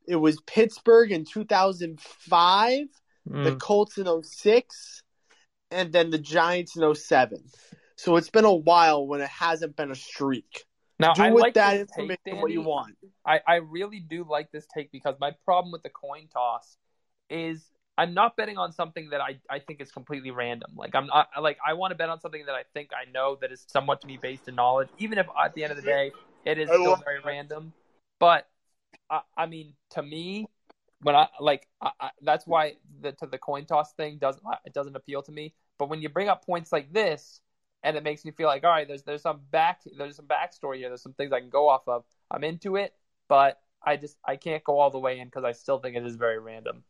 it 0.07 0.15
was 0.15 0.41
Pittsburgh 0.41 1.11
in 1.11 1.25
2005, 1.25 2.87
the 3.25 3.51
Mm. 3.51 3.59
Colts 3.59 3.97
in 3.97 4.23
06, 4.23 5.03
and 5.71 5.93
then 5.93 6.09
the 6.09 6.17
Giants 6.17 6.75
in 6.75 6.95
07. 6.95 7.43
So 7.95 8.15
it's 8.15 8.29
been 8.29 8.45
a 8.45 8.53
while 8.53 9.05
when 9.05 9.21
it 9.21 9.29
hasn't 9.29 9.75
been 9.75 9.91
a 9.91 9.95
streak. 9.95 10.65
Now 10.99 11.13
Do 11.13 11.23
I 11.23 11.31
with 11.31 11.41
like 11.41 11.53
that 11.55 11.73
this 11.73 11.89
take, 11.95 12.11
information 12.11 12.41
what 12.41 12.51
you 12.51 12.61
want. 12.61 12.97
I, 13.25 13.39
I 13.47 13.55
really 13.55 13.99
do 13.99 14.25
like 14.27 14.51
this 14.51 14.65
take 14.73 14.91
because 14.91 15.15
my 15.19 15.31
problem 15.45 15.71
with 15.71 15.83
the 15.83 15.89
coin 15.89 16.27
toss 16.33 16.77
is 17.29 17.69
I'm 17.97 18.13
not 18.13 18.35
betting 18.35 18.57
on 18.57 18.71
something 18.71 19.09
that 19.09 19.21
I, 19.21 19.39
I 19.49 19.59
think 19.59 19.81
is 19.81 19.91
completely 19.91 20.31
random. 20.31 20.71
Like 20.75 20.95
I'm 20.95 21.07
not 21.07 21.27
like 21.41 21.57
I 21.65 21.73
want 21.73 21.91
to 21.91 21.95
bet 21.95 22.09
on 22.09 22.19
something 22.19 22.45
that 22.45 22.55
I 22.55 22.63
think 22.73 22.91
I 22.93 23.09
know 23.11 23.37
that 23.41 23.51
is 23.51 23.65
somewhat 23.67 24.01
to 24.01 24.07
be 24.07 24.17
based 24.17 24.47
in 24.47 24.55
knowledge, 24.55 24.89
even 24.97 25.17
if 25.17 25.27
at 25.41 25.53
the 25.53 25.63
end 25.63 25.71
of 25.71 25.77
the 25.77 25.83
day 25.83 26.11
it 26.45 26.57
is 26.57 26.69
I 26.69 26.75
still 26.75 26.95
very 27.03 27.19
that. 27.19 27.27
random. 27.27 27.73
But 28.19 28.47
I, 29.09 29.21
I 29.37 29.45
mean, 29.45 29.73
to 29.91 30.03
me, 30.03 30.47
when 31.01 31.15
I 31.15 31.27
like 31.39 31.67
I, 31.81 31.91
I, 31.99 32.09
that's 32.21 32.45
why 32.45 32.75
the 33.01 33.11
to 33.13 33.25
the 33.25 33.37
coin 33.37 33.65
toss 33.65 33.93
thing 33.93 34.17
doesn't 34.17 34.43
it 34.65 34.73
doesn't 34.73 34.95
appeal 34.95 35.21
to 35.23 35.31
me. 35.31 35.53
But 35.77 35.89
when 35.89 36.01
you 36.01 36.09
bring 36.09 36.27
up 36.27 36.45
points 36.45 36.71
like 36.71 36.91
this, 36.91 37.39
and 37.83 37.95
it 37.95 38.03
makes 38.03 38.25
me 38.25 38.31
feel 38.31 38.47
like 38.47 38.63
all 38.63 38.71
right, 38.71 38.87
there's 38.87 39.03
there's 39.03 39.21
some 39.21 39.41
back 39.51 39.81
there's 39.97 40.17
some 40.17 40.27
backstory 40.27 40.77
here. 40.77 40.89
There's 40.89 41.03
some 41.03 41.13
things 41.13 41.31
I 41.31 41.39
can 41.39 41.49
go 41.49 41.69
off 41.69 41.87
of. 41.87 42.03
I'm 42.29 42.43
into 42.43 42.75
it, 42.75 42.93
but 43.27 43.59
I 43.83 43.97
just 43.97 44.17
I 44.25 44.35
can't 44.35 44.63
go 44.63 44.79
all 44.79 44.91
the 44.91 44.99
way 44.99 45.19
in 45.19 45.27
because 45.27 45.43
I 45.43 45.53
still 45.53 45.79
think 45.79 45.95
it 45.95 46.05
is 46.05 46.15
very 46.15 46.39
random. 46.39 46.83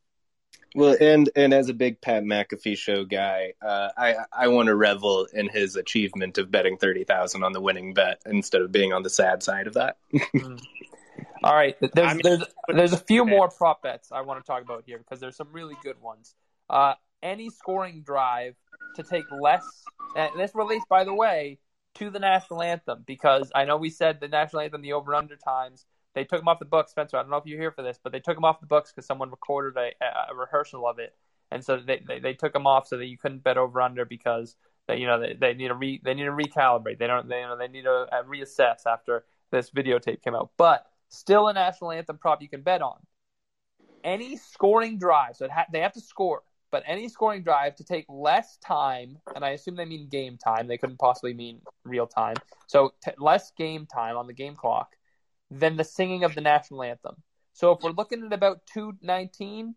Well, 0.75 0.97
and 0.99 1.29
and 1.35 1.53
as 1.53 1.69
a 1.69 1.73
big 1.73 2.01
Pat 2.01 2.23
McAfee 2.23 2.77
show 2.77 3.03
guy, 3.03 3.53
uh, 3.61 3.89
I 3.97 4.15
I 4.31 4.47
want 4.49 4.67
to 4.67 4.75
revel 4.75 5.27
in 5.33 5.49
his 5.49 5.75
achievement 5.75 6.37
of 6.37 6.51
betting 6.51 6.77
thirty 6.77 7.03
thousand 7.03 7.43
on 7.43 7.53
the 7.53 7.61
winning 7.61 7.93
bet 7.93 8.21
instead 8.25 8.61
of 8.61 8.71
being 8.71 8.93
on 8.93 9.03
the 9.03 9.09
sad 9.09 9.41
side 9.43 9.67
of 9.67 9.73
that. 9.75 9.97
All 11.43 11.55
right, 11.55 11.75
there's 11.79 12.09
I 12.09 12.13
mean- 12.13 12.21
there's 12.23 12.43
there's 12.67 12.93
a 12.93 12.97
few 12.97 13.25
more 13.25 13.49
prop 13.49 13.81
bets 13.81 14.11
I 14.11 14.21
want 14.21 14.43
to 14.43 14.47
talk 14.47 14.61
about 14.61 14.83
here 14.85 14.97
because 14.97 15.19
there's 15.19 15.37
some 15.37 15.49
really 15.51 15.75
good 15.83 16.01
ones. 16.01 16.35
Uh, 16.69 16.93
any 17.23 17.49
scoring 17.49 18.01
drive 18.01 18.55
to 18.95 19.03
take 19.03 19.25
less, 19.31 19.63
and 20.15 20.31
this 20.37 20.51
relates, 20.53 20.85
by 20.89 21.03
the 21.03 21.13
way, 21.13 21.59
to 21.95 22.09
the 22.09 22.19
national 22.19 22.61
anthem 22.61 23.03
because 23.05 23.51
I 23.55 23.65
know 23.65 23.77
we 23.77 23.89
said 23.89 24.19
the 24.19 24.27
national 24.27 24.61
anthem, 24.61 24.81
the 24.81 24.93
over 24.93 25.15
under 25.15 25.35
times 25.35 25.85
they 26.15 26.23
took 26.23 26.39
them 26.39 26.47
off 26.47 26.59
the 26.59 26.65
books. 26.65 26.91
Spencer, 26.91 27.17
I 27.17 27.21
don't 27.21 27.29
know 27.29 27.37
if 27.37 27.45
you're 27.45 27.59
here 27.59 27.71
for 27.71 27.83
this, 27.83 27.99
but 28.01 28.11
they 28.11 28.19
took 28.19 28.35
them 28.35 28.45
off 28.45 28.59
the 28.59 28.67
books 28.67 28.91
because 28.91 29.05
someone 29.05 29.29
recorded 29.29 29.77
a, 29.77 30.31
a 30.31 30.35
rehearsal 30.35 30.87
of 30.87 30.99
it, 30.99 31.15
and 31.51 31.63
so 31.63 31.77
they, 31.77 32.01
they 32.07 32.19
they 32.19 32.33
took 32.33 32.53
them 32.53 32.67
off 32.67 32.87
so 32.87 32.97
that 32.97 33.05
you 33.05 33.17
couldn't 33.17 33.43
bet 33.43 33.57
over 33.57 33.81
under 33.81 34.05
because 34.05 34.55
they 34.87 34.97
you 34.97 35.07
know 35.07 35.19
they, 35.19 35.35
they 35.39 35.53
need 35.53 35.67
to 35.69 35.75
re 35.75 36.01
they 36.03 36.13
need 36.13 36.25
to 36.25 36.31
recalibrate. 36.31 36.97
They 36.97 37.07
don't 37.07 37.27
they 37.27 37.41
you 37.41 37.47
know 37.47 37.57
they 37.57 37.67
need 37.67 37.83
to 37.83 38.07
uh, 38.11 38.23
reassess 38.23 38.85
after 38.85 39.23
this 39.51 39.69
videotape 39.71 40.21
came 40.21 40.35
out. 40.35 40.51
But 40.57 40.85
still 41.09 41.47
a 41.47 41.53
national 41.53 41.91
anthem 41.91 42.17
prop 42.17 42.41
you 42.41 42.49
can 42.49 42.61
bet 42.61 42.81
on. 42.81 42.97
Any 44.03 44.37
scoring 44.37 44.97
drive, 44.97 45.35
so 45.35 45.49
ha- 45.49 45.65
they 45.71 45.81
have 45.81 45.93
to 45.93 46.01
score, 46.01 46.43
but 46.71 46.83
any 46.85 47.09
scoring 47.09 47.43
drive 47.43 47.75
to 47.75 47.83
take 47.83 48.05
less 48.07 48.57
time, 48.57 49.17
and 49.35 49.43
I 49.43 49.49
assume 49.49 49.75
they 49.75 49.85
mean 49.85 50.07
game 50.07 50.37
time. 50.37 50.67
They 50.67 50.77
couldn't 50.77 50.99
possibly 50.99 51.33
mean 51.33 51.61
real 51.83 52.07
time. 52.07 52.35
So 52.67 52.93
t- 53.03 53.11
less 53.17 53.51
game 53.57 53.85
time 53.85 54.15
on 54.15 54.27
the 54.27 54.33
game 54.33 54.55
clock 54.55 54.95
than 55.51 55.75
the 55.75 55.83
singing 55.83 56.23
of 56.23 56.35
the 56.35 56.41
national 56.41 56.83
anthem. 56.83 57.15
So 57.53 57.71
if 57.71 57.83
we're 57.83 57.91
looking 57.91 58.25
at 58.25 58.31
about 58.31 58.61
219, 58.73 59.75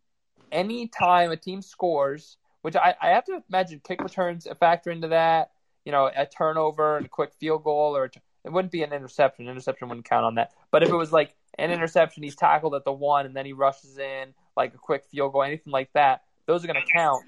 any 0.53 0.87
time 0.89 1.33
a 1.33 1.37
team 1.37 1.63
scores, 1.63 2.37
which 2.61 2.77
I, 2.77 2.95
I 3.01 3.09
have 3.09 3.25
to 3.25 3.43
imagine 3.49 3.81
kick 3.83 4.01
returns 4.03 4.47
factor 4.61 4.91
into 4.91 5.09
that, 5.09 5.51
you 5.85 5.91
know, 5.91 6.11
a 6.15 6.27
turnover 6.27 6.97
and 6.97 7.07
a 7.07 7.09
quick 7.09 7.33
field 7.41 7.65
goal, 7.65 7.97
or 7.97 8.11
it 8.45 8.53
wouldn't 8.53 8.73
be 8.73 8.83
an 8.83 8.93
interception. 8.93 9.49
Interception 9.49 9.89
wouldn't 9.89 10.09
count 10.09 10.25
on 10.25 10.35
that. 10.37 10.53
But 10.71 10.83
if 10.83 10.89
it 10.89 10.97
was 10.97 11.13
like 11.13 11.35
an 11.59 11.71
interception, 11.71 12.23
he's 12.23 12.37
tackled 12.37 12.75
at 12.75 12.85
the 12.85 12.93
one 12.93 13.27
and 13.27 13.37
then 13.37 13.47
he 13.47 13.53
rushes 13.53 13.99
in, 13.99 14.35
like 14.57 14.75
a 14.75 14.79
quick 14.79 15.05
field 15.11 15.33
goal, 15.33 15.43
anything 15.43 15.73
like 15.73 15.93
that, 15.95 16.23
those 16.47 16.65
are 16.65 16.67
going 16.67 16.83
to 16.83 16.93
count. 16.93 17.23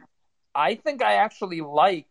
I 0.54 0.74
think 0.74 1.02
I 1.02 1.14
actually 1.14 1.60
like 1.60 2.06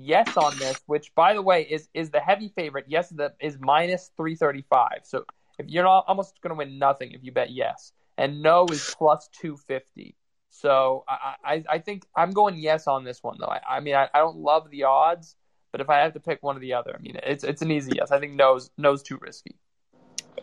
yes 0.00 0.36
on 0.36 0.56
this, 0.58 0.80
which 0.86 1.14
by 1.14 1.34
the 1.34 1.42
way 1.42 1.62
is 1.62 1.88
is 1.94 2.10
the 2.10 2.20
heavy 2.20 2.48
favorite. 2.48 2.86
Yes, 2.88 3.12
is 3.40 3.58
minus 3.60 4.10
335 4.16 5.00
So 5.04 5.24
if 5.58 5.68
you're 5.68 5.84
not, 5.84 6.04
almost 6.06 6.40
going 6.42 6.50
to 6.50 6.56
win 6.56 6.78
nothing 6.78 7.12
if 7.12 7.24
you 7.24 7.32
bet 7.32 7.50
yes, 7.50 7.92
and 8.18 8.42
no 8.42 8.66
is 8.66 8.94
plus 8.96 9.28
two 9.32 9.56
fifty. 9.56 10.14
So 10.50 11.04
I, 11.08 11.34
I 11.44 11.64
I 11.70 11.78
think 11.78 12.04
I'm 12.14 12.30
going 12.30 12.56
yes 12.56 12.86
on 12.86 13.04
this 13.04 13.22
one 13.22 13.36
though. 13.38 13.46
I, 13.46 13.60
I 13.68 13.80
mean 13.80 13.94
I, 13.94 14.08
I 14.12 14.18
don't 14.18 14.36
love 14.36 14.70
the 14.70 14.84
odds, 14.84 15.36
but 15.76 15.82
if 15.82 15.90
I 15.90 15.98
have 15.98 16.14
to 16.14 16.20
pick 16.20 16.42
one 16.42 16.56
or 16.56 16.60
the 16.60 16.72
other, 16.72 16.96
I 16.98 17.02
mean 17.02 17.18
it's 17.22 17.44
it's 17.44 17.60
an 17.60 17.70
easy 17.70 17.92
yes. 17.96 18.10
I 18.10 18.18
think 18.18 18.32
no's 18.34 18.70
no's 18.78 19.02
too 19.02 19.18
risky. 19.20 19.56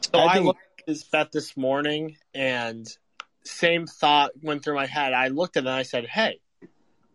So 0.01 0.19
I, 0.19 0.25
I 0.27 0.33
think- 0.35 0.45
looked 0.45 0.59
at 0.79 0.85
this 0.85 1.03
bet 1.05 1.31
this 1.31 1.57
morning, 1.57 2.17
and 2.35 2.87
same 3.43 3.87
thought 3.87 4.29
went 4.43 4.63
through 4.63 4.75
my 4.75 4.85
head. 4.85 5.11
I 5.13 5.29
looked 5.29 5.57
at 5.57 5.63
it 5.63 5.67
and 5.67 5.75
I 5.75 5.81
said, 5.81 6.05
"Hey, 6.05 6.39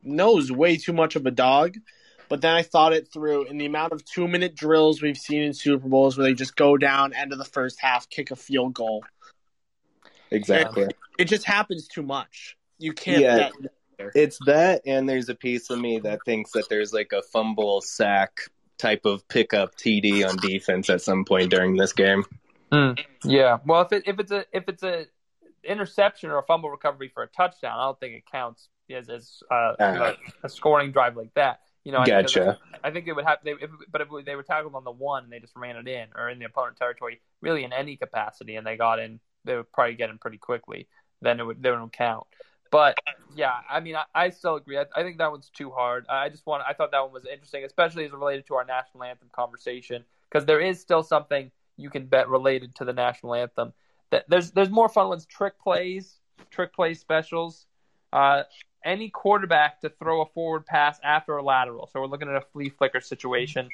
no's 0.02 0.50
way 0.50 0.78
too 0.78 0.92
much 0.92 1.14
of 1.14 1.26
a 1.26 1.30
dog." 1.30 1.76
But 2.28 2.40
then 2.40 2.54
I 2.56 2.62
thought 2.62 2.92
it 2.92 3.08
through, 3.12 3.44
in 3.44 3.56
the 3.56 3.66
amount 3.66 3.92
of 3.92 4.04
two-minute 4.04 4.54
drills 4.56 5.00
we've 5.00 5.16
seen 5.16 5.42
in 5.42 5.54
Super 5.54 5.88
Bowls, 5.88 6.18
where 6.18 6.26
they 6.26 6.34
just 6.34 6.56
go 6.56 6.76
down 6.76 7.14
end 7.14 7.32
of 7.32 7.38
the 7.38 7.44
first 7.44 7.80
half, 7.80 8.10
kick 8.10 8.30
a 8.32 8.36
field 8.36 8.74
goal, 8.74 9.02
Exactly. 10.30 10.88
it 11.18 11.24
just 11.26 11.44
happens 11.44 11.86
too 11.88 12.02
much. 12.02 12.56
You 12.78 12.92
can't 12.92 13.22
Yeah. 13.22 13.36
bet. 13.60 13.72
It's 14.14 14.38
that, 14.46 14.82
and 14.86 15.08
there's 15.08 15.28
a 15.28 15.34
piece 15.34 15.70
of 15.70 15.78
me 15.78 15.98
that 16.00 16.20
thinks 16.24 16.52
that 16.52 16.68
there's 16.68 16.92
like 16.92 17.12
a 17.12 17.22
fumble 17.22 17.80
sack 17.80 18.38
type 18.78 19.04
of 19.04 19.26
pickup 19.28 19.74
TD 19.76 20.28
on 20.28 20.36
defense 20.36 20.88
at 20.88 21.02
some 21.02 21.24
point 21.24 21.50
during 21.50 21.76
this 21.76 21.92
game. 21.92 22.24
Yeah. 23.24 23.58
Well, 23.66 23.82
if 23.82 23.92
it 23.92 24.04
if 24.06 24.18
it's 24.20 24.30
a 24.30 24.44
if 24.52 24.68
it's 24.68 24.82
a 24.82 25.06
interception 25.64 26.30
or 26.30 26.38
a 26.38 26.42
fumble 26.44 26.70
recovery 26.70 27.10
for 27.12 27.22
a 27.22 27.26
touchdown, 27.28 27.78
I 27.78 27.84
don't 27.86 27.98
think 28.00 28.14
it 28.14 28.24
counts 28.30 28.68
as 28.90 29.08
as 29.08 29.42
uh, 29.50 29.74
Ah. 29.80 30.14
a, 30.42 30.46
a 30.46 30.48
scoring 30.48 30.92
drive 30.92 31.16
like 31.16 31.34
that. 31.34 31.60
You 31.84 31.92
know, 31.92 31.98
I 31.98 32.04
think- 32.04 32.22
Gotcha. 32.34 32.58
I 32.84 32.90
think 32.90 33.06
they 33.06 33.12
would 33.12 33.24
have, 33.24 33.38
they, 33.42 33.52
if, 33.52 33.70
but 33.90 34.02
if 34.02 34.08
they 34.26 34.36
were 34.36 34.42
tackled 34.42 34.74
on 34.74 34.84
the 34.84 34.90
one 34.92 35.24
and 35.24 35.32
they 35.32 35.40
just 35.40 35.56
ran 35.56 35.76
it 35.76 35.88
in, 35.88 36.08
or 36.14 36.28
in 36.28 36.38
the 36.38 36.44
opponent 36.44 36.76
territory, 36.76 37.20
really 37.40 37.64
in 37.64 37.72
any 37.72 37.96
capacity, 37.96 38.56
and 38.56 38.66
they 38.66 38.76
got 38.76 38.98
in, 38.98 39.20
they 39.44 39.56
would 39.56 39.72
probably 39.72 39.94
get 39.94 40.10
in 40.10 40.18
pretty 40.18 40.36
quickly. 40.38 40.86
Then 41.22 41.40
it 41.40 41.44
would, 41.44 41.62
they 41.62 41.70
would 41.70 41.92
count. 41.92 42.26
But 42.70 42.98
yeah, 43.34 43.54
I 43.68 43.80
mean, 43.80 43.96
I, 43.96 44.04
I 44.14 44.30
still 44.30 44.56
agree. 44.56 44.78
I, 44.78 44.84
I 44.94 45.02
think 45.02 45.18
that 45.18 45.30
one's 45.30 45.50
too 45.50 45.70
hard. 45.70 46.06
I 46.08 46.28
just 46.28 46.46
want, 46.46 46.62
I 46.68 46.72
thought 46.72 46.90
that 46.92 47.00
one 47.02 47.12
was 47.12 47.24
interesting, 47.24 47.64
especially 47.64 48.04
as 48.04 48.12
related 48.12 48.46
to 48.48 48.54
our 48.54 48.64
national 48.64 49.04
anthem 49.04 49.28
conversation, 49.32 50.04
because 50.28 50.44
there 50.44 50.60
is 50.60 50.80
still 50.80 51.02
something 51.02 51.50
you 51.76 51.90
can 51.90 52.06
bet 52.06 52.28
related 52.28 52.74
to 52.76 52.84
the 52.84 52.92
national 52.92 53.34
anthem. 53.34 53.72
That 54.10 54.24
there's 54.28 54.52
there's 54.52 54.70
more 54.70 54.88
fun 54.88 55.08
ones, 55.08 55.26
trick 55.26 55.58
plays, 55.60 56.18
trick 56.50 56.74
play 56.74 56.94
specials. 56.94 57.66
Uh, 58.12 58.44
any 58.84 59.10
quarterback 59.10 59.80
to 59.80 59.90
throw 59.90 60.22
a 60.22 60.26
forward 60.26 60.64
pass 60.64 60.98
after 61.02 61.36
a 61.36 61.42
lateral. 61.42 61.88
So 61.92 62.00
we're 62.00 62.06
looking 62.06 62.28
at 62.28 62.36
a 62.36 62.40
flea 62.40 62.70
flicker 62.70 63.00
situation. 63.00 63.68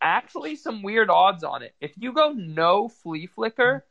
Actually, 0.00 0.56
some 0.56 0.82
weird 0.82 1.10
odds 1.10 1.44
on 1.44 1.62
it. 1.62 1.74
If 1.80 1.92
you 1.98 2.12
go 2.12 2.30
no 2.30 2.88
flea 2.88 3.26
flicker, 3.26 3.84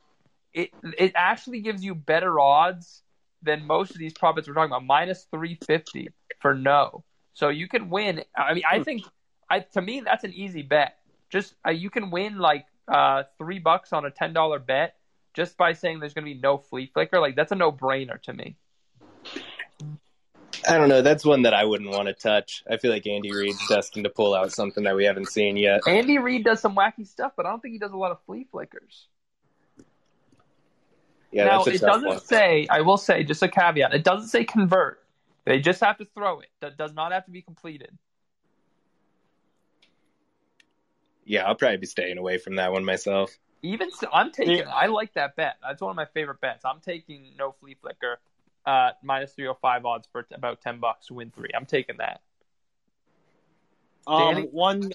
it 0.53 0.71
it 0.97 1.11
actually 1.15 1.61
gives 1.61 1.83
you 1.83 1.93
better 1.93 2.39
odds 2.39 3.02
than 3.43 3.65
most 3.65 3.91
of 3.91 3.97
these 3.97 4.13
profits 4.13 4.47
we're 4.47 4.53
talking 4.53 4.71
about. 4.71 4.85
Minus 4.85 5.27
three 5.31 5.57
fifty 5.65 6.09
for 6.41 6.53
no. 6.53 7.03
So 7.33 7.49
you 7.49 7.67
can 7.67 7.89
win. 7.89 8.23
I 8.35 8.53
mean, 8.53 8.63
I 8.69 8.83
think 8.83 9.03
I 9.49 9.59
to 9.59 9.81
me 9.81 10.01
that's 10.01 10.23
an 10.23 10.33
easy 10.33 10.61
bet. 10.61 10.97
Just 11.29 11.55
uh, 11.67 11.71
you 11.71 11.89
can 11.89 12.11
win 12.11 12.37
like 12.37 12.65
uh, 12.87 13.23
three 13.37 13.59
bucks 13.59 13.93
on 13.93 14.05
a 14.05 14.11
ten 14.11 14.33
dollar 14.33 14.59
bet 14.59 14.95
just 15.33 15.57
by 15.57 15.73
saying 15.73 15.99
there's 15.99 16.13
going 16.13 16.25
to 16.25 16.33
be 16.33 16.39
no 16.39 16.57
flea 16.57 16.89
flicker. 16.93 17.19
Like 17.19 17.35
that's 17.35 17.51
a 17.51 17.55
no 17.55 17.71
brainer 17.71 18.21
to 18.23 18.33
me. 18.33 18.55
I 20.67 20.77
don't 20.77 20.89
know. 20.89 21.01
That's 21.01 21.25
one 21.25 21.41
that 21.41 21.53
I 21.53 21.65
wouldn't 21.65 21.89
want 21.89 22.07
to 22.07 22.13
touch. 22.13 22.63
I 22.69 22.77
feel 22.77 22.91
like 22.91 23.05
Andy 23.05 23.31
Reid's 23.33 23.67
destined 23.67 24.05
to 24.05 24.09
pull 24.09 24.33
out 24.33 24.51
something 24.51 24.83
that 24.85 24.95
we 24.95 25.05
haven't 25.05 25.27
seen 25.27 25.57
yet. 25.57 25.81
Andy 25.87 26.19
Reid 26.19 26.45
does 26.45 26.61
some 26.61 26.75
wacky 26.75 27.05
stuff, 27.05 27.33
but 27.35 27.45
I 27.45 27.49
don't 27.49 27.61
think 27.61 27.73
he 27.73 27.79
does 27.79 27.91
a 27.91 27.97
lot 27.97 28.11
of 28.11 28.19
flea 28.25 28.47
flickers. 28.49 29.07
Yeah, 31.33 31.45
now 31.45 31.63
that's 31.63 31.81
it 31.81 31.85
doesn't 31.85 32.07
one. 32.07 32.19
say. 32.19 32.67
I 32.69 32.81
will 32.81 32.97
say 32.97 33.23
just 33.23 33.41
a 33.41 33.47
caveat. 33.47 33.93
It 33.93 34.03
doesn't 34.03 34.27
say 34.27 34.45
convert. 34.45 35.03
They 35.45 35.59
just 35.59 35.81
have 35.81 35.97
to 35.97 36.05
throw 36.13 36.39
it. 36.39 36.49
That 36.61 36.77
does 36.77 36.93
not 36.93 37.11
have 37.11 37.25
to 37.25 37.31
be 37.31 37.41
completed. 37.41 37.97
Yeah, 41.25 41.45
I'll 41.45 41.55
probably 41.55 41.77
be 41.77 41.87
staying 41.87 42.17
away 42.17 42.37
from 42.37 42.55
that 42.57 42.71
one 42.71 42.85
myself. 42.85 43.37
Even 43.63 43.91
so, 43.91 44.07
I'm 44.13 44.31
taking. 44.31 44.57
Yeah. 44.57 44.69
I 44.69 44.87
like 44.87 45.13
that 45.13 45.35
bet. 45.35 45.55
That's 45.61 45.81
one 45.81 45.89
of 45.89 45.95
my 45.95 46.05
favorite 46.13 46.39
bets. 46.41 46.65
I'm 46.65 46.81
taking 46.81 47.31
no 47.37 47.55
flea 47.59 47.77
flicker, 47.81 48.19
uh, 48.65 48.91
minus 49.01 49.33
three 49.33 49.45
hundred 49.45 49.59
five 49.61 49.85
odds 49.85 50.07
for 50.11 50.23
t- 50.23 50.35
about 50.35 50.61
ten 50.61 50.79
bucks 50.79 51.07
to 51.07 51.13
win 51.13 51.31
three. 51.31 51.49
I'm 51.55 51.65
taking 51.65 51.97
that. 51.97 52.21
Um, 54.05 54.35
Danny? 54.35 54.47
one 54.51 54.91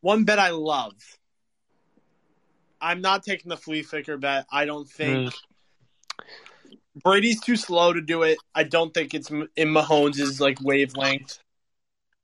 one 0.00 0.24
bet 0.24 0.38
I 0.38 0.50
love. 0.50 0.94
I'm 2.80 3.00
not 3.00 3.22
taking 3.22 3.50
the 3.50 3.56
flea 3.56 3.82
flicker 3.82 4.16
bet. 4.16 4.46
I 4.50 4.64
don't 4.64 4.88
think 4.88 5.34
Brady's 7.02 7.40
too 7.40 7.56
slow 7.56 7.92
to 7.92 8.00
do 8.00 8.22
it. 8.22 8.38
I 8.54 8.64
don't 8.64 8.92
think 8.92 9.14
it's 9.14 9.30
in 9.30 9.68
Mahomes' 9.68 10.40
like 10.40 10.60
wavelength. 10.60 11.38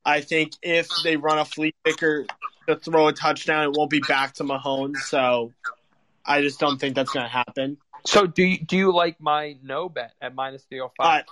I 0.04 0.20
think 0.20 0.52
if 0.62 0.88
they 1.02 1.16
run 1.16 1.38
a 1.38 1.44
flea 1.44 1.74
flicker 1.84 2.26
to 2.68 2.76
throw 2.76 3.08
a 3.08 3.12
touchdown, 3.12 3.64
it 3.64 3.72
won't 3.76 3.90
be 3.90 4.00
back 4.00 4.34
to 4.34 4.44
Mahomes. 4.44 4.98
So 4.98 5.52
I 6.24 6.42
just 6.42 6.60
don't 6.60 6.78
think 6.78 6.94
that's 6.94 7.12
going 7.12 7.24
to 7.24 7.30
happen. 7.30 7.78
So 8.06 8.26
do 8.26 8.42
you, 8.42 8.58
do 8.58 8.76
you 8.76 8.92
like 8.92 9.20
my 9.20 9.56
no 9.62 9.88
bet 9.88 10.12
at 10.20 10.34
minus 10.34 10.64
three 10.64 10.80
oh 10.80 10.90
hundred 10.98 11.10
I 11.10 11.16
five? 11.18 11.24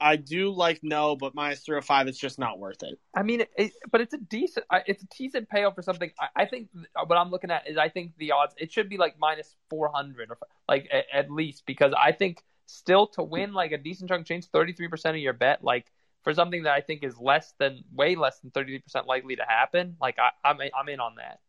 I 0.00 0.16
do 0.16 0.50
like 0.50 0.80
no, 0.82 1.14
but 1.16 1.34
minus 1.34 1.60
three 1.60 1.74
hundred 1.74 1.82
five, 1.82 2.08
it's 2.08 2.18
just 2.18 2.38
not 2.38 2.58
worth 2.58 2.82
it. 2.82 2.98
I 3.14 3.22
mean, 3.22 3.44
it, 3.56 3.72
but 3.90 4.00
it's 4.00 4.14
a 4.14 4.18
decent, 4.18 4.66
it's 4.86 5.02
a 5.02 5.06
decent 5.06 5.48
payoff 5.48 5.74
for 5.74 5.82
something. 5.82 6.10
I, 6.18 6.42
I 6.42 6.46
think 6.46 6.68
what 7.06 7.16
I'm 7.16 7.30
looking 7.30 7.50
at 7.50 7.68
is 7.68 7.76
I 7.76 7.88
think 7.88 8.12
the 8.18 8.32
odds 8.32 8.54
it 8.56 8.72
should 8.72 8.88
be 8.88 8.96
like 8.96 9.16
minus 9.18 9.54
four 9.68 9.90
hundred 9.94 10.30
or 10.30 10.38
like 10.68 10.88
at, 10.92 11.04
at 11.12 11.30
least 11.30 11.64
because 11.66 11.92
I 12.00 12.12
think 12.12 12.42
still 12.66 13.06
to 13.08 13.22
win 13.22 13.52
like 13.52 13.72
a 13.72 13.78
decent 13.78 14.08
chunk 14.10 14.26
change, 14.26 14.46
thirty 14.46 14.72
three 14.72 14.88
percent 14.88 15.16
of 15.16 15.22
your 15.22 15.34
bet, 15.34 15.62
like 15.62 15.86
for 16.22 16.32
something 16.34 16.62
that 16.62 16.72
I 16.72 16.80
think 16.80 17.04
is 17.04 17.18
less 17.18 17.54
than 17.58 17.84
way 17.94 18.14
less 18.16 18.38
than 18.40 18.50
thirty 18.50 18.72
three 18.72 18.80
percent 18.80 19.06
likely 19.06 19.36
to 19.36 19.44
happen, 19.46 19.96
like 20.00 20.16
I, 20.18 20.30
I'm 20.48 20.58
I'm 20.60 20.88
in 20.88 21.00
on 21.00 21.16
that. 21.16 21.40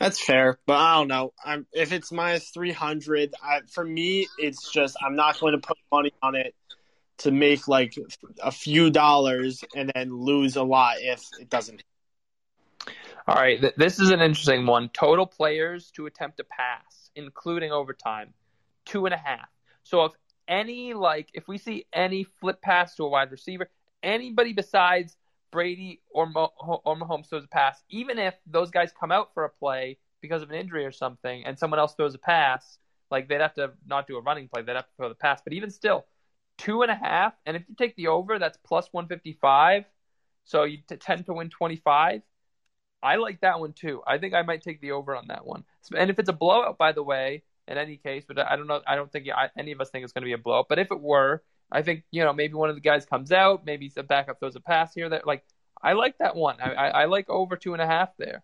That's 0.00 0.20
fair, 0.20 0.58
but 0.66 0.76
I 0.76 0.96
don't 0.96 1.08
know. 1.08 1.32
I'm 1.44 1.66
if 1.72 1.92
it's 1.92 2.10
minus 2.10 2.50
three 2.50 2.72
hundred. 2.72 3.34
For 3.70 3.84
me, 3.84 4.26
it's 4.38 4.70
just 4.70 4.96
I'm 5.04 5.14
not 5.14 5.38
going 5.38 5.52
to 5.52 5.66
put 5.66 5.76
money 5.92 6.12
on 6.22 6.34
it 6.34 6.54
to 7.18 7.30
make 7.30 7.68
like 7.68 7.94
a 8.42 8.50
few 8.50 8.90
dollars 8.90 9.62
and 9.74 9.90
then 9.94 10.12
lose 10.12 10.56
a 10.56 10.62
lot 10.62 10.96
if 10.98 11.22
it 11.40 11.48
doesn't. 11.48 11.82
All 13.26 13.36
right, 13.36 13.60
th- 13.60 13.74
this 13.76 14.00
is 14.00 14.10
an 14.10 14.20
interesting 14.20 14.66
one. 14.66 14.90
Total 14.90 15.26
players 15.26 15.90
to 15.92 16.06
attempt 16.06 16.40
a 16.40 16.44
pass, 16.44 17.10
including 17.14 17.72
overtime, 17.72 18.34
two 18.84 19.06
and 19.06 19.14
a 19.14 19.18
half. 19.18 19.48
So 19.84 20.04
if 20.04 20.12
any 20.48 20.92
like 20.92 21.28
if 21.34 21.46
we 21.46 21.56
see 21.56 21.86
any 21.92 22.24
flip 22.24 22.60
pass 22.60 22.96
to 22.96 23.04
a 23.04 23.08
wide 23.08 23.30
receiver, 23.30 23.70
anybody 24.02 24.52
besides 24.52 25.16
Brady 25.54 26.02
or 26.10 26.26
Mo- 26.26 26.52
or 26.84 26.96
Mahomes 26.96 27.28
throws 27.28 27.44
a 27.44 27.48
pass, 27.60 27.82
even 27.88 28.18
if 28.18 28.34
those 28.44 28.70
guys 28.70 28.90
come 28.98 29.12
out 29.12 29.28
for 29.34 29.44
a 29.44 29.48
play 29.48 29.98
because 30.20 30.42
of 30.42 30.50
an 30.50 30.56
injury 30.56 30.84
or 30.84 30.92
something, 30.92 31.44
and 31.46 31.56
someone 31.58 31.78
else 31.78 31.94
throws 31.94 32.14
a 32.14 32.18
pass, 32.18 32.78
like 33.10 33.28
they'd 33.28 33.40
have 33.40 33.54
to 33.54 33.70
not 33.86 34.08
do 34.08 34.16
a 34.16 34.20
running 34.20 34.48
play, 34.48 34.62
they'd 34.62 34.74
have 34.74 34.88
to 34.88 34.96
throw 34.96 35.08
the 35.08 35.14
pass. 35.14 35.40
But 35.44 35.52
even 35.52 35.70
still, 35.70 36.06
two 36.58 36.82
and 36.82 36.90
a 36.90 36.94
half, 36.94 37.34
and 37.46 37.56
if 37.56 37.62
you 37.68 37.74
take 37.76 37.94
the 37.94 38.08
over, 38.08 38.38
that's 38.38 38.58
plus 38.66 38.88
one 38.90 39.06
fifty 39.06 39.38
five. 39.40 39.84
So 40.44 40.64
you 40.64 40.78
tend 40.88 41.26
to 41.26 41.34
win 41.34 41.50
twenty 41.50 41.76
five. 41.76 42.22
I 43.02 43.16
like 43.16 43.40
that 43.42 43.60
one 43.60 43.74
too. 43.74 44.02
I 44.06 44.18
think 44.18 44.34
I 44.34 44.42
might 44.42 44.62
take 44.62 44.80
the 44.80 44.92
over 44.92 45.14
on 45.14 45.28
that 45.28 45.46
one. 45.46 45.64
And 45.96 46.10
if 46.10 46.18
it's 46.18 46.30
a 46.30 46.34
blowout, 46.34 46.78
by 46.78 46.92
the 46.92 47.02
way, 47.02 47.44
in 47.68 47.78
any 47.78 47.96
case, 47.96 48.24
but 48.26 48.38
I 48.38 48.56
don't 48.56 48.66
know. 48.66 48.80
I 48.86 48.96
don't 48.96 49.12
think 49.12 49.28
any 49.56 49.72
of 49.72 49.80
us 49.80 49.90
think 49.90 50.04
it's 50.04 50.12
going 50.12 50.22
to 50.22 50.32
be 50.32 50.32
a 50.32 50.38
blowout. 50.38 50.66
But 50.68 50.78
if 50.78 50.90
it 50.90 51.00
were, 51.00 51.42
I 51.70 51.82
think 51.82 52.04
you 52.10 52.24
know 52.24 52.32
maybe 52.32 52.54
one 52.54 52.68
of 52.68 52.74
the 52.76 52.80
guys 52.80 53.06
comes 53.06 53.32
out, 53.32 53.64
maybe 53.64 53.90
the 53.94 54.02
backup 54.02 54.38
throws 54.40 54.56
a 54.56 54.60
pass 54.60 54.94
here. 54.94 55.08
That 55.08 55.26
like 55.26 55.44
I 55.82 55.92
like 55.92 56.18
that 56.18 56.36
one. 56.36 56.56
I, 56.60 56.72
I, 56.72 56.88
I 56.88 57.04
like 57.06 57.28
over 57.28 57.56
two 57.56 57.72
and 57.72 57.82
a 57.82 57.86
half 57.86 58.10
there. 58.18 58.42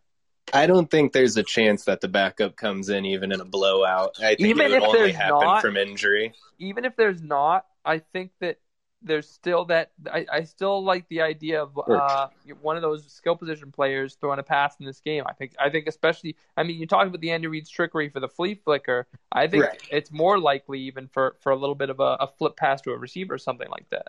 I 0.53 0.67
don't 0.67 0.91
think 0.91 1.13
there's 1.13 1.37
a 1.37 1.43
chance 1.43 1.85
that 1.85 2.01
the 2.01 2.09
backup 2.09 2.57
comes 2.57 2.89
in 2.89 3.05
even 3.07 3.31
in 3.33 3.41
a 3.41 3.45
blowout. 3.45 4.17
I 4.19 4.35
think 4.35 4.41
Even 4.41 4.67
it 4.67 4.71
would 4.71 4.77
if 4.79 4.83
only 4.89 4.99
there's 4.99 5.15
happen 5.17 5.41
not- 5.41 5.61
from 5.63 5.77
injury. 5.77 6.35
Even 6.59 6.85
if 6.85 6.97
there's 6.97 7.23
not, 7.23 7.67
I 7.85 7.99
think 8.13 8.33
that 8.41 8.59
there's 9.03 9.29
still 9.29 9.65
that. 9.67 9.93
I, 10.13 10.27
I 10.33 10.45
still 10.45 10.83
like 10.85 11.09
the 11.09 11.23
idea 11.23 11.63
of 11.63 11.79
uh, 11.79 12.29
one 12.61 12.77
of 12.77 12.83
those 12.83 13.11
skill 13.11 13.37
position 13.37 13.73
players 13.73 14.17
throwing 14.21 14.39
a 14.39 14.43
pass 14.43 14.77
in 14.79 14.87
this 14.87 15.01
game. 15.01 15.25
I 15.27 15.33
think. 15.33 15.55
I 15.59 15.71
think 15.71 15.87
especially. 15.87 16.37
I 16.57 16.63
mean, 16.63 16.79
you 16.79 16.87
talked 16.87 17.09
about 17.09 17.21
the 17.21 17.31
Andy 17.31 17.47
Reid's 17.47 17.71
trickery 17.71 18.09
for 18.11 18.21
the 18.21 18.29
flea 18.29 18.55
flicker. 18.55 19.07
I 19.33 19.47
think 19.47 19.63
Right. 19.63 19.81
it's 19.89 20.13
more 20.13 20.39
likely 20.39 20.81
even 20.81 21.09
for 21.09 21.37
for 21.41 21.53
a 21.53 21.57
little 21.57 21.75
bit 21.75 21.91
of 21.91 22.01
a, 22.01 22.17
a 22.21 22.27
flip 22.27 22.57
pass 22.57 22.83
to 22.83 22.93
a 22.93 22.99
receiver 22.99 23.35
or 23.35 23.39
something 23.39 23.69
like 23.71 23.89
that. 23.91 24.09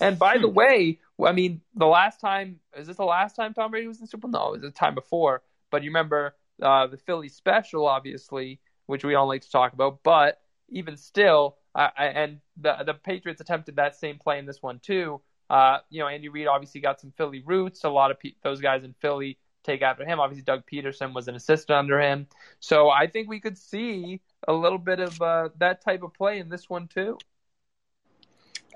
And 0.00 0.18
by 0.18 0.38
the 0.38 0.48
way, 0.48 1.00
I 1.22 1.32
mean 1.32 1.60
the 1.74 1.86
last 1.86 2.20
time 2.20 2.60
is 2.76 2.86
this 2.86 2.96
the 2.96 3.04
last 3.04 3.36
time 3.36 3.54
Tom 3.54 3.70
Brady 3.70 3.86
was 3.86 3.98
in 3.98 4.04
the 4.04 4.08
Super 4.08 4.28
Bowl? 4.28 4.40
No, 4.40 4.48
it 4.48 4.52
was 4.52 4.62
the 4.62 4.70
time 4.70 4.94
before. 4.94 5.42
But 5.70 5.82
you 5.82 5.90
remember 5.90 6.36
uh, 6.62 6.86
the 6.86 6.96
Philly 6.96 7.28
special, 7.28 7.86
obviously, 7.86 8.60
which 8.86 9.04
we 9.04 9.12
don't 9.12 9.28
like 9.28 9.42
to 9.42 9.50
talk 9.50 9.72
about. 9.72 10.02
But 10.02 10.40
even 10.68 10.96
still, 10.96 11.56
I, 11.74 12.06
and 12.06 12.40
the 12.56 12.76
the 12.86 12.94
Patriots 12.94 13.40
attempted 13.40 13.76
that 13.76 13.96
same 13.96 14.18
play 14.18 14.38
in 14.38 14.46
this 14.46 14.62
one 14.62 14.78
too. 14.78 15.20
Uh, 15.50 15.78
you 15.90 16.00
know, 16.00 16.08
Andy 16.08 16.28
Reid 16.28 16.46
obviously 16.46 16.80
got 16.80 17.00
some 17.00 17.12
Philly 17.16 17.42
roots. 17.44 17.84
A 17.84 17.88
lot 17.88 18.10
of 18.10 18.18
pe- 18.18 18.34
those 18.42 18.60
guys 18.60 18.84
in 18.84 18.94
Philly 19.00 19.38
take 19.62 19.82
after 19.82 20.04
him. 20.04 20.20
Obviously, 20.20 20.44
Doug 20.44 20.62
Pederson 20.70 21.14
was 21.14 21.28
an 21.28 21.34
assistant 21.34 21.76
under 21.76 22.00
him. 22.00 22.26
So 22.60 22.90
I 22.90 23.06
think 23.06 23.28
we 23.28 23.40
could 23.40 23.58
see 23.58 24.20
a 24.46 24.52
little 24.52 24.78
bit 24.78 25.00
of 25.00 25.20
uh, 25.20 25.48
that 25.58 25.82
type 25.82 26.02
of 26.02 26.14
play 26.14 26.38
in 26.38 26.48
this 26.48 26.70
one 26.70 26.88
too. 26.88 27.18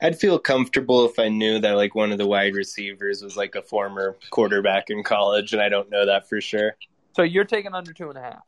I'd 0.00 0.18
feel 0.18 0.38
comfortable 0.38 1.04
if 1.06 1.18
I 1.18 1.28
knew 1.28 1.58
that 1.58 1.72
like 1.72 1.94
one 1.94 2.12
of 2.12 2.18
the 2.18 2.26
wide 2.26 2.54
receivers 2.54 3.22
was 3.22 3.36
like 3.36 3.54
a 3.54 3.62
former 3.62 4.16
quarterback 4.30 4.90
in 4.90 5.02
college, 5.02 5.52
and 5.52 5.60
I 5.60 5.68
don't 5.68 5.90
know 5.90 6.06
that 6.06 6.28
for 6.28 6.40
sure. 6.40 6.76
So 7.16 7.22
you're 7.22 7.44
taking 7.44 7.74
under 7.74 7.92
two 7.92 8.08
and 8.08 8.18
a 8.18 8.22
half. 8.22 8.47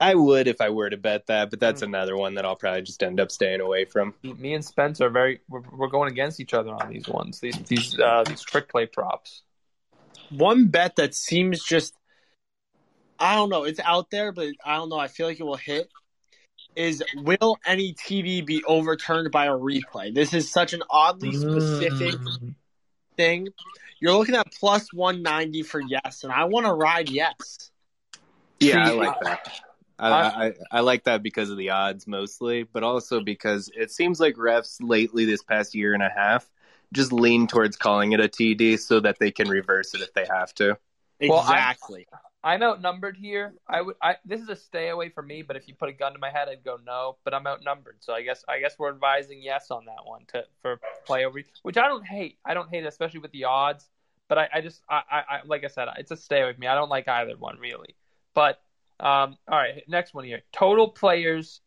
I 0.00 0.14
would 0.14 0.46
if 0.46 0.60
I 0.60 0.70
were 0.70 0.88
to 0.88 0.96
bet 0.96 1.26
that, 1.26 1.50
but 1.50 1.58
that's 1.60 1.80
Mm. 1.82 1.86
another 1.86 2.16
one 2.16 2.34
that 2.34 2.44
I'll 2.44 2.56
probably 2.56 2.82
just 2.82 3.02
end 3.02 3.18
up 3.18 3.30
staying 3.30 3.60
away 3.60 3.84
from. 3.84 4.14
Me 4.22 4.54
and 4.54 4.64
Spence 4.64 5.00
are 5.00 5.10
very 5.10 5.40
we're, 5.48 5.62
we're 5.72 5.88
going 5.88 6.10
against 6.10 6.40
each 6.40 6.54
other 6.54 6.70
on 6.70 6.88
these 6.88 7.08
ones. 7.08 7.40
These 7.40 7.56
these 7.66 7.98
uh, 7.98 8.24
these 8.26 8.42
trick 8.42 8.68
play 8.68 8.86
props. 8.86 9.42
One 10.30 10.66
bet 10.68 10.96
that 10.96 11.14
seems 11.14 11.62
just 11.64 11.94
I 13.18 13.34
don't 13.34 13.48
know, 13.48 13.64
it's 13.64 13.80
out 13.80 14.10
there, 14.10 14.30
but 14.30 14.48
I 14.64 14.76
don't 14.76 14.88
know, 14.88 14.98
I 14.98 15.08
feel 15.08 15.26
like 15.26 15.40
it 15.40 15.44
will 15.44 15.56
hit. 15.56 15.88
Is 16.76 17.02
will 17.16 17.58
any 17.66 17.94
TD 17.94 18.46
be 18.46 18.62
overturned 18.64 19.32
by 19.32 19.46
a 19.46 19.52
replay? 19.52 20.14
This 20.14 20.32
is 20.32 20.50
such 20.50 20.72
an 20.74 20.82
oddly 20.88 21.32
specific 21.32 22.14
Mm. 22.20 22.54
thing. 23.16 23.48
You're 24.00 24.14
looking 24.14 24.36
at 24.36 24.52
plus 24.52 24.92
190 24.92 25.64
for 25.64 25.80
yes, 25.80 26.22
and 26.22 26.32
I 26.32 26.44
want 26.44 26.66
to 26.66 26.72
ride 26.72 27.08
yes. 27.08 27.72
Yeah, 28.60 28.84
I 28.84 28.90
See, 28.90 28.96
like 28.96 29.20
that. 29.20 29.60
I, 29.98 30.08
I- 30.08 30.46
I, 30.46 30.52
I 30.72 30.80
like 30.80 31.04
that 31.04 31.22
because 31.22 31.50
of 31.50 31.56
the 31.58 31.70
odds 31.70 32.06
mostly, 32.06 32.62
but 32.62 32.82
also 32.82 33.20
because 33.20 33.70
it 33.74 33.90
seems 33.90 34.20
like 34.20 34.36
refs 34.36 34.76
lately 34.80 35.24
this 35.24 35.42
past 35.42 35.74
year 35.74 35.94
and 35.94 36.02
a 36.02 36.10
half 36.10 36.48
just 36.92 37.12
lean 37.12 37.46
towards 37.46 37.76
calling 37.76 38.12
it 38.12 38.20
a 38.20 38.28
TD 38.28 38.78
so 38.78 39.00
that 39.00 39.18
they 39.18 39.30
can 39.30 39.48
reverse 39.48 39.94
it 39.94 40.00
if 40.00 40.12
they 40.14 40.26
have 40.26 40.54
to. 40.54 40.78
Well, 41.20 41.40
I'm- 41.40 41.48
Exactly. 41.48 42.06
I'm 42.44 42.62
outnumbered 42.62 43.16
here. 43.16 43.54
I 43.68 43.82
would. 43.82 43.96
I 44.00 44.16
this 44.24 44.40
is 44.40 44.48
a 44.48 44.54
stay 44.54 44.90
away 44.90 45.08
for 45.08 45.22
me. 45.22 45.42
But 45.42 45.56
if 45.56 45.66
you 45.66 45.74
put 45.74 45.88
a 45.88 45.92
gun 45.92 46.12
to 46.12 46.20
my 46.20 46.30
head, 46.30 46.48
I'd 46.48 46.62
go 46.62 46.78
no. 46.86 47.16
But 47.24 47.34
I'm 47.34 47.46
outnumbered, 47.48 47.96
so 47.98 48.12
I 48.14 48.22
guess 48.22 48.44
I 48.48 48.60
guess 48.60 48.78
we're 48.78 48.90
advising 48.90 49.42
yes 49.42 49.72
on 49.72 49.86
that 49.86 50.04
one 50.06 50.22
to 50.28 50.44
for 50.62 50.80
play 51.04 51.24
over, 51.24 51.40
which 51.62 51.76
I 51.76 51.88
don't 51.88 52.06
hate. 52.06 52.38
I 52.44 52.54
don't 52.54 52.70
hate, 52.70 52.84
it, 52.84 52.86
especially 52.86 53.18
with 53.20 53.32
the 53.32 53.44
odds. 53.44 53.88
But 54.28 54.38
I, 54.38 54.48
I 54.54 54.60
just 54.60 54.82
I, 54.88 55.02
I, 55.10 55.18
I 55.18 55.40
like 55.46 55.64
I 55.64 55.66
said, 55.66 55.88
it's 55.98 56.12
a 56.12 56.16
stay 56.16 56.44
with 56.44 56.58
me. 56.60 56.68
I 56.68 56.76
don't 56.76 56.88
like 56.88 57.08
either 57.08 57.36
one 57.36 57.58
really. 57.58 57.96
But 58.34 58.62
um, 59.00 59.36
all 59.48 59.58
right, 59.58 59.82
next 59.88 60.14
one 60.14 60.24
here. 60.24 60.42
Total 60.52 60.88
players. 60.88 61.60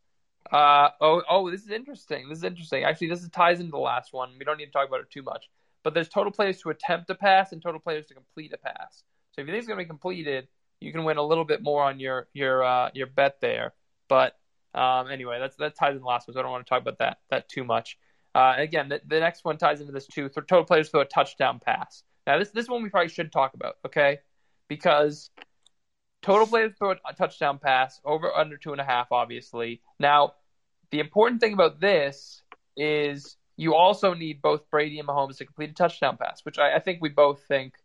Uh 0.52 0.90
oh 1.00 1.22
oh, 1.30 1.52
this 1.52 1.62
is 1.62 1.70
interesting. 1.70 2.28
This 2.28 2.40
is 2.40 2.44
interesting. 2.44 2.84
Actually, 2.84 3.10
this 3.10 3.22
is, 3.24 3.30
ties 3.30 3.60
into 3.60 3.72
the 3.72 3.78
last 3.78 4.12
one. 4.12 4.32
We 4.38 4.46
don't 4.46 4.58
need 4.58 4.66
to 4.66 4.72
talk 4.72 4.88
about 4.88 5.02
it 5.02 5.10
too 5.10 5.22
much. 5.22 5.50
But 5.84 5.94
there's 5.94 6.10
total 6.10 6.32
players 6.32 6.62
to 6.62 6.70
attempt 6.70 7.10
a 7.10 7.16
pass 7.16 7.52
and 7.52 7.62
total 7.62 7.80
players 7.80 8.08
to 8.08 8.14
complete 8.14 8.54
a 8.54 8.58
pass. 8.58 9.04
So 9.32 9.42
if 9.42 9.48
you 9.48 9.54
think 9.54 9.60
it's 9.60 9.68
going 9.68 9.80
to 9.80 9.84
be 9.84 9.88
completed, 9.88 10.48
you 10.80 10.92
can 10.92 11.04
win 11.04 11.18
a 11.18 11.24
little 11.24 11.46
bit 11.46 11.62
more 11.62 11.84
on 11.84 12.00
your 12.00 12.28
your 12.34 12.64
uh, 12.64 12.90
your 12.94 13.08
bet 13.08 13.40
there. 13.40 13.74
But 14.10 14.36
um, 14.74 15.10
anyway, 15.10 15.40
that's 15.40 15.56
that 15.58 15.76
ties 15.76 15.96
in 15.96 16.02
the 16.02 16.06
last 16.06 16.28
one, 16.28 16.34
so 16.34 16.40
I 16.40 16.44
don't 16.44 16.52
want 16.52 16.66
to 16.66 16.70
talk 16.70 16.82
about 16.82 17.00
that 17.00 17.20
that 17.30 17.48
too 17.48 17.64
much. 17.64 17.98
Uh, 18.34 18.56
again, 18.58 18.90
the, 18.90 19.02
the 19.06 19.20
next 19.20 19.44
one 19.44 19.58
ties 19.58 19.82
into 19.82 19.94
this 19.94 20.08
too. 20.08 20.30
Total 20.30 20.64
players 20.64 20.90
throw 20.90 21.02
a 21.02 21.06
touchdown 21.06 21.60
pass. 21.64 22.04
Now 22.28 22.40
this 22.40 22.50
this 22.52 22.68
one 22.68 22.84
we 22.84 22.90
probably 22.90 23.10
should 23.10 23.32
talk 23.32 23.54
about, 23.54 23.76
okay? 23.86 24.20
Because 24.68 25.30
total 26.22 26.48
players 26.48 26.74
for 26.78 26.92
a 26.92 27.14
touchdown 27.14 27.60
pass 27.60 28.00
over 28.06 28.34
under 28.34 28.58
two 28.58 28.72
and 28.72 28.82
a 28.82 28.86
half, 28.86 29.12
obviously. 29.12 29.82
Now 30.00 30.34
the 30.92 31.00
important 31.00 31.42
thing 31.42 31.54
about 31.54 31.80
this 31.80 32.44
is 32.78 33.38
you 33.58 33.76
also 33.76 34.14
need 34.14 34.42
both 34.42 34.70
Brady 34.70 35.00
and 35.00 35.08
Mahomes 35.08 35.38
to 35.38 35.46
complete 35.46 35.72
a 35.72 35.74
touchdown 35.74 36.18
pass, 36.18 36.44
which 36.44 36.60
I, 36.60 36.76
I 36.76 36.80
think 36.80 37.02
we 37.02 37.10
both 37.10 37.44
think 37.48 37.76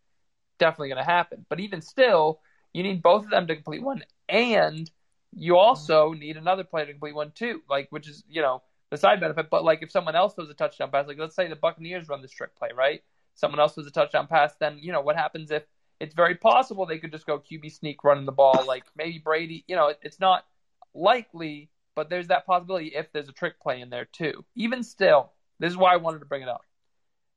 definitely 0.57 0.89
going 0.89 1.03
to 1.03 1.09
happen. 1.09 1.45
But 1.49 1.59
even 1.59 1.81
still, 1.81 2.39
you 2.73 2.83
need 2.83 3.01
both 3.01 3.25
of 3.25 3.29
them 3.29 3.47
to 3.47 3.55
complete 3.55 3.83
one, 3.83 4.03
and 4.27 4.89
you 5.35 5.57
also 5.57 6.13
need 6.13 6.37
another 6.37 6.63
player 6.63 6.85
to 6.85 6.93
complete 6.93 7.15
one 7.15 7.31
too. 7.31 7.61
Like, 7.69 7.87
which 7.91 8.07
is 8.07 8.23
you 8.29 8.41
know 8.41 8.61
the 8.89 8.97
side 8.97 9.19
benefit. 9.19 9.49
But 9.49 9.63
like, 9.63 9.81
if 9.81 9.91
someone 9.91 10.15
else 10.15 10.33
throws 10.33 10.49
a 10.49 10.53
touchdown 10.53 10.91
pass, 10.91 11.07
like 11.07 11.17
let's 11.17 11.35
say 11.35 11.47
the 11.47 11.55
Buccaneers 11.55 12.09
run 12.09 12.21
this 12.21 12.31
trick 12.31 12.55
play, 12.55 12.69
right? 12.75 13.03
Someone 13.35 13.59
else 13.59 13.75
throws 13.75 13.87
a 13.87 13.91
touchdown 13.91 14.27
pass, 14.27 14.55
then 14.59 14.79
you 14.79 14.91
know 14.91 15.01
what 15.01 15.15
happens 15.15 15.51
if 15.51 15.63
it's 15.99 16.15
very 16.15 16.35
possible 16.35 16.85
they 16.85 16.99
could 16.99 17.11
just 17.11 17.25
go 17.25 17.39
QB 17.39 17.71
sneak 17.71 18.03
running 18.03 18.25
the 18.25 18.31
ball, 18.31 18.63
like 18.67 18.85
maybe 18.95 19.19
Brady. 19.19 19.63
You 19.67 19.75
know, 19.75 19.87
it, 19.87 19.99
it's 20.01 20.19
not 20.19 20.45
likely, 20.93 21.69
but 21.95 22.09
there's 22.09 22.27
that 22.27 22.45
possibility 22.45 22.87
if 22.95 23.11
there's 23.11 23.29
a 23.29 23.33
trick 23.33 23.59
play 23.59 23.81
in 23.81 23.89
there 23.89 24.05
too. 24.05 24.45
Even 24.55 24.83
still, 24.83 25.31
this 25.59 25.71
is 25.71 25.77
why 25.77 25.93
I 25.93 25.97
wanted 25.97 26.19
to 26.19 26.25
bring 26.25 26.43
it 26.43 26.49
up. 26.49 26.61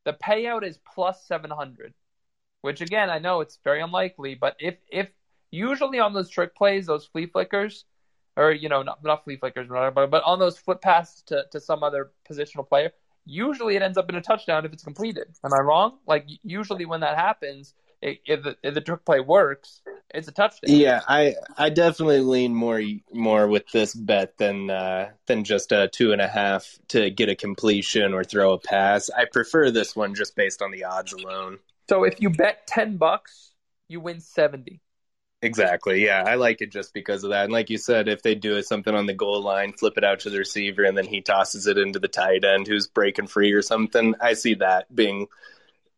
The 0.05 0.13
payout 0.13 0.65
is 0.65 0.79
plus 0.95 1.27
seven 1.27 1.51
hundred 1.51 1.95
which 2.63 2.81
again 2.81 3.11
I 3.11 3.19
know 3.19 3.41
it's 3.41 3.59
very 3.65 3.81
unlikely, 3.81 4.35
but 4.35 4.57
if 4.59 4.77
if 4.91 5.11
usually 5.51 5.99
on 5.99 6.13
those 6.13 6.29
trick 6.29 6.55
plays, 6.55 6.87
those 6.87 7.07
flea 7.07 7.27
flickers, 7.27 7.85
or 8.37 8.53
you 8.53 8.69
know 8.69 8.83
not 8.83 9.03
not 9.03 9.25
flea 9.25 9.37
flickers, 9.37 9.69
but 9.69 10.23
on 10.25 10.39
those 10.39 10.59
flip 10.59 10.81
passes 10.81 11.23
to 11.25 11.45
to 11.53 11.61
some 11.61 11.83
other 11.83 12.11
positional 12.29 12.69
player, 12.69 12.93
usually 13.25 13.77
it 13.77 13.83
ends 13.83 13.99
up 13.99 14.09
in 14.09 14.17
a 14.17 14.21
touchdown 14.21 14.65
if 14.65 14.73
it's 14.73 14.85
completed. 14.85 15.29
Am 15.45 15.53
I 15.55 15.61
wrong? 15.61 15.99
Like 16.07 16.27
usually 16.43 16.85
when 16.85 17.01
that 17.01 17.17
happens, 17.17 17.75
if, 18.03 18.43
the, 18.43 18.57
if 18.63 18.75
the 18.75 18.81
trick 18.81 19.05
play 19.05 19.21
works, 19.21 19.83
it's 20.13 20.29
a 20.29 20.33
touchdown. 20.33 20.75
Yeah, 20.75 21.01
I 21.07 21.37
I 21.57 21.71
definitely 21.71 22.21
lean 22.21 22.55
more 22.55 22.83
more 23.13 23.47
with 23.47 23.71
this 23.71 23.95
bet 23.95 24.37
than 24.39 24.71
uh, 24.71 25.11
than 25.27 25.45
just 25.45 25.71
a 25.73 25.89
two 25.89 26.13
and 26.13 26.21
a 26.21 26.29
half 26.29 26.67
to 26.89 27.11
get 27.11 27.29
a 27.29 27.37
completion 27.37 28.13
or 28.13 28.25
throw 28.25 28.53
a 28.53 28.59
pass. 28.59 29.11
I 29.11 29.27
prefer 29.31 29.71
this 29.71 29.95
one 29.95 30.15
just 30.15 30.35
based 30.35 30.63
on 30.63 30.73
the 30.73 30.85
odds 30.85 31.13
alone. 31.13 31.59
So 31.89 32.05
if 32.05 32.21
you 32.21 32.31
bet 32.31 32.67
ten 32.67 32.97
bucks, 32.97 33.53
you 33.89 34.01
win 34.01 34.21
seventy. 34.21 34.81
Exactly. 35.43 36.05
Yeah, 36.05 36.23
I 36.27 36.35
like 36.35 36.61
it 36.61 36.71
just 36.71 36.93
because 36.93 37.25
of 37.25 37.31
that. 37.31 37.45
And 37.45 37.53
like 37.53 37.71
you 37.71 37.79
said, 37.79 38.09
if 38.09 38.21
they 38.21 38.35
do 38.35 38.61
something 38.63 38.95
on 38.95 39.07
the 39.07 39.15
goal 39.15 39.43
line, 39.43 39.73
flip 39.73 39.97
it 39.97 40.05
out 40.05 40.21
to 40.21 40.31
the 40.31 40.39
receiver, 40.39 40.85
and 40.85 40.99
then 40.99 41.07
he 41.07 41.23
tosses 41.23 41.67
it 41.67 41.79
into 41.79 41.99
the 41.99 42.09
tight 42.09 42.45
end 42.45 42.67
who's 42.67 42.89
breaking 42.89 43.27
free 43.27 43.53
or 43.53 43.63
something, 43.63 44.15
I 44.21 44.35
see 44.35 44.55
that 44.55 44.95
being 44.95 45.29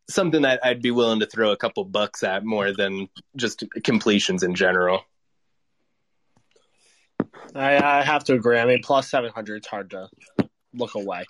something 0.09 0.41
that 0.43 0.59
I'd 0.63 0.81
be 0.81 0.91
willing 0.91 1.19
to 1.21 1.25
throw 1.25 1.51
a 1.51 1.57
couple 1.57 1.83
bucks 1.85 2.23
at 2.23 2.43
more 2.43 2.73
than 2.73 3.09
just 3.35 3.63
completions 3.83 4.43
in 4.43 4.55
general. 4.55 5.01
I, 7.55 7.77
I 7.77 8.03
have 8.03 8.23
to 8.25 8.33
agree. 8.33 8.57
I 8.57 8.65
mean, 8.65 8.81
plus 8.83 9.09
700, 9.09 9.57
it's 9.57 9.67
hard 9.67 9.91
to 9.91 10.09
look 10.73 10.95
away. 10.95 11.25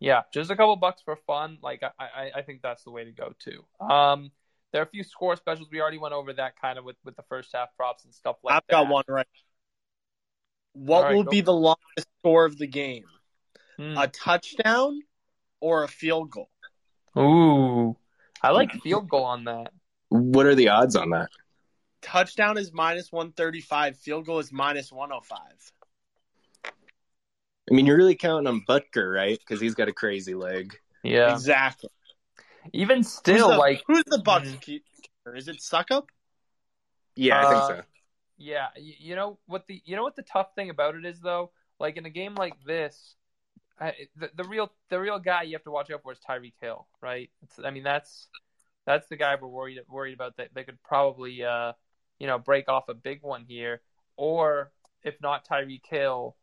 Yeah, 0.00 0.22
just 0.32 0.50
a 0.50 0.56
couple 0.56 0.76
bucks 0.76 1.02
for 1.02 1.16
fun. 1.26 1.58
Like 1.62 1.82
I, 1.82 1.90
I, 1.98 2.30
I 2.36 2.42
think 2.42 2.62
that's 2.62 2.84
the 2.84 2.90
way 2.90 3.04
to 3.04 3.12
go 3.12 3.32
too. 3.38 3.64
Um, 3.84 4.30
there 4.72 4.82
are 4.82 4.84
a 4.84 4.88
few 4.88 5.04
score 5.04 5.36
specials. 5.36 5.68
We 5.70 5.80
already 5.80 5.98
went 5.98 6.14
over 6.14 6.32
that 6.34 6.60
kind 6.60 6.78
of 6.78 6.84
with, 6.84 6.96
with 7.04 7.16
the 7.16 7.22
first 7.28 7.50
half 7.54 7.68
props 7.76 8.04
and 8.04 8.12
stuff 8.12 8.36
like 8.42 8.56
I've 8.56 8.62
that. 8.68 8.72
got 8.72 8.88
one 8.88 9.04
right. 9.08 9.26
What 10.72 10.96
All 10.96 11.04
right, 11.04 11.14
will 11.14 11.24
be 11.24 11.40
for 11.40 11.46
the 11.46 11.52
longest 11.52 12.08
score 12.20 12.44
of 12.44 12.58
the 12.58 12.66
game? 12.66 13.04
Hmm. 13.76 13.96
A 13.96 14.08
touchdown 14.08 15.00
or 15.60 15.84
a 15.84 15.88
field 15.88 16.30
goal? 16.30 16.50
Ooh, 17.16 17.96
I 18.44 18.50
like 18.50 18.72
field 18.82 19.08
goal 19.08 19.24
on 19.24 19.44
that. 19.44 19.72
What 20.10 20.44
are 20.44 20.54
the 20.54 20.68
odds 20.68 20.96
on 20.96 21.10
that? 21.10 21.30
Touchdown 22.02 22.58
is 22.58 22.72
minus 22.74 23.10
135. 23.10 23.96
Field 23.96 24.26
goal 24.26 24.38
is 24.38 24.52
minus 24.52 24.92
105. 24.92 25.40
I 26.66 27.74
mean, 27.74 27.86
you're 27.86 27.96
really 27.96 28.14
counting 28.14 28.46
on 28.46 28.62
Butker, 28.68 29.14
right? 29.14 29.38
Because 29.38 29.62
he's 29.62 29.74
got 29.74 29.88
a 29.88 29.92
crazy 29.92 30.34
leg. 30.34 30.76
Yeah. 31.02 31.32
Exactly. 31.32 31.88
Even 32.74 32.98
Who's 32.98 33.08
still, 33.08 33.48
the, 33.48 33.56
like 33.56 33.82
who's 33.86 34.04
the 34.06 34.18
Bucs 34.18 34.58
Mhm. 34.58 35.36
Is 35.36 35.48
it 35.48 35.56
Succop? 35.60 36.08
Yeah, 37.16 37.40
I 37.40 37.44
Uh, 37.44 37.50
think 37.50 37.78
so. 37.78 37.82
Yeah, 38.36 38.68
you, 38.76 38.94
you 38.98 39.16
know 39.16 39.38
what 39.46 39.66
the 39.66 39.80
you 39.86 39.96
know 39.96 40.02
what 40.02 40.16
the 40.16 40.22
tough 40.22 40.54
thing 40.54 40.68
about 40.68 40.96
it 40.96 41.06
is 41.06 41.20
though. 41.20 41.52
Like 41.78 41.96
in 41.96 42.04
a 42.04 42.10
game 42.10 42.34
like 42.34 42.62
this, 42.64 43.16
The, 43.80 44.30
the 44.36 44.44
real 44.44 44.70
the 44.88 45.00
real 45.00 45.18
guy 45.18 45.42
you 45.42 45.52
have 45.54 45.64
to 45.64 45.70
watch 45.70 45.90
out 45.90 46.02
for 46.02 46.12
is 46.12 46.18
Tyreek 46.28 46.54
Hill, 46.60 46.86
right? 47.02 47.30
It's, 47.42 47.58
I 47.64 47.70
mean 47.70 47.82
that's 47.82 48.28
that's 48.86 49.08
the 49.08 49.16
guy 49.16 49.36
we're 49.40 49.48
worried 49.48 49.80
worried 49.88 50.14
about 50.14 50.36
that 50.36 50.50
they 50.54 50.64
could 50.64 50.80
probably 50.82 51.42
uh 51.42 51.72
you 52.18 52.26
know 52.26 52.38
break 52.38 52.68
off 52.68 52.88
a 52.88 52.94
big 52.94 53.22
one 53.22 53.44
here, 53.48 53.80
or 54.16 54.72
if 55.02 55.20
not 55.20 55.46
Tyreek 55.46 55.86
Hill. 55.88 56.36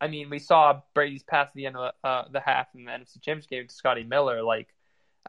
I 0.00 0.08
mean, 0.08 0.30
we 0.30 0.38
saw 0.38 0.80
Brady's 0.94 1.22
pass 1.22 1.48
at 1.48 1.54
the 1.54 1.66
end 1.66 1.76
of 1.76 1.92
the, 2.02 2.08
uh, 2.08 2.24
the 2.32 2.40
half 2.40 2.68
in 2.74 2.86
the 2.86 2.90
NFC 2.90 3.20
Championship 3.20 3.50
game 3.50 3.68
to 3.68 3.74
Scotty 3.74 4.02
Miller. 4.02 4.42
Like, 4.42 4.68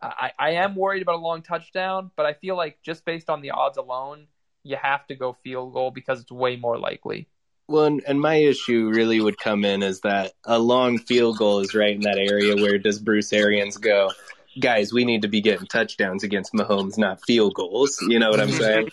I, 0.02 0.32
I 0.40 0.50
am 0.52 0.76
worried 0.76 1.02
about 1.02 1.16
a 1.16 1.18
long 1.18 1.42
touchdown, 1.42 2.12
but 2.16 2.26
I 2.26 2.34
feel 2.34 2.56
like 2.56 2.82
just 2.82 3.04
based 3.04 3.30
on 3.30 3.42
the 3.42 3.52
odds 3.52 3.78
alone, 3.78 4.28
you 4.64 4.78
have 4.82 5.06
to 5.08 5.16
go 5.16 5.34
field 5.44 5.74
goal 5.74 5.92
because 5.92 6.22
it's 6.22 6.32
way 6.32 6.56
more 6.56 6.78
likely. 6.78 7.28
Well, 7.72 8.00
and, 8.06 8.20
my 8.20 8.36
issue 8.36 8.92
really 8.94 9.22
would 9.22 9.38
come 9.38 9.64
in 9.64 9.82
is 9.82 10.02
that 10.02 10.34
a 10.44 10.60
long 10.60 10.98
field 10.98 11.38
goal 11.38 11.60
is 11.60 11.74
right 11.74 11.96
in 11.96 12.02
that 12.02 12.18
area 12.18 12.56
where 12.56 12.78
does 12.78 13.00
Bruce 13.00 13.32
Arians 13.32 13.78
go? 13.78 14.12
Guys, 14.60 14.92
we 14.92 15.06
need 15.06 15.22
to 15.22 15.30
be 15.30 15.40
getting 15.40 15.68
touchdowns 15.68 16.24
against 16.24 16.52
Mahomes, 16.52 16.98
not 16.98 17.24
field 17.24 17.54
goals. 17.54 17.98
You 18.02 18.20
know 18.20 18.30
what 18.30 18.42
I'm 18.42 18.52
saying? 18.52 18.90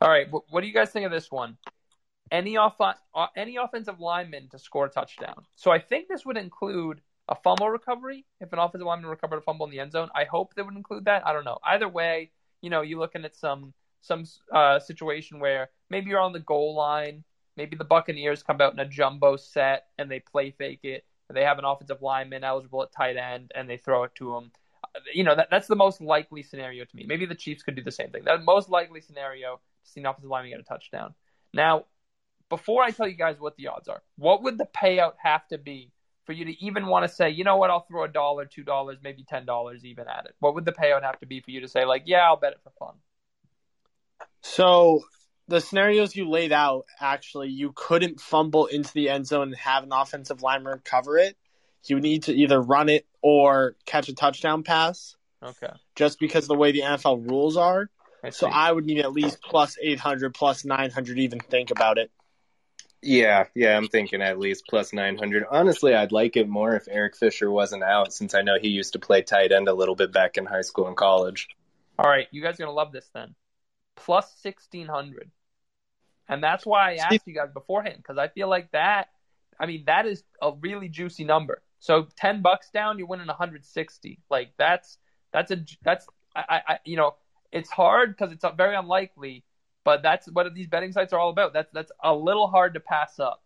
All 0.00 0.08
right, 0.08 0.28
what 0.30 0.60
do 0.60 0.68
you 0.68 0.72
guys 0.72 0.90
think 0.90 1.04
of 1.04 1.10
this 1.10 1.32
one? 1.32 1.56
Any 2.30 2.56
off 2.56 2.80
uh, 2.80 2.94
any 3.36 3.56
offensive 3.56 3.98
lineman 3.98 4.48
to 4.50 4.58
score 4.58 4.86
a 4.86 4.88
touchdown. 4.88 5.44
So 5.56 5.72
I 5.72 5.80
think 5.80 6.06
this 6.06 6.24
would 6.24 6.36
include 6.36 7.00
a 7.28 7.34
fumble 7.34 7.70
recovery 7.70 8.24
if 8.40 8.52
an 8.52 8.60
offensive 8.60 8.86
lineman 8.86 9.10
recovered 9.10 9.38
a 9.38 9.40
fumble 9.40 9.66
in 9.66 9.72
the 9.72 9.80
end 9.80 9.90
zone. 9.90 10.10
I 10.14 10.24
hope 10.24 10.54
they 10.54 10.62
would 10.62 10.76
include 10.76 11.06
that. 11.06 11.26
I 11.26 11.32
don't 11.32 11.44
know. 11.44 11.58
Either 11.64 11.88
way, 11.88 12.30
you 12.60 12.70
know, 12.70 12.82
you're 12.82 13.00
looking 13.00 13.24
at 13.24 13.34
some 13.34 13.74
some 14.00 14.24
uh, 14.52 14.78
situation 14.78 15.40
where 15.40 15.70
maybe 15.90 16.10
you're 16.10 16.20
on 16.20 16.32
the 16.32 16.40
goal 16.40 16.76
line, 16.76 17.24
maybe 17.56 17.76
the 17.76 17.84
Buccaneers 17.84 18.42
come 18.42 18.60
out 18.60 18.72
in 18.72 18.78
a 18.78 18.84
jumbo 18.86 19.36
set 19.36 19.86
and 19.98 20.10
they 20.10 20.20
play 20.20 20.50
fake 20.50 20.80
it. 20.84 21.04
They 21.32 21.42
have 21.42 21.58
an 21.58 21.64
offensive 21.64 22.02
lineman 22.02 22.44
eligible 22.44 22.82
at 22.82 22.92
tight 22.92 23.16
end 23.16 23.52
and 23.54 23.68
they 23.68 23.76
throw 23.76 24.04
it 24.04 24.14
to 24.16 24.36
him. 24.36 24.52
You 25.12 25.24
know, 25.24 25.34
that, 25.34 25.48
that's 25.50 25.66
the 25.66 25.76
most 25.76 26.00
likely 26.00 26.42
scenario 26.42 26.84
to 26.84 26.96
me. 26.96 27.04
Maybe 27.06 27.26
the 27.26 27.34
Chiefs 27.34 27.62
could 27.62 27.74
do 27.74 27.82
the 27.82 27.90
same 27.90 28.10
thing. 28.10 28.24
That 28.24 28.44
most 28.44 28.68
likely 28.68 29.00
scenario 29.00 29.60
to 29.84 29.90
see 29.90 30.00
an 30.00 30.06
offensive 30.06 30.30
lineman 30.30 30.52
get 30.52 30.60
a 30.60 30.62
touchdown. 30.62 31.14
Now, 31.52 31.86
before 32.48 32.82
I 32.82 32.90
tell 32.90 33.08
you 33.08 33.16
guys 33.16 33.40
what 33.40 33.56
the 33.56 33.68
odds 33.68 33.88
are, 33.88 34.02
what 34.16 34.42
would 34.44 34.58
the 34.58 34.68
payout 34.76 35.14
have 35.22 35.46
to 35.48 35.58
be 35.58 35.90
for 36.24 36.32
you 36.32 36.44
to 36.44 36.64
even 36.64 36.86
want 36.86 37.04
to 37.04 37.08
say, 37.08 37.30
you 37.30 37.44
know 37.44 37.56
what, 37.56 37.70
I'll 37.70 37.86
throw 37.86 38.04
a 38.04 38.08
dollar, 38.08 38.44
two 38.44 38.62
dollars, 38.62 38.98
maybe 39.02 39.24
ten 39.28 39.46
dollars 39.46 39.84
even 39.84 40.06
at 40.08 40.26
it? 40.26 40.34
What 40.38 40.54
would 40.54 40.64
the 40.64 40.72
payout 40.72 41.02
have 41.02 41.18
to 41.20 41.26
be 41.26 41.40
for 41.40 41.50
you 41.50 41.60
to 41.60 41.68
say, 41.68 41.84
like, 41.84 42.04
yeah, 42.06 42.24
I'll 42.24 42.36
bet 42.36 42.52
it 42.52 42.60
for 42.62 42.72
fun? 42.78 42.94
So 44.42 45.02
the 45.48 45.60
scenarios 45.60 46.16
you 46.16 46.28
laid 46.28 46.52
out, 46.52 46.86
actually, 47.00 47.48
you 47.48 47.72
couldn't 47.74 48.20
fumble 48.20 48.66
into 48.66 48.92
the 48.92 49.08
end 49.08 49.26
zone 49.26 49.48
and 49.48 49.56
have 49.56 49.84
an 49.84 49.92
offensive 49.92 50.42
lineman 50.42 50.80
cover 50.84 51.18
it. 51.18 51.36
You 51.84 52.00
need 52.00 52.24
to 52.24 52.34
either 52.34 52.60
run 52.60 52.88
it 52.88 53.06
or 53.22 53.76
catch 53.84 54.08
a 54.08 54.14
touchdown 54.14 54.64
pass, 54.64 55.16
Okay. 55.42 55.72
just 55.94 56.18
because 56.18 56.44
of 56.44 56.48
the 56.48 56.56
way 56.56 56.72
the 56.72 56.80
NFL 56.80 57.30
rules 57.30 57.56
are. 57.56 57.88
I 58.24 58.30
So. 58.30 58.48
I 58.48 58.72
would 58.72 58.84
need 58.84 58.98
at 58.98 59.12
least 59.12 59.40
plus 59.40 59.76
800, 59.80 60.34
plus 60.34 60.64
900 60.64 61.14
to 61.14 61.22
even 61.22 61.38
think 61.38 61.70
about 61.70 61.98
it. 61.98 62.10
Yeah, 63.02 63.44
yeah, 63.54 63.76
I'm 63.76 63.86
thinking 63.86 64.20
at 64.20 64.38
least 64.40 64.64
plus 64.68 64.92
900. 64.92 65.44
Honestly, 65.48 65.94
I'd 65.94 66.10
like 66.10 66.36
it 66.36 66.48
more 66.48 66.74
if 66.74 66.88
Eric 66.90 67.16
Fisher 67.16 67.48
wasn't 67.48 67.84
out, 67.84 68.12
since 68.12 68.34
I 68.34 68.42
know 68.42 68.58
he 68.60 68.68
used 68.68 68.94
to 68.94 68.98
play 68.98 69.22
tight 69.22 69.52
end 69.52 69.68
a 69.68 69.74
little 69.74 69.94
bit 69.94 70.10
back 70.12 70.38
in 70.38 70.46
high 70.46 70.62
school 70.62 70.88
and 70.88 70.96
college. 70.96 71.46
All 71.98 72.10
right, 72.10 72.26
you 72.32 72.42
guys 72.42 72.54
are 72.58 72.64
gonna 72.64 72.72
love 72.72 72.90
this 72.90 73.08
then. 73.14 73.36
Plus 73.94 74.28
sixteen 74.40 74.88
hundred, 74.88 75.30
and 76.28 76.42
that's 76.42 76.66
why 76.66 76.92
I 76.92 76.94
asked 76.96 77.26
you 77.26 77.34
guys 77.34 77.50
beforehand 77.52 77.96
because 77.98 78.18
I 78.18 78.28
feel 78.28 78.48
like 78.48 78.70
that. 78.72 79.08
I 79.58 79.66
mean, 79.66 79.84
that 79.86 80.06
is 80.06 80.22
a 80.42 80.52
really 80.52 80.88
juicy 80.88 81.24
number. 81.24 81.62
So 81.78 82.08
ten 82.16 82.42
bucks 82.42 82.70
down, 82.70 82.98
you're 82.98 83.06
winning 83.06 83.26
one 83.26 83.36
hundred 83.36 83.64
sixty. 83.64 84.20
Like 84.30 84.52
that's 84.58 84.98
that's 85.32 85.50
a 85.50 85.64
that's 85.82 86.06
I, 86.34 86.62
I 86.66 86.78
you 86.84 86.96
know 86.96 87.14
it's 87.52 87.70
hard 87.70 88.16
because 88.16 88.32
it's 88.32 88.44
very 88.56 88.76
unlikely, 88.76 89.44
but 89.84 90.02
that's 90.02 90.26
what 90.30 90.52
these 90.54 90.66
betting 90.66 90.92
sites 90.92 91.12
are 91.12 91.18
all 91.18 91.30
about. 91.30 91.52
That's 91.52 91.70
that's 91.72 91.92
a 92.02 92.14
little 92.14 92.48
hard 92.48 92.74
to 92.74 92.80
pass 92.80 93.18
up. 93.18 93.42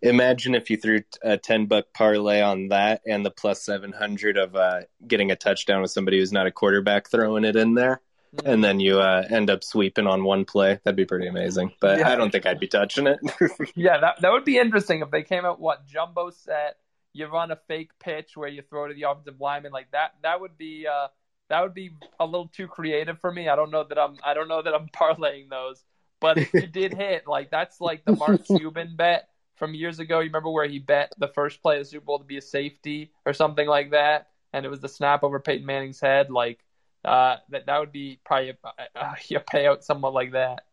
Imagine 0.00 0.54
if 0.54 0.70
you 0.70 0.76
threw 0.76 1.00
a 1.22 1.36
10 1.36 1.66
buck 1.66 1.86
parlay 1.92 2.40
on 2.40 2.68
that 2.68 3.02
and 3.04 3.26
the 3.26 3.32
plus 3.32 3.62
700 3.62 4.36
of 4.36 4.54
uh, 4.54 4.82
getting 5.04 5.32
a 5.32 5.36
touchdown 5.36 5.82
with 5.82 5.90
somebody 5.90 6.20
who's 6.20 6.30
not 6.30 6.46
a 6.46 6.52
quarterback 6.52 7.10
throwing 7.10 7.44
it 7.44 7.56
in 7.56 7.74
there. 7.74 8.00
And 8.44 8.62
then 8.62 8.80
you 8.80 9.00
uh, 9.00 9.24
end 9.28 9.50
up 9.50 9.64
sweeping 9.64 10.06
on 10.06 10.24
one 10.24 10.44
play. 10.44 10.80
That'd 10.84 10.96
be 10.96 11.04
pretty 11.04 11.26
amazing. 11.26 11.72
But 11.80 12.00
Yeah. 12.00 12.10
I 12.10 12.16
don't 12.16 12.30
think 12.30 12.46
I'd 12.46 12.60
be 12.60 12.68
touching 12.68 13.06
it. 13.06 13.18
Yeah, 13.74 13.98
that 14.00 14.20
that 14.20 14.32
would 14.32 14.44
be 14.44 14.58
interesting 14.58 15.00
if 15.00 15.10
they 15.10 15.22
came 15.22 15.44
out 15.44 15.60
what 15.60 15.86
jumbo 15.86 16.30
set. 16.30 16.76
You 17.12 17.26
run 17.26 17.50
a 17.50 17.56
fake 17.68 17.90
pitch 17.98 18.36
where 18.36 18.48
you 18.48 18.62
throw 18.62 18.86
to 18.88 18.94
the 18.94 19.04
offensive 19.04 19.40
lineman 19.40 19.72
like 19.72 19.90
that. 19.92 20.14
That 20.22 20.40
would 20.40 20.56
be 20.58 20.86
uh, 20.86 21.08
that 21.48 21.62
would 21.62 21.74
be 21.74 21.90
a 22.20 22.26
little 22.26 22.48
too 22.48 22.68
creative 22.68 23.18
for 23.20 23.32
me. 23.32 23.48
I 23.48 23.56
don't 23.56 23.70
know 23.70 23.84
that 23.84 23.98
I'm 23.98 24.16
I 24.22 24.34
don't 24.34 24.48
know 24.48 24.62
that 24.62 24.74
I'm 24.74 24.88
parlaying 24.94 25.48
those. 25.48 25.82
But 26.20 26.38
if 26.38 26.52
you 26.52 26.66
did 26.66 26.92
hit, 26.94 27.26
like 27.26 27.50
that's 27.50 27.80
like 27.80 28.04
the 28.04 28.16
Mark 28.16 28.44
Cuban 28.46 28.96
bet 28.96 29.28
from 29.56 29.74
years 29.74 29.98
ago. 30.00 30.18
You 30.18 30.26
remember 30.26 30.50
where 30.50 30.68
he 30.68 30.78
bet 30.80 31.12
the 31.18 31.28
first 31.28 31.62
play 31.62 31.76
of 31.76 31.82
the 31.82 31.90
Super 31.90 32.04
Bowl 32.04 32.18
to 32.18 32.24
be 32.24 32.36
a 32.38 32.42
safety 32.42 33.12
or 33.24 33.32
something 33.32 33.66
like 33.66 33.92
that, 33.92 34.28
and 34.52 34.66
it 34.66 34.68
was 34.68 34.80
the 34.80 34.88
snap 34.88 35.22
over 35.22 35.38
Peyton 35.40 35.66
Manning's 35.66 36.00
head. 36.00 36.30
Like 36.30 36.64
uh, 37.04 37.36
that 37.50 37.66
that 37.66 37.80
would 37.80 37.92
be 37.92 38.20
probably 38.24 38.50
a, 38.50 38.56
a, 38.96 39.36
a 39.36 39.40
payout 39.40 39.82
somewhat 39.82 40.14
like 40.14 40.32
that. 40.32 40.64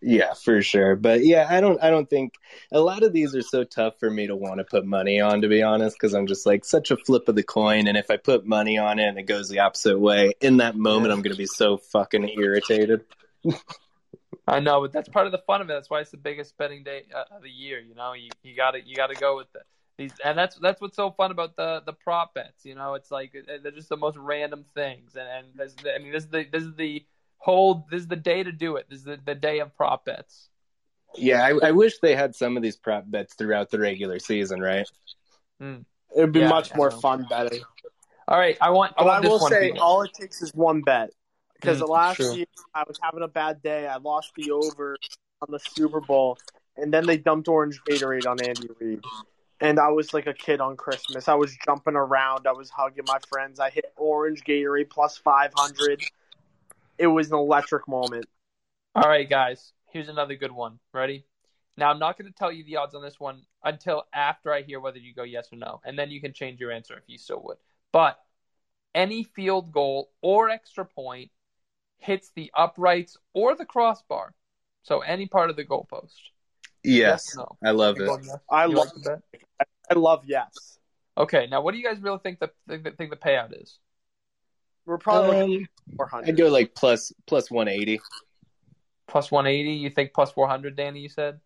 Yeah, 0.00 0.34
for 0.34 0.62
sure. 0.62 0.96
But 0.96 1.24
yeah, 1.24 1.46
I 1.48 1.60
don't 1.60 1.82
I 1.82 1.90
don't 1.90 2.08
think 2.08 2.34
a 2.70 2.80
lot 2.80 3.02
of 3.02 3.12
these 3.12 3.34
are 3.34 3.42
so 3.42 3.64
tough 3.64 3.98
for 3.98 4.10
me 4.10 4.26
to 4.26 4.36
want 4.36 4.58
to 4.58 4.64
put 4.64 4.86
money 4.86 5.20
on 5.20 5.42
to 5.42 5.48
be 5.48 5.62
honest 5.62 5.96
because 5.98 6.14
I'm 6.14 6.26
just 6.26 6.46
like 6.46 6.64
such 6.64 6.90
a 6.90 6.96
flip 6.96 7.28
of 7.28 7.34
the 7.34 7.42
coin 7.42 7.88
and 7.88 7.96
if 7.96 8.10
I 8.10 8.16
put 8.16 8.46
money 8.46 8.78
on 8.78 8.98
it 8.98 9.06
and 9.08 9.18
it 9.18 9.24
goes 9.24 9.48
the 9.48 9.60
opposite 9.60 9.98
way, 9.98 10.34
in 10.40 10.58
that 10.58 10.76
moment 10.76 11.12
I'm 11.12 11.22
going 11.22 11.34
to 11.34 11.38
be 11.38 11.46
so 11.46 11.76
fucking 11.76 12.28
irritated. 12.28 13.04
I 14.46 14.60
know, 14.60 14.80
but 14.80 14.92
that's 14.92 15.08
part 15.08 15.26
of 15.26 15.32
the 15.32 15.42
fun 15.46 15.60
of 15.60 15.70
it. 15.70 15.72
That's 15.72 15.88
why 15.88 16.00
it's 16.00 16.10
the 16.10 16.16
biggest 16.16 16.56
betting 16.56 16.82
day 16.82 17.04
uh, 17.14 17.36
of 17.36 17.42
the 17.42 17.50
year. 17.50 17.78
You 17.78 17.94
know, 17.94 18.12
you 18.12 18.30
you 18.42 18.56
got 18.56 18.72
to 18.72 18.84
you 18.84 18.96
got 18.96 19.08
to 19.08 19.14
go 19.14 19.36
with 19.36 19.52
the, 19.52 19.60
these, 20.02 20.12
and 20.24 20.36
that's 20.38 20.56
that's 20.56 20.80
what's 20.80 20.96
so 20.96 21.10
fun 21.10 21.30
about 21.30 21.56
the 21.56 21.82
the 21.86 21.92
prop 21.92 22.34
bets. 22.34 22.64
You 22.64 22.74
know, 22.74 22.94
it's 22.94 23.10
like 23.10 23.34
uh, 23.36 23.58
they're 23.62 23.72
just 23.72 23.88
the 23.88 23.96
most 23.96 24.16
random 24.16 24.64
things, 24.74 25.16
and 25.16 25.28
and 25.28 25.46
this, 25.54 25.76
I 25.94 25.98
mean, 25.98 26.12
this 26.12 26.24
is 26.24 26.30
the 26.30 26.46
this 26.50 26.62
is 26.62 26.74
the 26.74 27.04
whole 27.38 27.86
this 27.90 28.02
is 28.02 28.08
the 28.08 28.16
day 28.16 28.42
to 28.42 28.52
do 28.52 28.76
it. 28.76 28.86
This 28.88 29.00
is 29.00 29.04
the, 29.04 29.20
the 29.24 29.34
day 29.34 29.60
of 29.60 29.76
prop 29.76 30.04
bets. 30.04 30.48
Yeah, 31.16 31.44
I, 31.44 31.68
I 31.68 31.70
wish 31.72 31.98
they 31.98 32.14
had 32.14 32.34
some 32.34 32.56
of 32.56 32.62
these 32.62 32.76
prop 32.76 33.04
bets 33.06 33.34
throughout 33.34 33.70
the 33.70 33.78
regular 33.78 34.18
season, 34.18 34.60
right? 34.60 34.88
It 36.16 36.20
would 36.20 36.32
be 36.32 36.40
Yeah, 36.40 36.48
much 36.48 36.74
more 36.74 36.90
fun 36.90 37.26
betting. 37.28 37.60
All 38.28 38.38
right, 38.38 38.56
I 38.60 38.70
want 38.70 38.94
I 38.96 39.02
But 39.02 39.08
I 39.10 39.20
want 39.20 39.22
this 39.22 39.30
will 39.30 39.40
one. 39.40 39.52
say, 39.52 39.70
all 39.72 40.02
it 40.02 40.14
takes 40.14 40.42
is 40.42 40.52
one 40.54 40.82
bet. 40.82 41.10
Because 41.54 41.80
Mm, 41.80 41.88
last 41.88 42.18
true. 42.18 42.34
year, 42.34 42.46
I 42.74 42.84
was 42.86 42.98
having 43.02 43.22
a 43.22 43.28
bad 43.28 43.62
day. 43.62 43.86
I 43.86 43.96
lost 43.98 44.32
the 44.36 44.50
over 44.50 44.96
on 45.42 45.48
the 45.50 45.58
Super 45.58 46.00
Bowl, 46.00 46.38
and 46.76 46.92
then 46.92 47.06
they 47.06 47.16
dumped 47.16 47.48
orange 47.48 47.80
Gatorade 47.88 48.26
on 48.26 48.40
Andy 48.40 48.68
Reid. 48.80 49.00
And 49.62 49.78
I 49.78 49.90
was 49.90 50.12
like 50.12 50.26
a 50.26 50.34
kid 50.34 50.60
on 50.60 50.76
Christmas. 50.76 51.28
I 51.28 51.34
was 51.34 51.56
jumping 51.64 51.94
around. 51.94 52.48
I 52.48 52.52
was 52.52 52.68
hugging 52.68 53.04
my 53.06 53.18
friends. 53.28 53.60
I 53.60 53.70
hit 53.70 53.84
orange 53.96 54.42
Gatorade 54.42 54.90
plus 54.90 55.16
500. 55.16 56.02
It 56.98 57.06
was 57.06 57.30
an 57.30 57.38
electric 57.38 57.86
moment. 57.86 58.26
All 58.96 59.08
right, 59.08 59.28
guys. 59.30 59.72
Here's 59.92 60.08
another 60.08 60.34
good 60.34 60.50
one. 60.50 60.80
Ready? 60.92 61.24
Now, 61.76 61.90
I'm 61.90 62.00
not 62.00 62.18
going 62.18 62.30
to 62.30 62.36
tell 62.36 62.50
you 62.50 62.64
the 62.64 62.76
odds 62.76 62.96
on 62.96 63.02
this 63.02 63.20
one 63.20 63.42
until 63.62 64.02
after 64.12 64.52
I 64.52 64.62
hear 64.62 64.80
whether 64.80 64.98
you 64.98 65.14
go 65.14 65.22
yes 65.22 65.48
or 65.52 65.56
no, 65.56 65.80
and 65.84 65.96
then 65.98 66.10
you 66.10 66.20
can 66.20 66.32
change 66.32 66.58
your 66.58 66.72
answer 66.72 66.94
if 66.96 67.04
you 67.06 67.16
so 67.16 67.40
would. 67.44 67.56
But 67.92 68.18
any 68.94 69.22
field 69.22 69.70
goal 69.72 70.10
or 70.20 70.50
extra 70.50 70.84
point 70.84 71.30
hits 71.98 72.32
the 72.34 72.50
uprights 72.56 73.16
or 73.32 73.54
the 73.54 73.64
crossbar, 73.64 74.34
so 74.82 75.00
any 75.00 75.26
part 75.26 75.50
of 75.50 75.56
the 75.56 75.64
goalpost. 75.64 76.14
Yes, 76.82 77.36
or 77.36 77.46
no? 77.62 77.68
I 77.68 77.70
love 77.70 77.96
You 77.98 78.12
it. 78.12 78.20
yes? 78.24 78.36
I 78.50 78.66
You 78.66 78.74
love, 78.74 78.86
like 78.86 78.94
the 78.94 79.10
bet? 79.10 79.42
I 79.96 79.98
love 79.98 80.22
yes. 80.26 80.78
Okay, 81.16 81.46
now 81.50 81.60
what 81.60 81.72
do 81.72 81.78
you 81.78 81.84
guys 81.84 82.00
really 82.00 82.18
think 82.22 82.40
the 82.40 82.50
think 82.68 82.84
the, 82.84 82.90
think 82.92 83.10
the 83.10 83.16
payout 83.16 83.60
is? 83.60 83.78
We're 84.86 84.98
probably 84.98 85.56
Um, 85.56 85.96
400. 85.96 86.28
I'd 86.28 86.36
go 86.36 86.48
like 86.48 86.74
plus 86.74 87.12
plus 87.26 87.50
180. 87.50 88.00
Plus 89.06 89.30
180. 89.30 89.72
You 89.72 89.90
think 89.90 90.12
plus 90.14 90.32
400, 90.32 90.74
Danny? 90.74 91.00
You 91.00 91.08
said. 91.08 91.40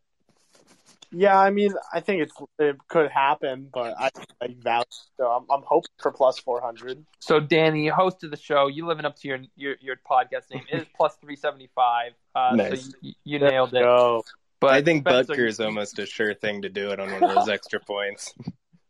Yeah, 1.12 1.38
I 1.38 1.50
mean, 1.50 1.72
I 1.92 2.00
think 2.00 2.22
it's 2.22 2.32
it 2.58 2.76
could 2.88 3.10
happen, 3.10 3.68
but 3.72 3.94
I 3.98 4.10
like 4.40 4.56
value. 4.62 4.84
So 5.16 5.28
I'm, 5.28 5.46
I'm 5.50 5.62
hoping 5.64 5.90
for 5.98 6.12
plus 6.12 6.38
400. 6.38 7.04
So 7.20 7.40
Danny, 7.40 7.86
host 7.88 8.24
of 8.24 8.30
the 8.30 8.36
show, 8.36 8.66
you 8.66 8.86
living 8.86 9.04
up 9.04 9.16
to 9.20 9.28
your 9.28 9.38
your, 9.56 9.76
your 9.80 9.96
podcast 10.08 10.50
name 10.52 10.64
It 10.70 10.82
is 10.82 10.86
plus 10.96 11.16
three 11.20 11.36
seventy 11.36 11.70
five. 11.74 12.12
Uh, 12.34 12.54
Nice. 12.56 12.86
So 12.86 12.98
you, 13.00 13.12
you 13.24 13.38
nailed 13.38 13.74
it. 13.74 13.82
Go. 13.82 14.22
But 14.60 14.72
I 14.72 14.82
think 14.82 15.06
Spencer, 15.06 15.34
Butker 15.34 15.48
is 15.48 15.60
almost 15.60 15.98
a 15.98 16.06
sure 16.06 16.34
thing 16.34 16.62
to 16.62 16.68
do 16.68 16.90
it 16.90 17.00
on 17.00 17.12
one 17.12 17.22
of 17.22 17.34
those 17.34 17.48
extra 17.48 17.78
points. 17.86 18.34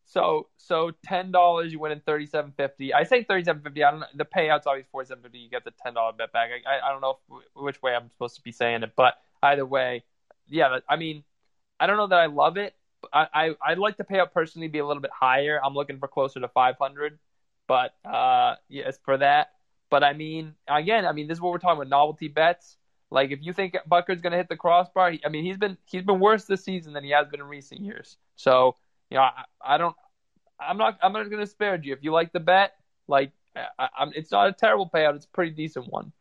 So 0.04 0.46
so 0.56 0.92
ten 1.04 1.32
dollars 1.32 1.72
you 1.72 1.80
win 1.80 1.92
in 1.92 2.00
thirty 2.00 2.26
seven 2.26 2.52
fifty. 2.56 2.94
I 2.94 3.02
say 3.02 3.24
thirty 3.24 3.44
seven 3.44 3.62
fifty. 3.62 3.82
I 3.82 3.90
don't 3.90 4.00
know. 4.00 4.06
The 4.14 4.24
payout's 4.24 4.66
always 4.66 4.84
forty 4.90 5.08
seven 5.08 5.22
fifty. 5.22 5.38
You 5.38 5.50
get 5.50 5.64
the 5.64 5.72
ten 5.82 5.94
dollar 5.94 6.12
bet 6.12 6.32
back. 6.32 6.50
I, 6.66 6.88
I 6.88 6.92
don't 6.92 7.00
know 7.00 7.18
if, 7.30 7.44
which 7.54 7.82
way 7.82 7.94
I'm 7.94 8.10
supposed 8.10 8.36
to 8.36 8.42
be 8.42 8.52
saying 8.52 8.84
it, 8.84 8.92
but 8.96 9.14
either 9.42 9.66
way, 9.66 10.04
yeah. 10.46 10.78
I 10.88 10.96
mean, 10.96 11.24
I 11.80 11.86
don't 11.86 11.96
know 11.96 12.06
that 12.06 12.18
I 12.18 12.26
love 12.26 12.56
it. 12.56 12.74
I 13.12 13.26
I 13.34 13.54
I'd 13.66 13.78
like 13.78 13.96
the 13.96 14.04
payout 14.04 14.32
personally 14.32 14.68
be 14.68 14.78
a 14.78 14.86
little 14.86 15.02
bit 15.02 15.10
higher. 15.12 15.60
I'm 15.62 15.74
looking 15.74 15.98
for 15.98 16.08
closer 16.08 16.40
to 16.40 16.48
five 16.48 16.76
hundred, 16.80 17.18
but 17.66 17.94
uh, 18.04 18.54
yes, 18.68 18.98
for 19.04 19.18
that. 19.18 19.50
But 19.90 20.04
I 20.04 20.12
mean, 20.12 20.54
again, 20.68 21.04
I 21.04 21.12
mean, 21.12 21.26
this 21.26 21.36
is 21.36 21.42
what 21.42 21.52
we're 21.52 21.58
talking 21.58 21.78
about 21.78 21.88
novelty 21.88 22.28
bets. 22.28 22.76
Like 23.10 23.30
if 23.30 23.38
you 23.42 23.52
think 23.52 23.76
Butker's 23.88 24.20
going 24.20 24.32
to 24.32 24.36
hit 24.36 24.48
the 24.48 24.56
crossbar, 24.56 25.14
I 25.24 25.28
mean, 25.28 25.44
he's 25.44 25.58
been 25.58 25.76
he's 25.84 26.02
been 26.02 26.20
worse 26.20 26.44
this 26.44 26.64
season 26.64 26.92
than 26.92 27.04
he 27.04 27.10
has 27.10 27.28
been 27.28 27.40
in 27.40 27.46
recent 27.46 27.80
years. 27.80 28.16
So 28.36 28.76
you 29.10 29.16
know, 29.16 29.22
I, 29.22 29.44
I 29.64 29.78
don't, 29.78 29.94
I'm 30.58 30.76
not, 30.76 30.98
I'm 31.02 31.12
not 31.12 31.28
going 31.30 31.40
to 31.40 31.46
spare 31.46 31.80
you. 31.80 31.92
If 31.92 32.02
you 32.02 32.12
like 32.12 32.32
the 32.32 32.40
bet, 32.40 32.74
like, 33.06 33.32
I, 33.54 33.88
I'm, 33.98 34.12
it's 34.14 34.30
not 34.30 34.48
a 34.48 34.52
terrible 34.52 34.90
payout. 34.92 35.14
It's 35.14 35.26
a 35.26 35.28
pretty 35.28 35.52
decent 35.52 35.86
one. 35.88 36.12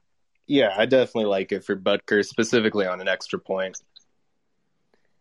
Yeah, 0.47 0.73
I 0.77 0.85
definitely 0.85 1.25
like 1.25 1.51
it 1.51 1.63
for 1.63 1.75
Butker, 1.75 2.23
specifically 2.23 2.85
on 2.85 3.01
an 3.01 3.07
extra 3.07 3.39
point. 3.39 3.81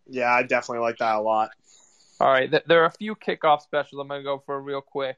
Yeah, 0.07 0.31
I 0.33 0.43
definitely 0.43 0.83
like 0.83 0.99
that 0.99 1.15
a 1.15 1.21
lot. 1.21 1.51
All 2.21 2.31
right, 2.31 2.51
th- 2.51 2.65
there 2.67 2.83
are 2.83 2.87
a 2.87 2.91
few 2.91 3.15
kickoff 3.15 3.63
specials. 3.63 4.01
I'm 4.01 4.09
going 4.09 4.21
to 4.21 4.25
go 4.25 4.43
for 4.45 4.61
real 4.61 4.83
quick. 4.83 5.17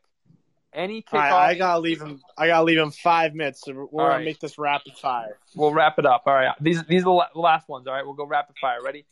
Any 0.76 1.02
All 1.10 1.18
kickoff, 1.18 1.30
right, 1.30 1.32
I 1.32 1.54
gotta 1.54 1.80
leave 1.80 2.02
him. 2.02 2.20
I 2.36 2.48
gotta 2.48 2.64
leave 2.64 2.78
him 2.78 2.90
five 2.90 3.34
minutes. 3.34 3.62
So 3.64 3.72
we're 3.72 3.82
All 3.84 3.88
gonna 3.92 4.08
right. 4.16 4.24
make 4.26 4.38
this 4.40 4.58
rapid 4.58 4.92
fire. 4.98 5.38
we'll 5.54 5.72
wrap 5.72 5.98
it 5.98 6.04
up. 6.04 6.24
All 6.26 6.34
right, 6.34 6.54
these 6.60 6.84
these 6.84 7.02
are 7.02 7.28
the 7.32 7.40
last 7.40 7.66
ones. 7.66 7.86
All 7.86 7.94
right, 7.94 8.04
we'll 8.04 8.14
go 8.14 8.26
rapid 8.26 8.56
fire. 8.60 8.82
Ready? 8.84 9.06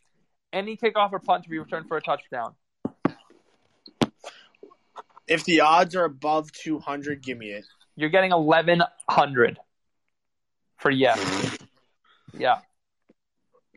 Any 0.53 0.77
kickoff 0.77 1.11
or 1.11 1.19
punt 1.19 1.43
to 1.45 1.49
be 1.49 1.57
returned 1.57 1.87
for 1.87 1.97
a 1.97 2.01
touchdown. 2.01 2.53
If 5.27 5.43
the 5.43 5.61
odds 5.61 5.95
are 5.95 6.05
above 6.05 6.51
two 6.51 6.77
hundred, 6.77 7.23
give 7.23 7.39
me 7.39 7.47
it. 7.47 7.65
You're 7.95 8.09
getting 8.09 8.31
1100 8.31 9.57
for 10.77 10.91
yes. 10.91 11.17
Mm-hmm. 11.17 12.41
Yeah. 12.41 12.59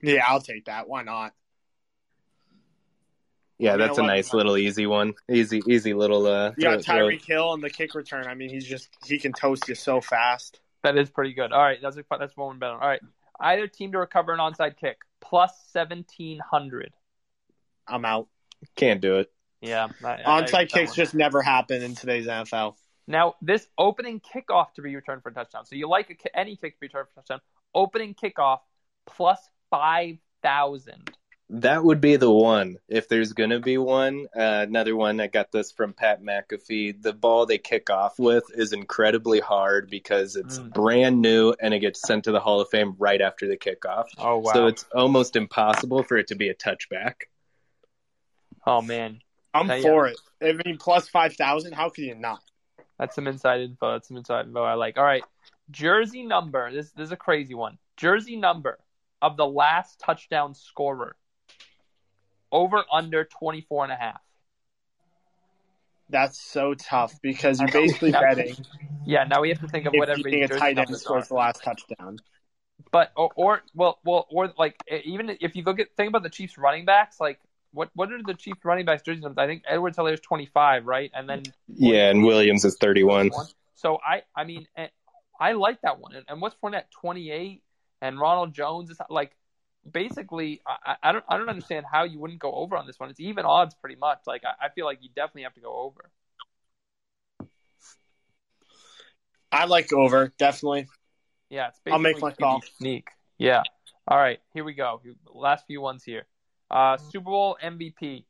Yeah, 0.03 0.25
I'll 0.29 0.41
take 0.41 0.67
that. 0.67 0.89
Why 0.89 1.05
not? 1.05 1.33
Yeah, 3.59 3.73
You 3.73 3.79
that's 3.79 3.99
a 3.99 4.03
what? 4.03 4.07
nice 4.09 4.33
little 4.33 4.57
easy 4.57 4.87
one. 4.87 5.15
Easy, 5.29 5.61
easy 5.67 5.93
little. 5.95 6.27
Uh, 6.27 6.53
You 6.57 6.63
got 6.65 6.85
throw- 6.85 6.95
Tyreek 7.09 7.25
Hill 7.27 7.49
on 7.49 7.61
the 7.61 7.71
kick 7.71 7.95
return. 7.95 8.27
I 8.29 8.35
mean, 8.35 8.51
he's 8.51 8.65
just 8.67 8.89
he 9.05 9.19
can 9.19 9.33
toast 9.33 9.69
you 9.69 9.75
so 9.75 10.01
fast. 10.01 10.61
That 10.85 10.97
is 10.97 11.11
pretty 11.11 11.35
good. 11.35 11.53
All 11.53 11.63
right, 11.63 11.79
that's 11.83 11.97
a, 11.97 12.05
that's 12.19 12.37
one 12.37 12.59
better. 12.61 12.75
All 12.75 12.89
right, 12.89 13.01
either 13.41 13.67
team 13.67 13.91
to 13.93 13.99
recover 13.99 14.33
an 14.33 14.39
onside 14.39 14.77
kick 14.77 14.99
plus 15.21 15.53
seventeen 15.73 16.39
hundred. 16.39 16.93
I'm 17.87 18.05
out. 18.05 18.29
Can't 18.77 19.01
do 19.01 19.17
it. 19.19 19.33
Yeah, 19.61 19.89
I- 20.05 20.09
I 20.09 20.13
agree 20.13 20.19
with 20.19 20.27
Onside 20.27 20.51
that 20.53 20.69
kicks 20.71 20.95
just 20.95 21.15
never 21.15 21.43
happen 21.43 21.83
in 21.83 21.95
today's 21.97 22.27
NFL. 22.29 22.77
now 23.09 23.35
this 23.43 23.67
opening 23.77 24.21
kickoff 24.21 24.73
to 24.75 24.83
be 24.83 24.95
returned 24.95 25.23
for 25.25 25.31
a 25.31 25.35
touchdown. 25.35 25.65
So 25.67 25.75
you 25.75 25.89
like 25.89 26.11
a, 26.25 26.39
any 26.39 26.55
kick 26.55 26.75
to 26.75 26.81
be 26.81 26.85
returned 26.87 27.09
for 27.13 27.19
a 27.19 27.23
touchdown? 27.23 27.41
Opening 27.75 28.15
kickoff 28.15 28.61
plus 29.07 29.41
five 29.71 30.19
thousand. 30.45 31.11
That 31.51 31.83
would 31.83 32.01
be 32.03 32.17
the 32.17 32.31
one. 32.31 32.77
If 32.89 33.09
there's 33.09 33.33
going 33.33 33.51
to 33.51 33.59
be 33.61 33.79
one, 33.79 34.27
uh, 34.37 34.67
another 34.69 34.95
one, 34.95 35.19
I 35.19 35.29
got 35.29 35.51
this 35.51 35.73
from 35.73 35.95
Pat 35.95 36.23
McAfee. 36.23 37.01
The 37.01 37.15
ball 37.15 37.47
they 37.47 37.57
kick 37.57 37.89
off 37.89 38.19
with 38.19 38.45
is 38.55 38.75
incredibly 38.75 39.41
hard 39.41 39.89
because 39.89 40.37
it's 40.37 40.59
Mm. 40.59 40.75
brand 40.75 41.23
new 41.23 41.55
and 41.59 41.73
it 41.73 41.79
gets 41.81 42.03
sent 42.07 42.25
to 42.25 42.33
the 42.33 42.41
Hall 42.41 42.61
of 42.61 42.69
Fame 42.69 42.97
right 42.99 43.21
after 43.23 43.49
the 43.49 43.57
kickoff. 43.57 44.09
Oh 44.19 44.39
wow. 44.39 44.53
So 44.53 44.67
it's 44.67 44.85
almost 44.95 45.37
impossible 45.37 46.03
for 46.03 46.19
it 46.19 46.27
to 46.27 46.35
be 46.35 46.51
a 46.51 46.55
touchback. 46.55 47.23
oh 48.67 48.83
man, 48.83 49.21
I'm 49.55 49.71
Uh, 49.71 49.75
yeah. 49.77 49.83
for 49.83 50.07
it. 50.09 50.19
I 50.43 50.53
mean, 50.65 50.77
plus 50.79 51.09
five 51.09 51.35
thousand. 51.35 51.73
How 51.73 51.89
could 51.89 52.05
you 52.05 52.15
not? 52.15 52.43
that's 52.99 53.15
some 53.15 53.27
inside 53.27 53.61
info. 53.61 53.93
That's 53.93 54.09
some 54.09 54.17
inside 54.19 54.47
info 54.47 54.63
I 54.65 54.75
like. 54.75 54.99
All 54.99 55.05
right, 55.05 55.25
jersey 55.71 56.25
number. 56.25 56.71
This 56.73 56.91
this 56.93 57.07
is 57.07 57.13
a 57.13 57.17
crazy 57.17 57.55
one. 57.55 57.79
Jersey 57.97 58.37
number 58.37 58.79
of 59.23 59.37
the 59.39 59.47
last 59.47 59.99
touchdown 59.99 60.55
scorer. 60.55 61.17
Over 62.51 62.85
under 62.93 63.25
24 63.25 63.85
and 63.85 63.93
a 63.93 63.97
half. 63.97 64.21
That's 66.11 66.41
so 66.41 66.75
tough 66.75 67.21
because 67.23 67.61
you're 67.61 67.69
basically 67.73 68.13
Yeah. 68.13 68.21
betting 68.21 68.57
Yeah, 69.07 69.25
now 69.25 69.41
we 69.43 69.51
have 69.51 69.61
to 69.61 69.69
think 69.69 69.87
of 69.87 69.93
if 69.95 69.99
what 69.99 70.09
you 70.09 70.15
everybody's 70.15 70.41
think 70.41 70.45
a 70.45 70.55
jersey 70.55 70.61
tight 70.61 70.69
end 70.71 70.77
numbers 70.77 71.03
scores 71.03 71.25
are. 71.25 71.29
the 71.29 71.35
last 71.35 71.63
touchdown. 71.63 72.19
But 72.91 73.13
or, 73.17 73.31
or 73.37 73.63
well 73.75 73.99
well 74.05 74.27
or 74.31 74.53
like 74.57 74.77
even 75.05 75.37
if 75.41 75.57
you 75.57 75.63
look 75.65 75.81
at 75.81 75.89
think 75.97 76.09
about 76.09 76.23
the 76.23 76.31
Chiefs 76.31 76.57
running 76.57 76.85
backs, 76.85 77.21
like 77.21 77.39
what 77.73 77.91
what 77.95 78.11
are 78.13 78.23
the 78.23 78.35
Chiefs 78.35 78.65
running 78.65 78.87
backs 78.87 79.03
jersey 79.03 79.21
numbers? 79.21 79.43
I 79.43 79.47
think 79.47 79.65
Edwards 79.69 79.99
is 79.99 80.21
25, 80.21 80.87
right? 80.87 81.11
And 81.15 81.29
then 81.29 81.53
Yeah, 81.69 82.11
and 82.11 82.25
Williams 82.25 82.65
is 82.65 82.77
31. 82.81 83.31
So 83.75 83.99
I 84.07 84.23
I 84.35 84.45
mean 84.45 84.67
eh, 84.77 84.89
I 85.39 85.53
like 85.53 85.81
that 85.83 86.01
one. 86.01 86.15
And, 86.15 86.25
and 86.29 86.41
what's 86.41 86.57
Fournette 86.63 86.91
28 87.01 87.63
and 88.01 88.19
Ronald 88.19 88.55
Jones 88.55 88.91
is 88.91 88.99
like 89.11 89.33
basically 89.93 90.61
I, 90.67 90.97
I 91.03 91.13
don't 91.13 91.25
I 91.29 91.37
don't 91.37 91.49
understand 91.49 91.87
how 91.91 92.05
you 92.05 92.19
wouldn't 92.19 92.41
go 92.41 92.53
over 92.53 92.77
on 92.77 92.87
this 92.87 92.99
one. 92.99 93.11
It's 93.11 93.21
even 93.21 93.45
odds 93.45 93.75
pretty 93.75 93.97
much. 93.97 94.21
Like 94.27 94.43
I, 94.45 94.67
I 94.67 94.69
feel 94.71 94.87
like 94.87 94.99
you 95.01 95.09
definitely 95.15 95.43
have 95.43 95.55
to 95.55 95.61
go 95.61 95.75
over. 95.75 96.11
I 99.51 99.65
like 99.65 99.93
over 99.93 100.33
definitely. 100.39 100.89
Yeah, 101.51 101.69
it's 101.69 101.81
I'll 101.91 101.99
make 101.99 102.21
my 102.21 102.33
call. 102.33 102.63
Sneak. 102.77 103.09
Yeah. 103.39 103.63
All 104.07 104.19
right, 104.19 104.41
here 104.55 104.65
we 104.65 104.75
go. 104.75 105.01
Last 105.33 105.67
few 105.67 105.81
ones 105.81 106.03
here. 106.05 106.27
Uh, 106.71 106.97
Super 106.97 107.27
Bowl 107.27 107.59
MVP. 107.63 108.25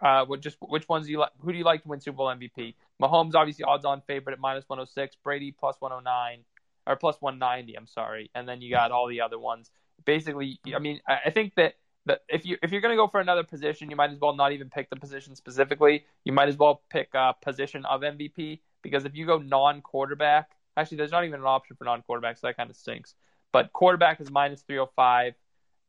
Uh, 0.00 0.24
what 0.26 0.40
just 0.40 0.56
which 0.60 0.88
ones 0.88 1.06
do 1.06 1.12
you 1.12 1.18
like? 1.18 1.30
Who 1.40 1.52
do 1.52 1.58
you 1.58 1.64
like 1.64 1.82
to 1.82 1.88
win 1.88 2.00
Super 2.00 2.16
Bowl 2.16 2.28
MVP? 2.28 2.74
Mahomes 3.02 3.34
obviously 3.34 3.64
odds-on 3.64 4.02
favorite 4.06 4.34
at 4.34 4.40
minus 4.40 4.64
106. 4.68 5.16
Brady 5.24 5.52
plus 5.52 5.76
109 5.80 6.44
or 6.86 6.96
plus 6.96 7.16
190. 7.20 7.76
I'm 7.76 7.86
sorry, 7.86 8.30
and 8.34 8.48
then 8.48 8.60
you 8.60 8.70
got 8.70 8.90
all 8.90 9.08
the 9.08 9.20
other 9.20 9.38
ones. 9.38 9.70
Basically, 10.04 10.60
I 10.74 10.78
mean, 10.78 11.00
I 11.06 11.18
I 11.26 11.30
think 11.30 11.54
that 11.56 11.74
that 12.06 12.22
if 12.28 12.44
you 12.46 12.56
if 12.62 12.72
you're 12.72 12.80
gonna 12.80 12.96
go 12.96 13.08
for 13.08 13.20
another 13.20 13.44
position, 13.44 13.90
you 13.90 13.96
might 13.96 14.10
as 14.10 14.18
well 14.18 14.34
not 14.34 14.52
even 14.52 14.70
pick 14.70 14.90
the 14.90 14.96
position 14.96 15.34
specifically. 15.36 16.04
You 16.24 16.32
might 16.32 16.48
as 16.48 16.56
well 16.56 16.82
pick 16.90 17.10
a 17.14 17.34
position 17.40 17.84
of 17.84 18.00
MVP 18.02 18.60
because 18.82 19.04
if 19.04 19.14
you 19.14 19.26
go 19.26 19.38
non-quarterback, 19.38 20.50
actually, 20.76 20.98
there's 20.98 21.10
not 21.12 21.24
even 21.24 21.40
an 21.40 21.46
option 21.46 21.76
for 21.76 21.84
non-quarterback, 21.84 22.38
so 22.38 22.46
that 22.46 22.56
kind 22.56 22.70
of 22.70 22.76
stinks. 22.76 23.14
But 23.52 23.72
quarterback 23.72 24.20
is 24.20 24.30
minus 24.30 24.62
305, 24.62 25.34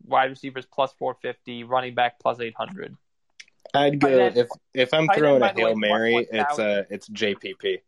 wide 0.06 0.30
receivers 0.30 0.66
plus 0.66 0.94
450, 0.94 1.64
running 1.64 1.94
back 1.96 2.20
plus 2.20 2.40
800. 2.40 2.96
I'd 3.74 4.00
go 4.00 4.10
Tight 4.10 4.20
end- 4.20 4.38
if 4.38 4.48
if 4.74 4.94
I'm 4.94 5.08
throwing 5.10 5.40
by 5.42 5.50
a 5.50 5.54
the 5.54 5.64
way, 5.64 5.70
hail 5.70 5.78
mary, 5.78 6.12
plus 6.14 6.26
it's 6.32 6.58
1,000. 6.58 6.66
uh 6.66 6.84
it's 6.90 7.10
JPP. 7.10 7.82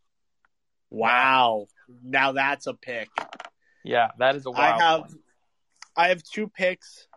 Wow. 0.89 1.67
Now 2.03 2.33
that's 2.33 2.67
a 2.67 2.73
pick. 2.73 3.09
Yeah, 3.83 4.11
that 4.19 4.35
is 4.35 4.45
a 4.45 4.51
I 4.51 4.69
wild 4.77 4.81
have 4.81 4.99
one. 5.01 5.19
I 5.95 6.09
have 6.09 6.23
two 6.23 6.47
picks. 6.47 7.07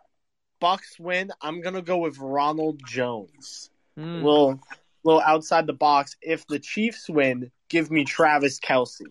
Bucs 0.61 0.99
win. 0.99 1.31
I'm 1.41 1.61
gonna 1.61 1.81
go 1.81 1.97
with 1.97 2.17
Ronald 2.17 2.81
Jones. 2.85 3.69
Hmm. 3.97 4.23
Little 4.23 4.59
little 5.03 5.21
outside 5.21 5.67
the 5.67 5.73
box. 5.73 6.15
If 6.21 6.47
the 6.47 6.59
Chiefs 6.59 7.09
win, 7.09 7.51
give 7.69 7.91
me 7.91 8.03
Travis 8.03 8.59
Kelce. 8.59 9.05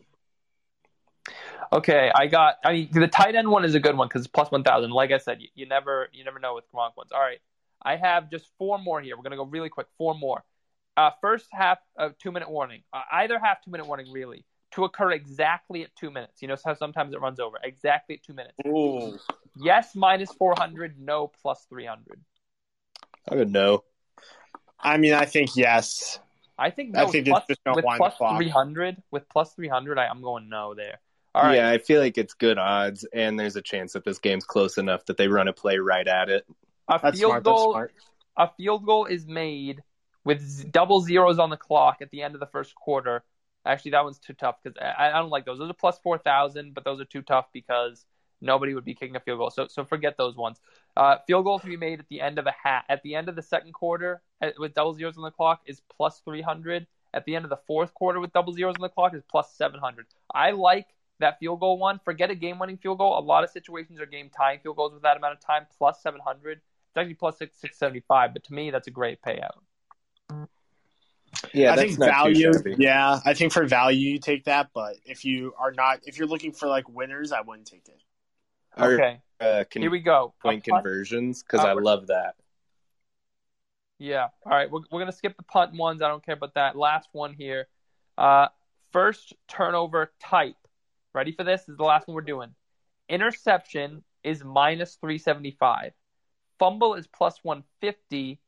Okay, 1.73 2.11
I 2.15 2.27
got. 2.27 2.57
I 2.65 2.73
mean, 2.73 2.89
the 2.93 3.09
tight 3.09 3.35
end 3.35 3.49
one 3.49 3.65
is 3.65 3.75
a 3.75 3.81
good 3.81 3.97
one 3.97 4.09
because 4.09 4.23
it's 4.23 4.31
plus 4.31 4.51
1,000. 4.51 4.91
Like 4.91 5.11
I 5.13 5.19
said, 5.19 5.41
you, 5.41 5.49
you 5.55 5.67
never 5.67 6.09
you 6.13 6.25
never 6.25 6.39
know 6.39 6.55
with 6.55 6.65
Gronk 6.75 6.97
ones. 6.97 7.11
All 7.13 7.21
right, 7.21 7.41
I 7.83 7.97
have 7.97 8.31
just 8.31 8.47
four 8.59 8.79
more 8.79 9.01
here. 9.01 9.17
We're 9.17 9.23
gonna 9.23 9.37
go 9.37 9.45
really 9.45 9.69
quick. 9.69 9.87
Four 9.97 10.15
more. 10.15 10.45
Uh, 10.97 11.11
first 11.21 11.47
half 11.51 11.79
of 11.97 12.17
two 12.19 12.31
minute 12.31 12.51
warning. 12.51 12.83
Uh, 12.93 13.03
either 13.13 13.39
half 13.39 13.63
two 13.65 13.71
minute 13.71 13.87
warning 13.87 14.13
really 14.13 14.45
to 14.73 14.85
occur 14.85 15.13
exactly 15.13 15.83
at 15.83 15.95
two 15.97 16.11
minutes. 16.11 16.43
You 16.43 16.49
know 16.49 16.57
how 16.65 16.75
sometimes 16.75 17.15
it 17.15 17.21
runs 17.21 17.41
over 17.41 17.59
exactly 17.63 18.17
at 18.17 18.23
two 18.23 18.35
minutes. 18.35 18.55
Ooh. 18.67 19.19
Yes, 19.57 19.95
minus 19.95 20.33
400. 20.33 20.99
No, 20.99 21.31
plus 21.43 21.65
300. 21.69 22.21
I 23.31 23.37
would 23.37 23.51
no. 23.51 23.85
I 24.79 24.99
mean, 24.99 25.15
I 25.15 25.25
think 25.25 25.57
yes. 25.57 26.19
I 26.59 26.71
think 26.71 26.97
I 26.97 27.07
think 27.07 27.27
plus, 27.27 27.45
just 27.49 27.65
gonna 27.65 27.77
with 27.77 27.85
wind 27.85 28.01
the 28.01 28.11
clock. 28.11 28.37
300. 28.37 29.03
With 29.11 29.29
plus 29.29 29.55
300, 29.55 29.99
I, 29.99 30.07
I'm 30.07 30.23
going 30.23 30.49
no 30.49 30.75
there. 30.75 31.01
All 31.35 31.43
right. 31.43 31.57
Yeah, 31.57 31.71
I 31.71 31.79
feel 31.79 32.01
like 32.01 32.17
it's 32.17 32.35
good 32.35 32.59
odds, 32.59 33.05
and 33.13 33.39
there's 33.39 33.57
a 33.57 33.63
chance 33.63 33.95
that 33.95 34.05
this 34.05 34.19
game's 34.19 34.45
close 34.45 34.79
enough 34.79 35.05
that 35.07 35.17
they 35.17 35.27
run 35.27 35.49
a 35.49 35.53
play 35.53 35.79
right 35.79 36.07
at 36.07 36.29
it. 36.29 36.47
A 36.89 37.01
That's 37.03 37.19
field 37.19 37.31
smart. 37.31 37.45
That's 37.45 37.55
goal. 37.57 37.73
smart. 37.73 37.93
a 38.37 38.51
field 38.57 38.87
goal 38.87 39.07
is 39.07 39.27
made 39.27 39.83
with 40.25 40.41
z- 40.41 40.69
double 40.71 41.01
zeros 41.01 41.39
on 41.39 41.51
the 41.51 41.57
clock 41.57 41.99
at 42.03 42.11
the 42.11 42.23
end 42.23 42.35
of 42.35 42.41
the 42.41 42.47
first 42.47 42.75
quarter. 42.77 43.25
Actually, 43.67 43.93
that 43.93 44.05
one's 44.05 44.19
too 44.19 44.35
tough 44.35 44.57
because 44.63 44.79
I, 44.81 45.09
I 45.09 45.19
don't 45.19 45.31
like 45.31 45.45
those. 45.45 45.59
Those 45.59 45.71
are 45.71 45.75
plus 45.75 45.99
four 45.99 46.19
thousand, 46.19 46.75
but 46.75 46.85
those 46.85 47.01
are 47.01 47.05
too 47.07 47.23
tough 47.23 47.47
because 47.53 48.05
nobody 48.45 48.75
would 48.75 48.85
be 48.85 48.95
kicking 48.95 49.17
a 49.17 49.21
field 49.21 49.39
goal. 49.39 49.51
So 49.51 49.67
so 49.67 49.85
forget 49.85 50.17
those 50.17 50.37
ones. 50.37 50.61
Uh, 50.97 51.17
field 51.27 51.45
goal 51.45 51.59
to 51.59 51.67
be 51.67 51.77
made 51.77 51.99
at 51.99 52.09
the 52.09 52.21
end 52.21 52.39
of 52.39 52.47
a 52.47 52.53
hat 52.53 52.85
at 52.89 53.03
the 53.03 53.15
end 53.15 53.29
of 53.29 53.37
the 53.37 53.43
second 53.43 53.73
quarter 53.73 54.23
at, 54.41 54.59
with 54.59 54.75
double 54.75 54.95
zeros 54.95 55.17
on 55.17 55.25
the 55.25 55.31
clock 55.31 55.63
is 55.67 55.81
plus 55.97 56.21
three 56.25 56.43
hundred. 56.43 56.87
At 57.13 57.25
the 57.25 57.37
end 57.37 57.45
of 57.45 57.51
the 57.51 57.61
fourth 57.67 57.95
quarter 57.95 58.21
with 58.21 58.33
double 58.33 58.53
zeros 58.53 58.75
on 58.77 58.83
the 58.83 58.89
clock 58.89 59.15
is 59.15 59.23
plus 59.31 59.55
seven 59.55 59.81
hundred. 59.81 60.07
I 60.33 60.51
like 60.51 60.89
that 61.21 61.39
field 61.39 61.61
goal 61.61 61.79
one. 61.79 62.01
Forget 62.05 62.31
a 62.31 62.35
game 62.35 62.59
winning 62.59 62.77
field 62.77 62.99
goal. 62.99 63.19
A 63.19 63.21
lot 63.21 63.45
of 63.45 63.51
situations 63.51 64.01
are 64.01 64.07
game 64.07 64.31
tying 64.37 64.59
field 64.61 64.77
goals 64.77 64.93
with 64.93 65.03
that 65.03 65.17
amount 65.17 65.35
of 65.35 65.41
time. 65.41 65.67
Plus 65.79 66.03
seven 66.03 66.21
hundred. 66.21 66.59
It's 66.59 66.97
actually 66.97 67.15
plus 67.15 67.39
six 67.39 67.57
six 67.57 67.79
seventy 67.79 68.01
five, 68.07 68.33
but 68.33 68.45
to 68.45 68.53
me 68.53 68.71
that's 68.71 68.89
a 68.89 68.91
great 68.91 69.23
payout. 69.23 69.59
Yeah, 71.53 71.73
I 71.73 71.77
think 71.77 71.99
value. 71.99 72.53
Yeah, 72.79 73.19
I 73.25 73.35
think 73.35 73.53
for 73.53 73.67
value 73.67 74.13
you 74.13 74.19
take 74.19 74.45
that, 74.45 74.71
but 74.73 74.97
if 75.05 75.25
you 75.25 75.53
are 75.59 75.73
not, 75.73 76.01
if 76.05 76.17
you're 76.19 76.29
looking 76.29 76.53
for 76.53 76.69
like 76.69 76.89
winners, 76.89 77.33
I 77.33 77.41
wouldn't 77.41 77.67
take 77.67 77.89
it. 77.89 78.01
Okay, 78.79 79.21
uh, 79.41 79.65
can 79.71 79.83
here 79.83 79.91
we 79.91 80.01
go. 80.01 80.35
point 80.43 80.65
punt- 80.65 80.85
conversions 80.85 81.43
because 81.43 81.65
I 81.65 81.73
love 81.73 82.09
that. 82.09 82.35
Yeah. 83.99 84.29
All 84.45 84.53
right. 84.53 84.71
We're, 84.71 84.81
we're 84.91 85.01
going 85.01 85.11
to 85.11 85.17
skip 85.17 85.37
the 85.37 85.45
punt 85.45 85.75
ones. 85.75 86.03
I 86.03 86.09
don't 86.09 86.25
care 86.25 86.35
about 86.35 86.55
that. 86.55 86.77
Last 86.77 87.09
one 87.13 87.35
here. 87.35 87.69
Uh, 88.19 88.49
first 88.93 89.35
turnover 89.49 90.13
type. 90.21 90.57
Ready 91.15 91.33
for 91.33 91.45
this? 91.45 91.63
This 91.63 91.71
is 91.71 91.77
the 91.77 91.85
last 91.85 92.09
one 92.09 92.15
we're 92.15 92.23
doing. 92.23 92.51
Interception 93.09 94.03
is 94.23 94.43
minus 94.43 94.97
375. 94.97 95.93
Fumble 96.59 96.95
is 96.95 97.07
plus 97.07 97.39
150. 97.43 98.41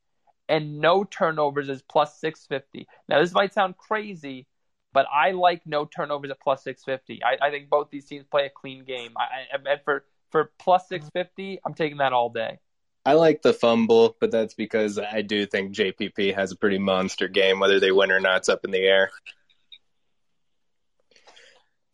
And 0.49 0.79
no 0.79 1.05
turnovers 1.05 1.68
is 1.68 1.83
plus 1.83 2.20
650. 2.20 2.87
Now, 3.09 3.20
this 3.20 3.33
might 3.33 3.53
sound 3.53 3.77
crazy, 3.77 4.47
but 4.93 5.07
I 5.12 5.33
like 5.33 5.62
no 5.66 5.85
turnovers 5.85 6.31
at 6.31 6.41
plus 6.41 6.62
650. 6.62 7.24
I, 7.24 7.47
I 7.47 7.51
think 7.51 7.68
both 7.68 7.91
these 7.91 8.07
teams 8.07 8.27
play 8.31 8.47
a 8.47 8.51
clean 8.51 8.85
game. 8.85 9.12
I, 9.16 9.22
I, 9.22 9.70
and 9.72 9.81
for, 9.85 10.05
for 10.31 10.53
plus 10.59 10.89
650, 10.89 11.61
I'm 11.64 11.74
taking 11.74 11.99
that 11.99 12.12
all 12.12 12.31
day. 12.31 12.59
I 13.05 13.12
like 13.12 13.43
the 13.43 13.53
fumble, 13.53 14.16
but 14.20 14.33
that's 14.33 14.55
because 14.55 14.99
I 14.99 15.22
do 15.22 15.47
think 15.47 15.74
JPP 15.74 16.35
has 16.35 16.51
a 16.51 16.57
pretty 16.57 16.79
monster 16.79 17.29
game. 17.29 17.61
Whether 17.61 17.79
they 17.79 17.93
win 17.93 18.11
or 18.11 18.18
not, 18.18 18.39
it's 18.39 18.49
up 18.49 18.64
in 18.64 18.72
the 18.72 18.81
air. 18.81 19.11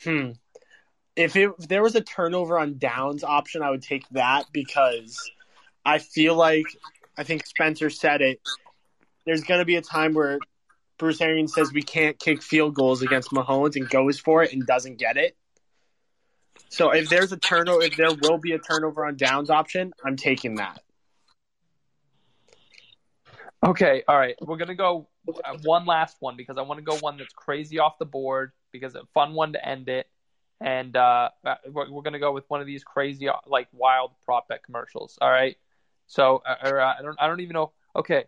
Hmm. 0.02 0.30
If, 1.14 1.36
it, 1.36 1.50
if 1.58 1.68
there 1.68 1.82
was 1.82 1.94
a 1.94 2.00
turnover 2.00 2.58
on 2.58 2.78
downs 2.78 3.22
option, 3.24 3.62
I 3.62 3.68
would 3.68 3.82
take 3.82 4.08
that 4.10 4.46
because 4.52 5.18
I 5.84 5.98
feel 5.98 6.34
like 6.34 6.64
I 7.18 7.24
think 7.24 7.46
Spencer 7.46 7.90
said 7.90 8.22
it. 8.22 8.40
There's 9.26 9.44
going 9.44 9.60
to 9.60 9.66
be 9.66 9.76
a 9.76 9.82
time 9.82 10.14
where 10.14 10.38
Bruce 10.98 11.20
Arians 11.20 11.54
says 11.54 11.72
we 11.72 11.82
can't 11.82 12.18
kick 12.18 12.42
field 12.42 12.74
goals 12.74 13.02
against 13.02 13.30
Mahomes 13.32 13.76
and 13.76 13.88
goes 13.88 14.18
for 14.18 14.42
it 14.42 14.52
and 14.52 14.66
doesn't 14.66 14.96
get 14.96 15.16
it. 15.16 15.36
So 16.72 16.90
if 16.90 17.10
there's 17.10 17.30
a 17.32 17.36
turnover, 17.36 17.82
if 17.82 17.98
there 17.98 18.08
will 18.22 18.38
be 18.38 18.52
a 18.52 18.58
turnover 18.58 19.04
on 19.04 19.16
downs 19.16 19.50
option, 19.50 19.92
I'm 20.06 20.16
taking 20.16 20.54
that. 20.54 20.80
Okay, 23.62 24.02
all 24.08 24.18
right. 24.18 24.34
We're 24.40 24.56
gonna 24.56 24.74
go 24.74 25.06
uh, 25.28 25.58
one 25.64 25.84
last 25.84 26.16
one 26.20 26.34
because 26.34 26.56
I 26.56 26.62
want 26.62 26.78
to 26.78 26.82
go 26.82 26.96
one 26.96 27.18
that's 27.18 27.34
crazy 27.34 27.78
off 27.78 27.98
the 27.98 28.06
board 28.06 28.52
because 28.72 28.94
a 28.94 29.02
fun 29.12 29.34
one 29.34 29.52
to 29.52 29.62
end 29.62 29.90
it, 29.90 30.08
and 30.62 30.96
uh, 30.96 31.28
uh, 31.44 31.56
we're, 31.70 31.90
we're 31.90 32.00
gonna 32.00 32.18
go 32.18 32.32
with 32.32 32.48
one 32.48 32.62
of 32.62 32.66
these 32.66 32.82
crazy 32.82 33.28
uh, 33.28 33.34
like 33.46 33.68
wild 33.72 34.12
prop 34.24 34.48
bet 34.48 34.64
commercials. 34.64 35.18
All 35.20 35.30
right. 35.30 35.58
So 36.06 36.42
or, 36.64 36.80
uh, 36.80 36.94
I 36.98 37.02
don't 37.02 37.16
I 37.20 37.26
don't 37.26 37.40
even 37.40 37.52
know. 37.52 37.72
Okay. 37.94 38.24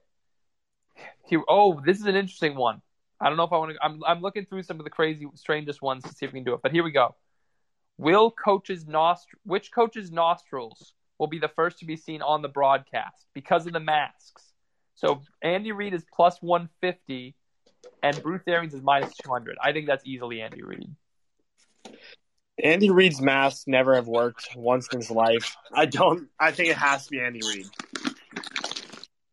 Here. 1.26 1.40
Oh, 1.48 1.80
this 1.82 1.98
is 1.98 2.04
an 2.04 2.14
interesting 2.14 2.56
one. 2.56 2.82
I 3.22 3.28
don't 3.30 3.38
know 3.38 3.44
if 3.44 3.52
I 3.54 3.56
want 3.56 3.72
to. 3.72 3.78
I'm 3.82 4.04
I'm 4.06 4.20
looking 4.20 4.44
through 4.44 4.64
some 4.64 4.78
of 4.78 4.84
the 4.84 4.90
crazy 4.90 5.26
strangest 5.34 5.80
ones 5.80 6.02
to 6.04 6.10
see 6.10 6.26
if 6.26 6.32
we 6.34 6.40
can 6.40 6.44
do 6.44 6.52
it. 6.52 6.60
But 6.62 6.72
here 6.72 6.84
we 6.84 6.90
go. 6.90 7.14
Will 7.98 8.30
coaches 8.30 8.84
nost 8.84 9.26
which 9.44 9.70
coaches 9.72 10.10
nostrils 10.10 10.92
will 11.18 11.28
be 11.28 11.38
the 11.38 11.48
first 11.48 11.78
to 11.78 11.84
be 11.84 11.96
seen 11.96 12.22
on 12.22 12.42
the 12.42 12.48
broadcast 12.48 13.26
because 13.34 13.66
of 13.66 13.72
the 13.72 13.80
masks? 13.80 14.52
So 14.94 15.22
Andy 15.42 15.72
Reid 15.72 15.94
is 15.94 16.04
plus 16.12 16.40
150 16.40 17.34
and 18.02 18.22
Bruce 18.22 18.42
Arians 18.46 18.74
is 18.74 18.82
minus 18.82 19.14
200. 19.22 19.56
I 19.62 19.72
think 19.72 19.86
that's 19.86 20.06
easily 20.06 20.40
Andy 20.40 20.62
Reid. 20.62 20.90
Andy 22.62 22.90
Reid's 22.90 23.20
masks 23.20 23.64
never 23.66 23.96
have 23.96 24.06
worked 24.06 24.48
once 24.56 24.88
in 24.92 25.00
his 25.00 25.10
life. 25.10 25.56
I 25.72 25.86
don't. 25.86 26.28
I 26.38 26.52
think 26.52 26.70
it 26.70 26.76
has 26.76 27.04
to 27.04 27.10
be 27.10 27.20
Andy 27.20 27.40
Reid. 27.46 27.68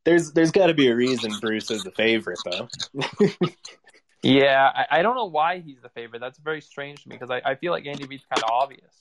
There's 0.03 0.32
there's 0.32 0.51
got 0.51 0.68
to 0.68 0.74
be 0.74 0.88
a 0.88 0.95
reason 0.95 1.32
Bruce 1.39 1.70
is 1.70 1.84
the 1.84 1.91
favorite 1.91 2.39
though. 2.43 2.68
Yeah, 4.24 4.69
I, 4.74 4.99
I 4.99 5.01
don't 5.01 5.15
know 5.15 5.26
why 5.26 5.59
he's 5.59 5.82
the 5.82 5.89
favorite. 5.89 6.19
That's 6.19 6.38
very 6.39 6.61
strange 6.61 7.03
to 7.03 7.09
me 7.09 7.15
because 7.15 7.32
I, 7.32 7.41
I 7.51 7.55
feel 7.55 7.72
like 7.72 7.86
Andy 7.86 8.05
Reid's 8.05 8.26
kind 8.30 8.43
of 8.43 8.49
obvious. 8.49 8.93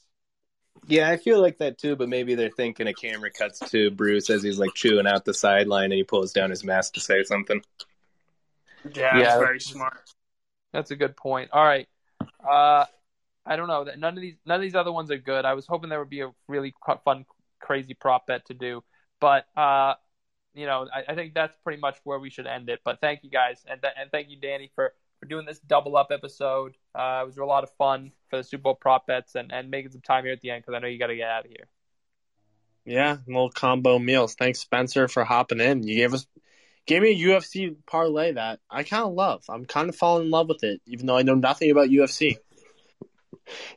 Yeah, 0.87 1.11
I 1.11 1.19
feel 1.19 1.41
like 1.41 1.59
that 1.59 1.79
too, 1.79 1.95
but 1.97 2.09
maybe 2.09 2.35
they're 2.35 2.51
thinking 2.51 2.87
a 2.87 2.95
camera 2.95 3.31
cuts 3.31 3.59
to 3.71 3.91
Bruce 3.91 4.31
as 4.31 4.43
he's 4.43 4.59
like 4.59 4.75
chewing 4.75 5.07
out 5.07 5.25
the 5.25 5.35
sideline 5.35 5.85
and 5.87 5.95
he 5.95 6.05
pulls 6.05 6.33
down 6.33 6.51
his 6.51 6.65
mask 6.65 6.95
to 6.95 7.01
say 7.01 7.23
something. 7.23 7.63
Yeah, 8.95 9.17
Yeah. 9.19 9.25
that's 9.25 9.39
very 9.39 9.61
smart. 9.61 10.11
That's 10.73 10.91
a 10.91 10.97
good 10.97 11.17
point. 11.17 11.51
All 11.53 11.65
right. 11.65 11.89
Uh, 12.21 12.87
I 13.45 13.57
don't 13.57 13.69
know 13.69 13.85
that 13.85 13.99
none 13.99 14.17
of 14.17 14.21
these 14.23 14.37
none 14.47 14.57
of 14.57 14.63
these 14.63 14.75
other 14.75 14.93
ones 14.93 15.11
are 15.11 15.19
good. 15.19 15.45
I 15.45 15.55
was 15.55 15.67
hoping 15.67 15.91
there 15.91 15.99
would 15.99 16.11
be 16.11 16.21
a 16.21 16.31
really 16.49 16.75
fun, 17.05 17.27
crazy 17.61 17.95
prop 17.95 18.27
bet 18.27 18.47
to 18.47 18.55
do, 18.55 18.83
but 19.21 19.47
uh, 19.57 19.95
you 20.55 20.67
know, 20.67 20.89
I, 20.93 21.13
I 21.13 21.15
think 21.15 21.35
that's 21.35 21.57
pretty 21.65 21.81
much 21.81 21.99
where 22.05 22.19
we 22.19 22.31
should 22.31 22.47
end 22.47 22.69
it. 22.69 22.81
But 22.85 23.01
thank 23.01 23.25
you 23.25 23.31
guys, 23.31 23.65
and 23.69 23.81
th- 23.83 23.95
and 23.99 24.11
thank 24.11 24.29
you, 24.31 24.37
Danny, 24.41 24.71
for 24.75 24.93
for 25.21 25.27
doing 25.27 25.47
this 25.47 25.61
double 25.61 25.97
up 25.97 26.09
episode. 26.11 26.77
Uh, 26.95 27.21
it 27.23 27.27
was 27.27 27.37
a 27.37 27.45
lot 27.45 27.63
of 27.63 27.71
fun 27.79 28.11
for 28.29 28.39
the 28.39 28.45
Super 28.45 28.63
Bowl 28.63 28.75
prop 28.75 29.07
bets 29.07 29.35
and 29.35 29.53
and 29.53 29.71
making 29.71 29.93
some 29.93 30.01
time 30.01 30.25
here 30.25 30.33
at 30.33 30.41
the 30.41 30.51
end 30.51 30.63
because 30.63 30.75
I 30.75 30.81
know 30.81 30.89
you 30.89 30.99
got 30.99 31.09
to 31.09 31.17
get 31.17 31.29
out 31.29 31.45
of 31.45 31.51
here. 31.51 31.69
Yeah, 32.87 33.19
little 33.27 33.51
combo 33.51 33.99
meals. 33.99 34.35
Thanks, 34.35 34.61
Spencer, 34.61 35.07
for 35.07 35.23
hopping 35.23 35.61
in. 35.61 35.83
You 35.83 35.97
gave 35.97 36.15
us 36.15 36.27
gave 36.87 37.03
me 37.03 37.11
a 37.11 37.29
UFC 37.29 37.77
parlay 37.87 38.33
that 38.33 38.59
I 38.71 38.83
kind 38.83 39.05
of 39.05 39.13
love. 39.13 39.45
I'm 39.49 39.67
kind 39.67 39.89
of 39.89 39.97
falling 39.97 40.25
in 40.25 40.31
love 40.31 40.49
with 40.49 40.65
it, 40.65 40.81
even 40.87 41.07
though 41.07 41.17
I 41.17 41.23
know 41.23 41.35
nothing 41.35 41.71
about 41.71 41.89
UFC. 41.89 42.37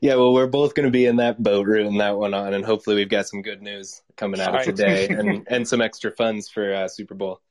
Yeah, 0.02 0.16
well, 0.16 0.34
we're 0.34 0.48
both 0.48 0.76
going 0.76 0.86
to 0.86 0.92
be 0.92 1.06
in 1.06 1.16
that 1.16 1.42
boat 1.42 1.66
rooting 1.66 1.98
that 1.98 2.18
one 2.18 2.34
on, 2.34 2.54
and 2.54 2.64
hopefully 2.64 2.96
we've 2.96 3.10
got 3.10 3.28
some 3.28 3.42
good 3.42 3.62
news 3.62 4.02
coming 4.16 4.40
out 4.40 4.50
All 4.50 4.56
of 4.56 4.68
right. 4.68 4.76
today 4.76 5.08
and 5.10 5.48
and 5.50 5.68
some 5.68 5.82
extra 5.82 6.12
funds 6.12 6.50
for 6.50 6.74
uh, 6.74 6.88
Super 6.88 7.16
Bowl. 7.16 7.42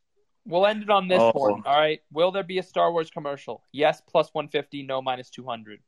We'll 0.44 0.66
end 0.66 0.82
it 0.82 0.90
on 0.90 1.08
this 1.08 1.20
Oh. 1.20 1.32
one. 1.34 1.62
All 1.64 1.78
right. 1.78 2.00
Will 2.10 2.32
there 2.32 2.42
be 2.42 2.58
a 2.58 2.62
Star 2.62 2.90
Wars 2.92 3.10
commercial? 3.10 3.62
Yes, 3.72 4.00
plus 4.00 4.28
150. 4.34 4.82
No, 4.82 5.00
minus 5.00 5.30
200. 5.30 5.80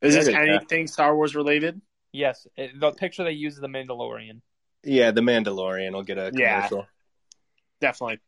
Is 0.00 0.14
this 0.14 0.28
Yeah. 0.28 0.40
anything 0.40 0.86
Star 0.86 1.14
Wars 1.14 1.34
related? 1.36 1.80
Yes. 2.12 2.46
It- 2.56 2.78
the 2.80 2.90
picture 2.92 3.22
they 3.22 3.30
use 3.32 3.54
is 3.54 3.60
the 3.60 3.68
Mandalorian. 3.68 4.40
Yeah, 4.82 5.10
the 5.12 5.20
Mandalorian 5.20 5.92
will 5.92 6.02
get 6.02 6.18
a 6.18 6.30
commercial. 6.30 6.40
Yeah. 6.40 6.56
commercial. 6.68 6.86
Definitely. 7.80 8.20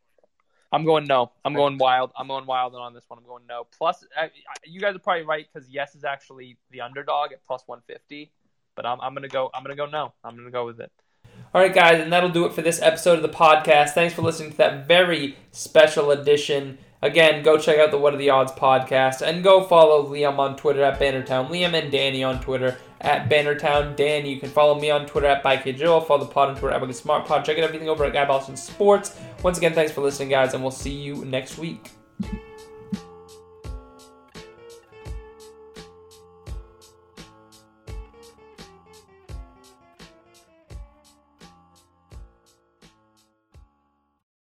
I'm 0.71 0.85
going 0.85 1.05
no. 1.05 1.31
I'm 1.45 1.53
going 1.53 1.77
wild. 1.77 2.11
I'm 2.15 2.27
going 2.27 2.45
wild 2.47 2.73
on 2.73 2.93
this 2.95 3.03
one. 3.07 3.19
I'm 3.19 3.25
going 3.25 3.45
no. 3.47 3.65
Plus, 3.77 4.03
I, 4.17 4.23
I- 4.25 4.29
you 4.65 4.79
guys 4.79 4.95
are 4.95 4.99
probably 4.99 5.23
right 5.23 5.45
because 5.51 5.69
yes 5.69 5.93
is 5.93 6.03
actually 6.03 6.57
the 6.71 6.81
underdog 6.81 7.31
at 7.31 7.45
plus 7.45 7.63
150. 7.67 8.31
But 8.75 8.85
I'm, 8.87 8.99
I'm 9.01 9.13
gonna 9.13 9.27
go. 9.27 9.51
I'm 9.53 9.61
gonna 9.63 9.75
go 9.75 9.85
no. 9.85 10.13
I'm 10.23 10.35
gonna 10.35 10.49
go 10.49 10.65
with 10.65 10.79
it. 10.79 10.91
All 11.53 11.61
right, 11.61 11.73
guys, 11.73 12.01
and 12.01 12.11
that'll 12.11 12.29
do 12.29 12.45
it 12.45 12.53
for 12.53 12.63
this 12.63 12.81
episode 12.81 13.17
of 13.17 13.21
the 13.21 13.29
podcast. 13.29 13.89
Thanks 13.91 14.15
for 14.15 14.23
listening 14.23 14.51
to 14.51 14.57
that 14.57 14.87
very 14.87 15.37
special 15.51 16.09
edition. 16.09 16.79
Again, 17.03 17.43
go 17.43 17.59
check 17.59 17.77
out 17.77 17.91
the 17.91 17.97
What 17.99 18.15
Are 18.15 18.17
the 18.17 18.31
Odds 18.31 18.51
podcast 18.53 19.21
and 19.21 19.43
go 19.43 19.63
follow 19.63 20.07
Liam 20.07 20.39
on 20.39 20.55
Twitter 20.55 20.81
at 20.81 20.99
Bannertown. 20.99 21.49
Liam 21.49 21.73
and 21.79 21.91
Danny 21.91 22.23
on 22.23 22.41
Twitter 22.41 22.79
at 23.01 23.29
Bannertown. 23.29 23.95
Dan, 23.95 24.25
you 24.25 24.39
can 24.39 24.49
follow 24.49 24.79
me 24.79 24.89
on 24.89 25.05
Twitter 25.05 25.27
at 25.27 25.43
BikeJoe. 25.43 26.07
Follow 26.07 26.25
the 26.25 26.31
pod 26.31 26.49
on 26.49 26.55
Twitter 26.55 26.73
at 26.73 26.81
Wicked 26.81 26.95
Smart 26.95 27.27
Pod. 27.27 27.45
Check 27.45 27.59
out 27.59 27.65
everything 27.65 27.89
over 27.89 28.03
at 28.03 28.13
Guy 28.13 28.25
Boston 28.25 28.57
Sports. 28.57 29.19
Once 29.43 29.59
again, 29.59 29.73
thanks 29.73 29.91
for 29.91 30.01
listening, 30.01 30.29
guys, 30.29 30.55
and 30.55 30.63
we'll 30.63 30.71
see 30.71 30.93
you 30.93 31.23
next 31.25 31.59
week. 31.59 31.91